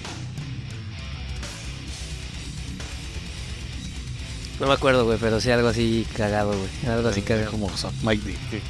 No 4.60 4.66
me 4.66 4.74
acuerdo, 4.74 5.06
güey, 5.06 5.20
pero 5.20 5.40
sí 5.40 5.52
algo 5.52 5.68
así 5.68 6.08
cagado, 6.16 6.52
güey. 6.58 6.94
Algo 6.96 7.10
así 7.10 7.22
cagado. 7.22 7.52
Como 7.52 7.70
Mike 8.04 8.24
Dick. 8.26 8.64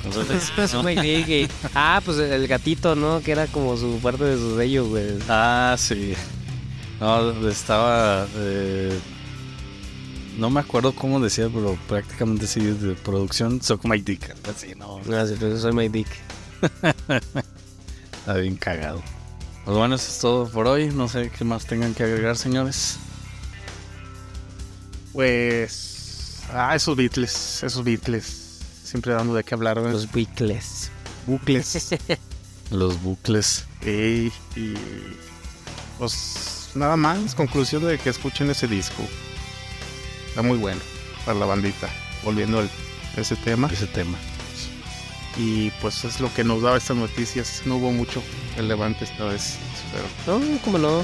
¿no? 0.73 0.83
Ah, 1.75 2.01
pues 2.03 2.17
el 2.17 2.47
gatito, 2.47 2.95
¿no? 2.95 3.21
Que 3.21 3.31
era 3.31 3.47
como 3.47 3.77
su 3.77 3.99
parte 3.99 4.25
de 4.25 4.37
su 4.37 4.57
sello, 4.57 4.85
güey. 4.87 5.17
Ah, 5.29 5.75
sí. 5.77 6.13
No, 6.99 7.47
estaba. 7.47 8.27
eh, 8.35 8.99
no 10.37 10.49
me 10.49 10.59
acuerdo 10.59 10.93
cómo 10.93 11.19
decía, 11.19 11.49
pero 11.51 11.77
prácticamente 11.87 12.47
sí, 12.47 12.59
de 12.59 12.93
producción 12.93 13.61
Suck 13.61 13.85
My 13.85 13.99
Dick. 14.01 14.35
Así, 14.47 14.75
no. 14.75 14.99
Ah, 15.11 15.25
sí, 15.25 15.35
pues 15.39 15.61
soy 15.61 15.73
my 15.73 15.89
dick. 15.89 16.07
Está 18.19 18.33
bien 18.35 18.55
cagado. 18.55 19.01
Pues 19.65 19.77
bueno, 19.77 19.95
eso 19.95 20.11
es 20.11 20.19
todo 20.19 20.47
por 20.49 20.67
hoy. 20.67 20.87
No 20.87 21.07
sé 21.07 21.31
qué 21.35 21.43
más 21.43 21.65
tengan 21.65 21.93
que 21.93 22.03
agregar, 22.03 22.37
señores. 22.37 22.99
Pues. 25.17 26.43
Ah, 26.53 26.75
esos 26.75 26.95
Beatles. 26.95 27.63
Esos 27.63 27.83
Beatles. 27.83 28.59
Siempre 28.83 29.13
dando 29.13 29.33
de 29.33 29.43
qué 29.43 29.55
hablar. 29.55 29.77
Los 29.77 30.07
weekles. 30.13 30.91
bucles. 31.25 31.95
Los 32.69 33.01
bucles. 33.01 33.65
Ey, 33.81 34.31
y. 34.55 34.75
Pues. 35.97 36.69
Nada 36.75 36.95
más. 36.97 37.33
Conclusión 37.33 37.83
de 37.87 37.97
que 37.97 38.11
escuchen 38.11 38.51
ese 38.51 38.67
disco. 38.67 39.01
Está 40.27 40.43
muy 40.43 40.59
bueno. 40.59 40.81
Para 41.25 41.39
la 41.39 41.47
bandita. 41.47 41.89
Volviendo 42.23 42.59
al 42.59 42.69
ese 43.15 43.35
tema. 43.37 43.69
Ese 43.73 43.87
tema. 43.87 44.19
Y 45.35 45.71
pues 45.81 46.05
es 46.05 46.19
lo 46.19 46.31
que 46.31 46.43
nos 46.43 46.61
daba 46.61 46.77
estas 46.77 46.95
noticias. 46.95 47.63
No 47.65 47.77
hubo 47.77 47.91
mucho 47.91 48.21
relevante 48.55 49.05
esta 49.05 49.23
vez. 49.23 49.57
Pero. 49.91 50.39
No, 50.39 50.61
cómo 50.61 50.77
no. 50.77 51.03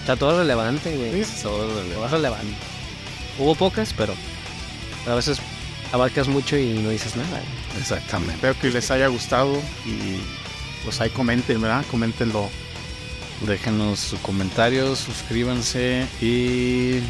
Está 0.00 0.16
todo 0.16 0.38
relevante, 0.38 0.96
güey. 0.96 1.24
Sí. 1.24 1.44
Todo 1.44 2.08
relevante. 2.08 2.71
Hubo 3.38 3.54
pocas, 3.54 3.92
pero 3.96 4.14
a 5.06 5.14
veces 5.14 5.38
abarcas 5.92 6.28
mucho 6.28 6.56
y 6.56 6.78
no 6.78 6.90
dices 6.90 7.16
nada. 7.16 7.40
Exactamente. 7.78 8.34
Espero 8.34 8.58
que 8.60 8.70
les 8.70 8.90
haya 8.90 9.06
gustado. 9.08 9.56
Y 9.86 10.18
pues 10.84 11.00
ahí 11.00 11.10
comenten, 11.10 11.60
¿verdad? 11.60 11.84
Coméntenlo. 11.90 12.48
Déjenos 13.46 13.98
sus 13.98 14.20
comentarios, 14.20 15.00
suscríbanse 15.00 16.06
y 16.20 17.00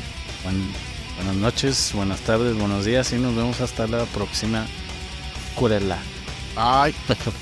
buen- 0.43 0.73
buenas 1.16 1.37
noches, 1.37 1.91
buenas 1.93 2.20
tardes, 2.20 2.57
buenos 2.57 2.87
días 2.87 3.12
y 3.12 3.16
nos 3.16 3.37
vemos 3.37 3.61
hasta 3.61 3.87
la 3.87 4.05
próxima. 4.07 4.66
Curela. 5.55 5.99
Bye. 6.57 6.95